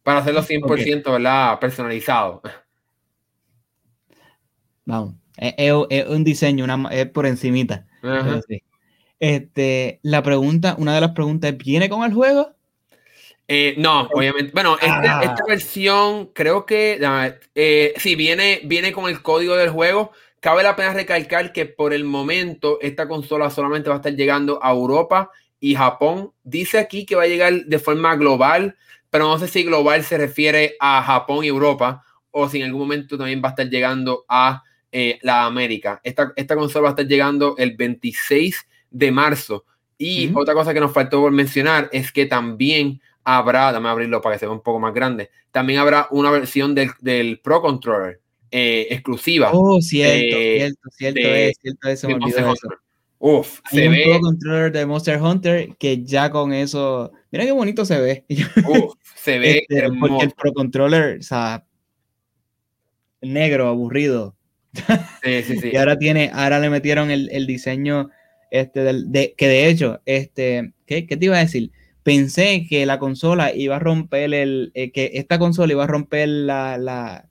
para 0.02 0.20
hacerlo 0.20 0.42
100%, 0.42 1.12
¿verdad? 1.12 1.58
Personalizado. 1.58 2.42
Vamos, 4.84 5.14
es, 5.36 6.06
un 6.08 6.24
diseño, 6.24 6.64
una, 6.64 6.88
es 6.90 7.06
por 7.06 7.26
encimita. 7.26 7.86
Este, 9.18 10.00
la 10.02 10.22
pregunta, 10.22 10.74
una 10.78 10.94
de 10.94 11.00
las 11.00 11.10
preguntas, 11.10 11.56
¿viene 11.56 11.88
con 11.88 12.04
el 12.04 12.14
juego? 12.14 12.54
Eh, 13.52 13.74
no, 13.78 14.08
obviamente. 14.14 14.52
Bueno, 14.54 14.76
ah. 14.80 15.20
esta, 15.22 15.44
versión 15.46 16.26
creo 16.26 16.64
que 16.64 17.00
eh, 17.54 17.94
sí 17.96 18.14
viene, 18.14 18.60
viene 18.64 18.92
con 18.92 19.10
el 19.10 19.22
código 19.22 19.56
del 19.56 19.70
juego. 19.70 20.12
Cabe 20.38 20.62
la 20.62 20.76
pena 20.76 20.94
recalcar 20.94 21.52
que 21.52 21.66
por 21.66 21.92
el 21.92 22.04
momento 22.04 22.78
esta 22.80 23.08
consola 23.08 23.50
solamente 23.50 23.90
va 23.90 23.96
a 23.96 23.98
estar 23.98 24.14
llegando 24.14 24.58
a 24.62 24.70
Europa 24.70 25.30
y 25.58 25.74
Japón. 25.74 26.32
Dice 26.44 26.78
aquí 26.78 27.04
que 27.04 27.16
va 27.16 27.24
a 27.24 27.26
llegar 27.26 27.52
de 27.52 27.78
forma 27.78 28.14
global 28.14 28.76
pero 29.10 29.28
no 29.28 29.38
sé 29.38 29.48
si 29.48 29.64
global 29.64 30.04
se 30.04 30.16
refiere 30.16 30.76
a 30.80 31.02
Japón 31.02 31.44
y 31.44 31.48
Europa 31.48 32.02
o 32.30 32.48
si 32.48 32.58
en 32.58 32.64
algún 32.64 32.82
momento 32.82 33.18
también 33.18 33.42
va 33.44 33.48
a 33.48 33.50
estar 33.50 33.68
llegando 33.68 34.24
a 34.28 34.62
eh, 34.92 35.18
la 35.22 35.44
América. 35.44 36.00
Esta, 36.02 36.32
esta 36.36 36.56
consola 36.56 36.84
va 36.84 36.88
a 36.88 36.92
estar 36.92 37.06
llegando 37.06 37.56
el 37.58 37.76
26 37.76 38.66
de 38.90 39.12
marzo. 39.12 39.64
Y 39.98 40.32
otra 40.34 40.54
cosa 40.54 40.72
que 40.72 40.80
nos 40.80 40.92
faltó 40.92 41.20
por 41.20 41.32
mencionar 41.32 41.90
es 41.92 42.10
que 42.10 42.24
también 42.24 43.00
habrá, 43.22 43.70
dame 43.70 43.88
abrirlo 43.88 44.22
para 44.22 44.34
que 44.34 44.40
se 44.40 44.46
vea 44.46 44.54
un 44.54 44.62
poco 44.62 44.80
más 44.80 44.94
grande, 44.94 45.30
también 45.50 45.78
habrá 45.78 46.08
una 46.10 46.30
versión 46.30 46.74
del, 46.74 46.90
del 47.00 47.38
Pro 47.40 47.60
Controller 47.60 48.20
eh, 48.50 48.86
exclusiva. 48.90 49.50
Oh, 49.52 49.80
cierto, 49.80 50.36
eh, 50.36 50.58
cierto, 50.58 50.90
cierto, 50.90 51.20
es, 51.20 51.56
cierto, 51.60 51.88
eso 51.88 52.08
me 52.08 52.14
olvidó. 52.14 52.54
Uf, 53.18 53.60
se 53.70 53.86
un 53.86 53.94
ve. 53.94 54.04
Pro 54.06 54.20
Controller 54.20 54.72
de 54.72 54.86
Monster 54.86 55.20
Hunter 55.20 55.76
que 55.76 56.02
ya 56.02 56.30
con 56.30 56.52
eso 56.52 57.12
Mira 57.30 57.44
qué 57.44 57.52
bonito 57.52 57.84
se 57.84 58.00
ve. 58.00 58.24
se 59.14 59.38
ve 59.38 59.64
este, 59.68 59.88
Porque 59.98 60.24
el 60.24 60.30
Pro 60.32 60.52
Controller, 60.52 61.18
o 61.18 61.22
sea, 61.22 61.64
negro, 63.20 63.68
aburrido. 63.68 64.36
Sí, 65.22 65.42
sí, 65.42 65.58
sí. 65.58 65.70
y 65.72 65.76
ahora 65.76 65.96
tiene, 65.98 66.30
ahora 66.32 66.58
le 66.58 66.70
metieron 66.70 67.10
el, 67.10 67.28
el 67.32 67.46
diseño, 67.46 68.10
este, 68.50 68.80
del, 68.82 69.12
de, 69.12 69.34
que 69.36 69.48
de 69.48 69.68
hecho, 69.68 70.00
este, 70.06 70.72
¿qué, 70.86 71.06
¿qué, 71.06 71.16
te 71.16 71.26
iba 71.26 71.36
a 71.36 71.40
decir? 71.40 71.70
Pensé 72.02 72.66
que 72.68 72.86
la 72.86 72.98
consola 72.98 73.54
iba 73.54 73.76
a 73.76 73.80
romper 73.80 74.34
el, 74.34 74.72
eh, 74.74 74.90
que 74.90 75.12
esta 75.14 75.38
consola 75.38 75.72
iba 75.72 75.84
a 75.84 75.88
romper 75.88 76.28
la, 76.28 76.78
la, 76.78 77.28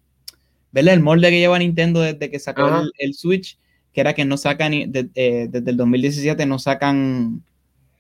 ¿verdad? 0.72 0.94
El 0.94 1.02
molde 1.02 1.30
que 1.30 1.40
lleva 1.40 1.60
Nintendo 1.60 2.02
desde 2.02 2.30
que 2.30 2.40
sacó 2.40 2.68
el, 2.82 2.92
el, 3.00 3.14
Switch, 3.16 3.58
que 3.92 4.02
era 4.02 4.14
que 4.14 4.26
no 4.26 4.38
sacan, 4.38 4.74
eh, 4.74 4.90
desde 4.94 5.72
el 5.72 5.78
2017 5.78 6.46
no 6.46 6.60
sacan 6.60 7.44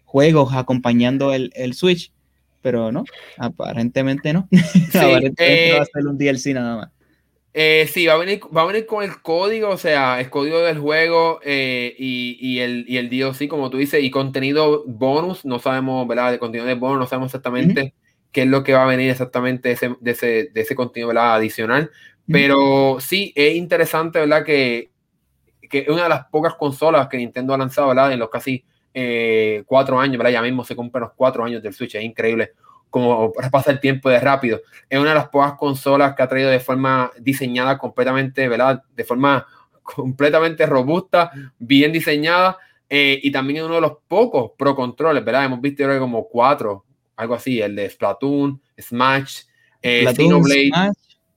juegos 0.09 0.53
acompañando 0.55 1.35
el, 1.35 1.51
el 1.53 1.75
Switch, 1.75 2.11
pero 2.63 2.91
no, 2.91 3.03
aparentemente 3.37 4.33
no. 4.33 4.47
aparentemente 4.89 5.73
va 5.73 5.83
a 5.83 5.85
ser 5.85 6.07
un 6.07 6.17
DLC 6.17 6.47
nada 6.47 6.77
más. 6.77 6.89
Eh, 7.53 7.87
sí, 7.91 8.07
va 8.07 8.13
a, 8.13 8.17
venir, 8.17 8.39
va 8.55 8.63
a 8.63 8.65
venir 8.65 8.87
con 8.87 9.03
el 9.03 9.21
código, 9.21 9.69
o 9.69 9.77
sea, 9.77 10.19
el 10.19 10.31
código 10.31 10.61
del 10.61 10.79
juego 10.79 11.39
eh, 11.43 11.95
y, 11.97 12.37
y, 12.39 12.59
el, 12.59 12.85
y 12.87 12.97
el 12.97 13.09
DLC, 13.09 13.47
como 13.47 13.69
tú 13.69 13.77
dices, 13.77 14.03
y 14.03 14.09
contenido 14.09 14.83
bonus, 14.87 15.45
no 15.45 15.59
sabemos, 15.59 16.07
¿verdad? 16.07 16.31
De 16.31 16.39
contenido 16.39 16.67
de 16.67 16.73
bonus, 16.73 16.99
no 16.99 17.07
sabemos 17.07 17.29
exactamente 17.29 17.93
qué 18.31 18.43
es 18.43 18.47
lo 18.47 18.63
que 18.63 18.73
va 18.73 18.83
a 18.83 18.87
venir 18.87 19.11
exactamente 19.11 19.69
de 19.69 19.75
ese, 19.75 19.95
de 19.99 20.11
ese, 20.11 20.49
de 20.53 20.61
ese 20.61 20.75
contenido, 20.75 21.09
¿verdad? 21.09 21.35
Adicional. 21.35 21.91
Pero 22.31 22.97
sí, 22.99 23.33
es 23.35 23.55
interesante, 23.55 24.19
¿verdad? 24.19 24.43
Que, 24.43 24.91
que 25.69 25.79
es 25.79 25.89
una 25.89 26.03
de 26.03 26.09
las 26.09 26.25
pocas 26.25 26.55
consolas 26.55 27.07
que 27.07 27.17
Nintendo 27.17 27.53
ha 27.53 27.57
lanzado, 27.57 27.89
¿verdad? 27.89 28.11
En 28.11 28.19
los 28.19 28.29
casi 28.29 28.63
eh, 28.93 29.63
cuatro 29.65 29.99
años, 29.99 30.17
¿verdad? 30.17 30.31
Ya 30.31 30.41
mismo 30.41 30.63
se 30.63 30.75
cumplen 30.75 31.03
los 31.03 31.13
cuatro 31.13 31.43
años 31.43 31.61
del 31.61 31.73
Switch, 31.73 31.95
es 31.95 32.03
increíble 32.03 32.53
como 32.89 33.31
pasa 33.51 33.71
el 33.71 33.79
tiempo 33.79 34.09
de 34.09 34.19
rápido. 34.19 34.61
Es 34.89 34.99
una 34.99 35.09
de 35.09 35.15
las 35.15 35.29
pocas 35.29 35.53
consolas 35.53 36.15
que 36.15 36.23
ha 36.23 36.27
traído 36.27 36.49
de 36.49 36.59
forma 36.59 37.11
diseñada 37.19 37.77
completamente, 37.77 38.47
¿verdad? 38.47 38.83
De 38.95 39.03
forma 39.03 39.45
completamente 39.83 40.65
robusta, 40.65 41.31
bien 41.57 41.91
diseñada, 41.91 42.57
eh, 42.89 43.19
y 43.21 43.31
también 43.31 43.57
es 43.57 43.63
uno 43.63 43.75
de 43.75 43.81
los 43.81 43.93
pocos 44.07 44.51
pro 44.57 44.75
controles, 44.75 45.23
¿verdad? 45.23 45.45
Hemos 45.45 45.61
visto 45.61 45.83
ahora 45.83 45.99
como 45.99 46.27
cuatro, 46.27 46.85
algo 47.15 47.35
así, 47.35 47.61
el 47.61 47.75
de 47.75 47.89
Splatoon, 47.89 48.61
Smash, 48.79 49.41
eh, 49.81 50.05
Xenoblade, 50.15 50.71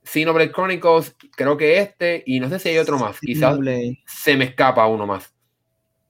Xenoblade 0.02 0.52
Chronicles, 0.52 1.16
creo 1.36 1.56
que 1.56 1.78
este, 1.78 2.22
y 2.26 2.40
no 2.40 2.48
sé 2.48 2.58
si 2.58 2.70
hay 2.70 2.78
otro 2.78 2.98
más, 2.98 3.18
quizás 3.20 3.58
se 4.06 4.36
me 4.36 4.44
escapa 4.44 4.86
uno 4.86 5.06
más. 5.06 5.32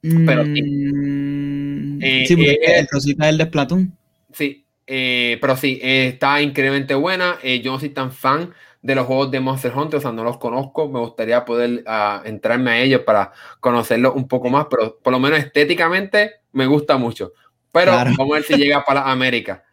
Pero 0.01 0.45
sí. 0.45 0.61
Mm, 2.03 2.05
eh, 2.05 2.25
sí, 2.27 2.37
porque 2.37 2.53
eh, 2.53 2.87
el 2.91 3.25
el 3.25 3.39
de 3.39 3.45
Splatoon. 3.45 3.97
Sí, 4.33 4.65
eh, 4.87 5.39
pero 5.41 5.57
sí, 5.57 5.79
eh, 5.83 6.09
está 6.09 6.41
increíblemente 6.43 6.95
buena. 6.95 7.39
Eh, 7.43 7.61
yo 7.61 7.73
no 7.73 7.81
soy 7.81 7.91
tan 7.91 8.13
fan 8.13 8.53
de 8.83 8.95
los 8.97 9.07
juegos 9.07 9.31
de 9.31 9.39
Monster 9.39 9.73
Hunter, 9.73 9.99
o 9.99 10.01
sea, 10.01 10.13
no 10.13 10.25
los 10.25 10.39
conozco. 10.39 10.89
Me 10.89 10.99
gustaría 10.99 11.45
poder 11.45 11.85
uh, 11.87 12.27
entrarme 12.27 12.73
a 12.73 12.81
ellos 12.81 13.03
para 13.03 13.33
conocerlos 13.61 14.15
un 14.17 14.27
poco 14.27 14.51
más, 14.51 14.67
pero 14.69 14.99
por 15.01 15.13
lo 15.13 15.21
menos 15.21 15.39
estéticamente 15.39 16.33
me 16.53 16.67
gusta 16.67 16.97
mucho. 16.97 17.33
Pero 17.71 17.93
vamos 17.93 18.31
a 18.31 18.35
ver 18.35 18.43
si 18.43 18.57
llega 18.57 18.85
para 18.85 19.03
América. 19.11 19.65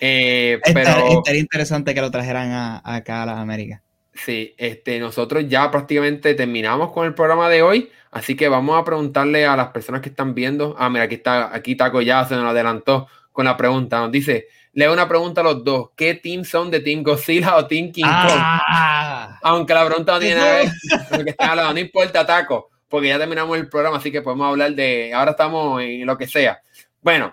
Eh, 0.00 0.60
pero, 0.72 1.08
estaría 1.08 1.40
interesante 1.40 1.92
que 1.92 2.00
lo 2.00 2.10
trajeran 2.10 2.52
a, 2.52 2.82
acá 2.84 3.22
a 3.22 3.26
las 3.26 3.38
Américas. 3.38 3.80
Sí, 4.24 4.54
este, 4.58 4.98
nosotros 4.98 5.44
ya 5.48 5.70
prácticamente 5.70 6.34
terminamos 6.34 6.92
con 6.92 7.06
el 7.06 7.14
programa 7.14 7.48
de 7.48 7.62
hoy, 7.62 7.90
así 8.10 8.36
que 8.36 8.48
vamos 8.48 8.78
a 8.78 8.84
preguntarle 8.84 9.46
a 9.46 9.56
las 9.56 9.68
personas 9.68 10.00
que 10.00 10.08
están 10.08 10.34
viendo. 10.34 10.74
Ah, 10.78 10.90
mira, 10.90 11.04
aquí 11.04 11.16
está, 11.16 11.54
aquí 11.54 11.76
Taco 11.76 12.00
ya 12.00 12.24
se 12.24 12.34
nos 12.34 12.44
adelantó 12.44 13.06
con 13.32 13.44
la 13.44 13.56
pregunta. 13.56 14.00
Nos 14.00 14.10
dice, 14.10 14.48
leo 14.72 14.92
una 14.92 15.08
pregunta 15.08 15.40
a 15.40 15.44
los 15.44 15.62
dos. 15.62 15.90
¿Qué 15.96 16.14
team 16.14 16.44
son 16.44 16.70
de 16.70 16.80
Team 16.80 17.02
Godzilla 17.04 17.56
o 17.56 17.66
Team 17.66 17.92
King 17.92 18.02
Kong? 18.02 18.40
Ah. 18.40 19.38
Aunque 19.42 19.72
la 19.72 19.86
pregunta 19.86 20.14
no 20.14 20.18
tiene 20.18 20.34
nada 20.34 20.62
que 20.62 21.16
ver 21.22 21.36
con 21.36 21.74
No 21.74 21.78
importa, 21.78 22.26
Taco, 22.26 22.70
porque 22.88 23.08
ya 23.08 23.18
terminamos 23.18 23.56
el 23.56 23.68
programa, 23.68 23.98
así 23.98 24.10
que 24.10 24.20
podemos 24.20 24.48
hablar 24.48 24.72
de. 24.72 25.14
Ahora 25.14 25.30
estamos 25.30 25.80
en 25.80 26.04
lo 26.04 26.18
que 26.18 26.26
sea. 26.26 26.60
Bueno, 27.00 27.32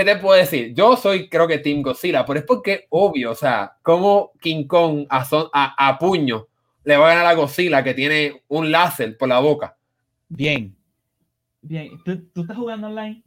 ¿qué 0.00 0.14
te 0.14 0.16
puedo 0.16 0.38
decir? 0.38 0.72
Yo 0.72 0.96
soy, 0.96 1.28
creo 1.28 1.46
que 1.46 1.58
Team 1.58 1.82
Godzilla, 1.82 2.24
pero 2.24 2.38
es 2.38 2.46
porque 2.46 2.86
obvio, 2.88 3.32
o 3.32 3.34
sea, 3.34 3.76
como 3.82 4.32
King 4.40 4.64
Kong 4.64 5.06
a, 5.10 5.26
a, 5.52 5.98
puño 5.98 6.48
le 6.84 6.96
va 6.96 7.04
a 7.04 7.14
ganar 7.14 7.26
a 7.26 7.34
Godzilla 7.34 7.84
que 7.84 7.92
tiene 7.92 8.42
un 8.48 8.70
láser 8.70 9.18
por 9.18 9.28
la 9.28 9.40
boca. 9.40 9.76
Bien. 10.30 10.74
Bien. 11.60 12.02
¿Tú, 12.02 12.18
¿Tú, 12.32 12.40
estás 12.42 12.56
jugando 12.56 12.86
online? 12.86 13.22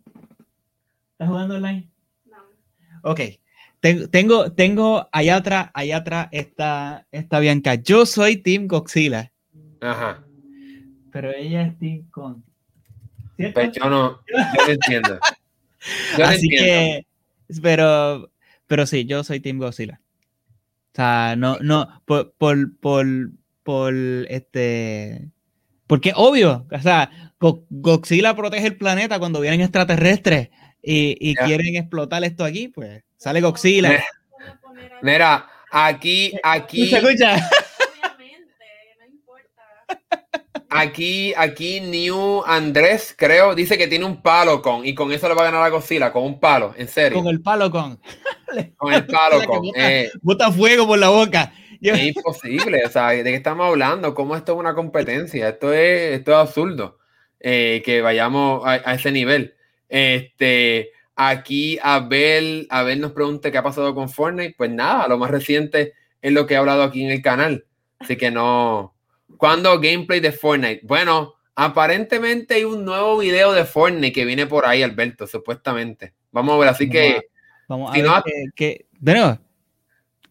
¿Estás 1.11 1.27
jugando 1.27 1.55
online? 1.55 1.87
Ok. 3.03 3.19
Tengo, 3.79 4.51
tengo, 4.53 5.07
allá 5.11 5.35
atrás, 5.35 5.69
allá 5.75 5.97
atrás 5.97 6.27
está, 6.31 7.05
está 7.11 7.39
Bianca. 7.39 7.75
Yo 7.75 8.07
soy 8.07 8.37
Team 8.37 8.67
Godzilla. 8.67 9.31
Ajá. 9.79 10.23
Pero 11.11 11.31
ella 11.35 11.63
es 11.63 11.77
Team 11.77 12.09
Kong. 12.09 12.37
Pues 13.53 13.71
yo 13.73 13.89
no, 13.89 14.21
yo 14.27 14.65
no 14.65 14.71
entiendo. 14.71 15.19
Yo 16.17 16.25
Así 16.25 16.49
que, 16.49 17.05
pero, 17.61 18.31
pero 18.67 18.85
sí, 18.85 19.05
yo 19.05 19.23
soy 19.23 19.39
Team 19.39 19.59
Godzilla. 19.59 19.99
O 20.93 20.95
sea, 20.95 21.35
no, 21.35 21.57
no, 21.59 22.01
por, 22.05 22.33
por, 22.33 22.77
por, 22.77 23.05
por 23.63 23.93
este, 24.29 25.29
porque 25.87 26.13
obvio, 26.15 26.67
o 26.71 26.79
sea, 26.79 27.33
Godzilla 27.39 28.35
protege 28.35 28.67
el 28.67 28.77
planeta 28.77 29.19
cuando 29.19 29.41
vienen 29.41 29.61
extraterrestres 29.61 30.49
y, 30.81 31.35
quieren 31.35 31.75
explotar 31.75 32.23
esto 32.23 32.45
aquí, 32.45 32.67
pues 32.67 33.03
sale 33.17 33.41
Godzilla. 33.41 34.03
Mira, 35.01 35.47
aquí, 35.71 36.33
aquí. 36.43 36.87
¿Se 36.87 36.97
escucha? 36.97 37.35
Aquí, 40.75 41.33
aquí 41.37 41.81
New 41.81 42.43
Andrés, 42.45 43.13
creo, 43.17 43.53
dice 43.53 43.77
que 43.77 43.87
tiene 43.87 44.05
un 44.05 44.21
palo 44.21 44.61
con 44.61 44.85
y 44.85 44.95
con 44.95 45.11
eso 45.11 45.27
le 45.27 45.35
va 45.35 45.43
a 45.43 45.45
ganar 45.45 45.63
a 45.63 45.69
Godzilla, 45.69 46.11
con 46.11 46.23
un 46.23 46.39
palo, 46.39 46.73
en 46.77 46.87
serio. 46.87 47.19
Con 47.19 47.27
el 47.27 47.41
palo 47.41 47.69
con. 47.69 47.99
con 48.77 48.93
el 48.93 49.05
palo 49.05 49.45
con. 49.45 49.61
Bota, 50.21 50.51
fuego 50.51 50.87
por 50.87 50.97
la 50.97 51.09
boca. 51.09 51.53
Es 51.81 52.15
imposible, 52.15 52.81
o 52.85 52.89
sea, 52.89 53.09
¿de 53.09 53.23
qué 53.23 53.35
estamos 53.35 53.67
hablando? 53.67 54.13
¿Cómo 54.15 54.35
esto 54.35 54.53
es 54.53 54.59
una 54.59 54.73
competencia? 54.73 55.49
Esto 55.49 55.73
es, 55.73 56.19
esto 56.19 56.31
es 56.31 56.37
absurdo 56.37 56.97
eh, 57.41 57.81
que 57.85 58.01
vayamos 58.01 58.65
a, 58.65 58.77
ese 58.93 59.11
nivel. 59.11 59.55
Este, 59.89 60.91
aquí 61.15 61.77
Abel, 61.83 62.67
Abel 62.69 63.01
nos 63.01 63.11
pregunta 63.11 63.51
qué 63.51 63.57
ha 63.57 63.63
pasado 63.63 63.93
con 63.93 64.09
Fortnite. 64.09 64.55
Pues 64.57 64.71
nada, 64.71 65.07
lo 65.09 65.17
más 65.17 65.29
reciente 65.29 65.93
es 66.21 66.31
lo 66.31 66.47
que 66.47 66.53
he 66.53 66.57
hablado 66.57 66.83
aquí 66.83 67.03
en 67.03 67.11
el 67.11 67.21
canal. 67.21 67.65
Así 67.99 68.15
que 68.15 68.31
no. 68.31 68.95
¿Cuándo 69.37 69.79
gameplay 69.79 70.19
de 70.19 70.31
Fortnite? 70.31 70.81
Bueno, 70.83 71.35
aparentemente 71.55 72.55
hay 72.55 72.63
un 72.63 72.85
nuevo 72.85 73.17
video 73.17 73.53
de 73.53 73.65
Fortnite 73.65 74.11
que 74.11 74.25
viene 74.25 74.45
por 74.47 74.65
ahí, 74.65 74.83
Alberto, 74.83 75.27
supuestamente. 75.27 76.13
Vamos 76.31 76.55
a 76.55 76.57
ver, 76.57 76.69
así 76.69 76.89
que. 76.89 77.21
vamos 77.67 77.91
a 77.95 78.21
ver 78.25 78.53
que, 78.55 78.85
Bueno, 78.99 79.39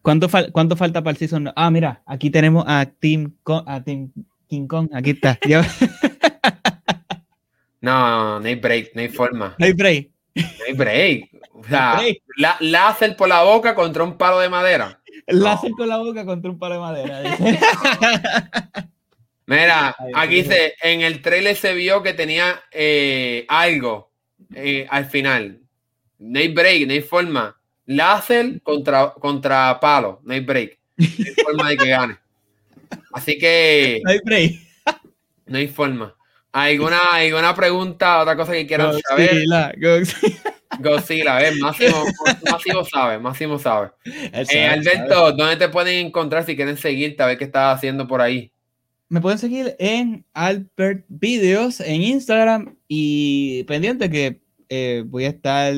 ¿cuánto, 0.01 0.27
¿cuánto, 0.51 0.75
falta 0.75 1.01
para 1.01 1.11
el 1.11 1.17
season? 1.17 1.51
Ah, 1.55 1.69
mira, 1.71 2.01
aquí 2.05 2.29
tenemos 2.29 2.65
a 2.67 2.85
Team, 2.85 3.35
a 3.65 3.83
Team 3.83 4.11
King 4.47 4.67
Kong. 4.67 4.89
Aquí 4.93 5.11
está. 5.11 5.39
No, 7.83 8.39
no 8.39 8.47
hay 8.47 8.55
break, 8.55 8.91
no 8.95 9.01
hay 9.01 9.09
forma. 9.09 9.55
No 9.59 9.65
hay 9.65 9.73
break. 9.73 10.09
No 10.35 10.43
hay 10.67 10.73
break. 10.73 11.29
O 11.55 11.63
sea, 11.65 12.01
La, 12.37 12.57
láser 12.61 13.15
por 13.15 13.29
la 13.29 13.43
boca 13.43 13.75
contra 13.75 14.03
un 14.03 14.17
palo 14.17 14.39
de 14.39 14.49
madera. 14.49 14.99
Láser 15.27 15.71
con 15.71 15.87
la 15.87 15.97
boca 15.97 16.25
contra 16.25 16.49
un 16.49 16.57
palo 16.57 16.75
de 16.75 16.81
madera. 16.81 17.37
Mira, 19.45 19.95
aquí 20.15 20.35
dice, 20.35 20.75
en 20.81 21.01
el 21.01 21.21
trailer 21.21 21.55
se 21.55 21.73
vio 21.73 22.01
que 22.01 22.13
tenía 22.13 22.63
eh, 22.71 23.45
algo 23.49 24.11
eh, 24.55 24.87
al 24.89 25.05
final. 25.05 25.59
No 26.19 26.39
hay 26.39 26.47
break, 26.47 26.87
no 26.87 26.93
hay 26.93 27.01
forma. 27.01 27.59
Láser 27.85 28.61
contra, 28.61 29.11
contra 29.11 29.79
palo, 29.79 30.21
no 30.23 30.33
hay 30.33 30.39
break. 30.39 30.79
No 30.97 31.05
hay 31.05 31.33
forma 31.43 31.69
de 31.69 31.77
que 31.77 31.89
gane. 31.89 32.17
Así 33.11 33.37
que... 33.37 34.01
No 34.03 34.11
hay 34.11 34.19
break. 34.23 34.53
No 35.45 35.57
hay 35.57 35.67
forma. 35.67 36.15
¿Alguna, 36.53 36.99
¿Alguna 37.11 37.55
pregunta, 37.55 38.21
otra 38.21 38.35
cosa 38.35 38.53
que 38.53 38.67
quieran 38.67 38.93
saber? 39.01 39.43
Godzilla. 39.77 40.39
Godzilla, 40.79 41.37
a 41.37 41.41
ver, 41.41 41.55
Máximo, 41.57 42.03
Máximo 42.49 42.85
sabe, 42.85 43.19
Máximo 43.19 43.59
sabe. 43.59 43.89
Eh, 44.05 44.67
Alberto, 44.67 45.31
¿dónde 45.31 45.57
te 45.57 45.69
pueden 45.69 46.05
encontrar 46.05 46.45
si 46.45 46.55
quieren 46.55 46.77
seguirte 46.77 47.23
a 47.23 47.25
ver 47.25 47.37
qué 47.37 47.45
estás 47.45 47.75
haciendo 47.75 48.07
por 48.07 48.21
ahí? 48.21 48.52
Me 49.13 49.21
pueden 49.21 49.37
seguir 49.37 49.75
en 49.77 50.25
Albert 50.33 51.05
Videos 51.07 51.81
en 51.81 52.01
Instagram 52.01 52.77
y 52.87 53.63
pendiente 53.65 54.09
que 54.09 54.41
eh, 54.69 55.03
voy 55.05 55.25
a 55.25 55.29
estar 55.29 55.71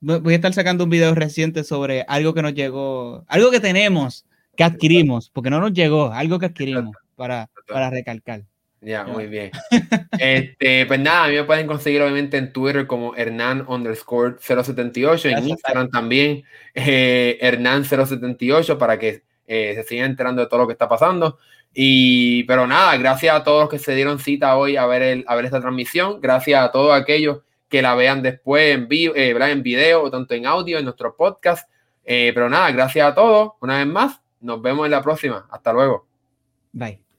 voy 0.00 0.32
a 0.32 0.36
estar 0.36 0.54
sacando 0.54 0.84
un 0.84 0.88
video 0.88 1.14
reciente 1.14 1.64
sobre 1.64 2.00
algo 2.08 2.32
que 2.32 2.40
nos 2.40 2.54
llegó, 2.54 3.26
algo 3.28 3.50
que 3.50 3.60
tenemos, 3.60 4.24
que 4.56 4.64
adquirimos, 4.64 5.28
porque 5.28 5.50
no 5.50 5.60
nos 5.60 5.74
llegó, 5.74 6.14
algo 6.14 6.38
que 6.38 6.46
adquirimos 6.46 6.96
para, 7.14 7.50
para 7.68 7.90
recalcar. 7.90 8.44
Ya, 8.80 9.04
muy 9.04 9.26
bien. 9.26 9.50
Este, 10.18 10.86
pues 10.86 10.98
nada, 10.98 11.24
a 11.24 11.28
mí 11.28 11.34
me 11.34 11.44
pueden 11.44 11.66
conseguir 11.66 12.00
obviamente 12.00 12.38
en 12.38 12.54
Twitter 12.54 12.86
como 12.86 13.14
Hernán 13.16 13.66
underscore 13.68 14.36
078, 14.40 15.28
en 15.28 15.46
Instagram 15.46 15.90
también 15.90 16.42
eh, 16.74 17.36
Hernán 17.42 17.84
078 17.84 18.78
para 18.78 18.98
que 18.98 19.24
eh, 19.46 19.74
se 19.74 19.82
sigan 19.82 20.12
enterando 20.12 20.40
de 20.40 20.48
todo 20.48 20.60
lo 20.60 20.66
que 20.66 20.72
está 20.72 20.88
pasando. 20.88 21.38
Y, 21.72 22.44
pero 22.44 22.66
nada, 22.66 22.96
gracias 22.96 23.34
a 23.34 23.44
todos 23.44 23.62
los 23.62 23.70
que 23.70 23.78
se 23.78 23.94
dieron 23.94 24.18
cita 24.18 24.56
hoy 24.56 24.76
a 24.76 24.86
ver, 24.86 25.02
el, 25.02 25.24
a 25.28 25.36
ver 25.36 25.44
esta 25.44 25.60
transmisión, 25.60 26.20
gracias 26.20 26.62
a 26.62 26.72
todos 26.72 26.92
aquellos 26.92 27.40
que 27.68 27.82
la 27.82 27.94
vean 27.94 28.22
después 28.22 28.74
en, 28.74 28.88
vivo, 28.88 29.14
eh, 29.14 29.30
en 29.30 29.62
video 29.62 30.02
o 30.02 30.10
tanto 30.10 30.34
en 30.34 30.46
audio 30.46 30.78
en 30.78 30.84
nuestro 30.84 31.16
podcast. 31.16 31.70
pero 32.04 32.48
nada, 32.48 32.70
gracias 32.72 33.06
a 33.06 33.14
todos 33.14 33.52
una 33.60 33.78
vez 33.78 33.86
más. 33.86 34.20
Nos 34.40 34.60
vemos 34.60 34.86
en 34.86 34.90
la 34.90 35.02
próxima. 35.02 35.46
Hasta 35.50 35.72
luego. 35.72 36.06
Bye. 36.72 37.09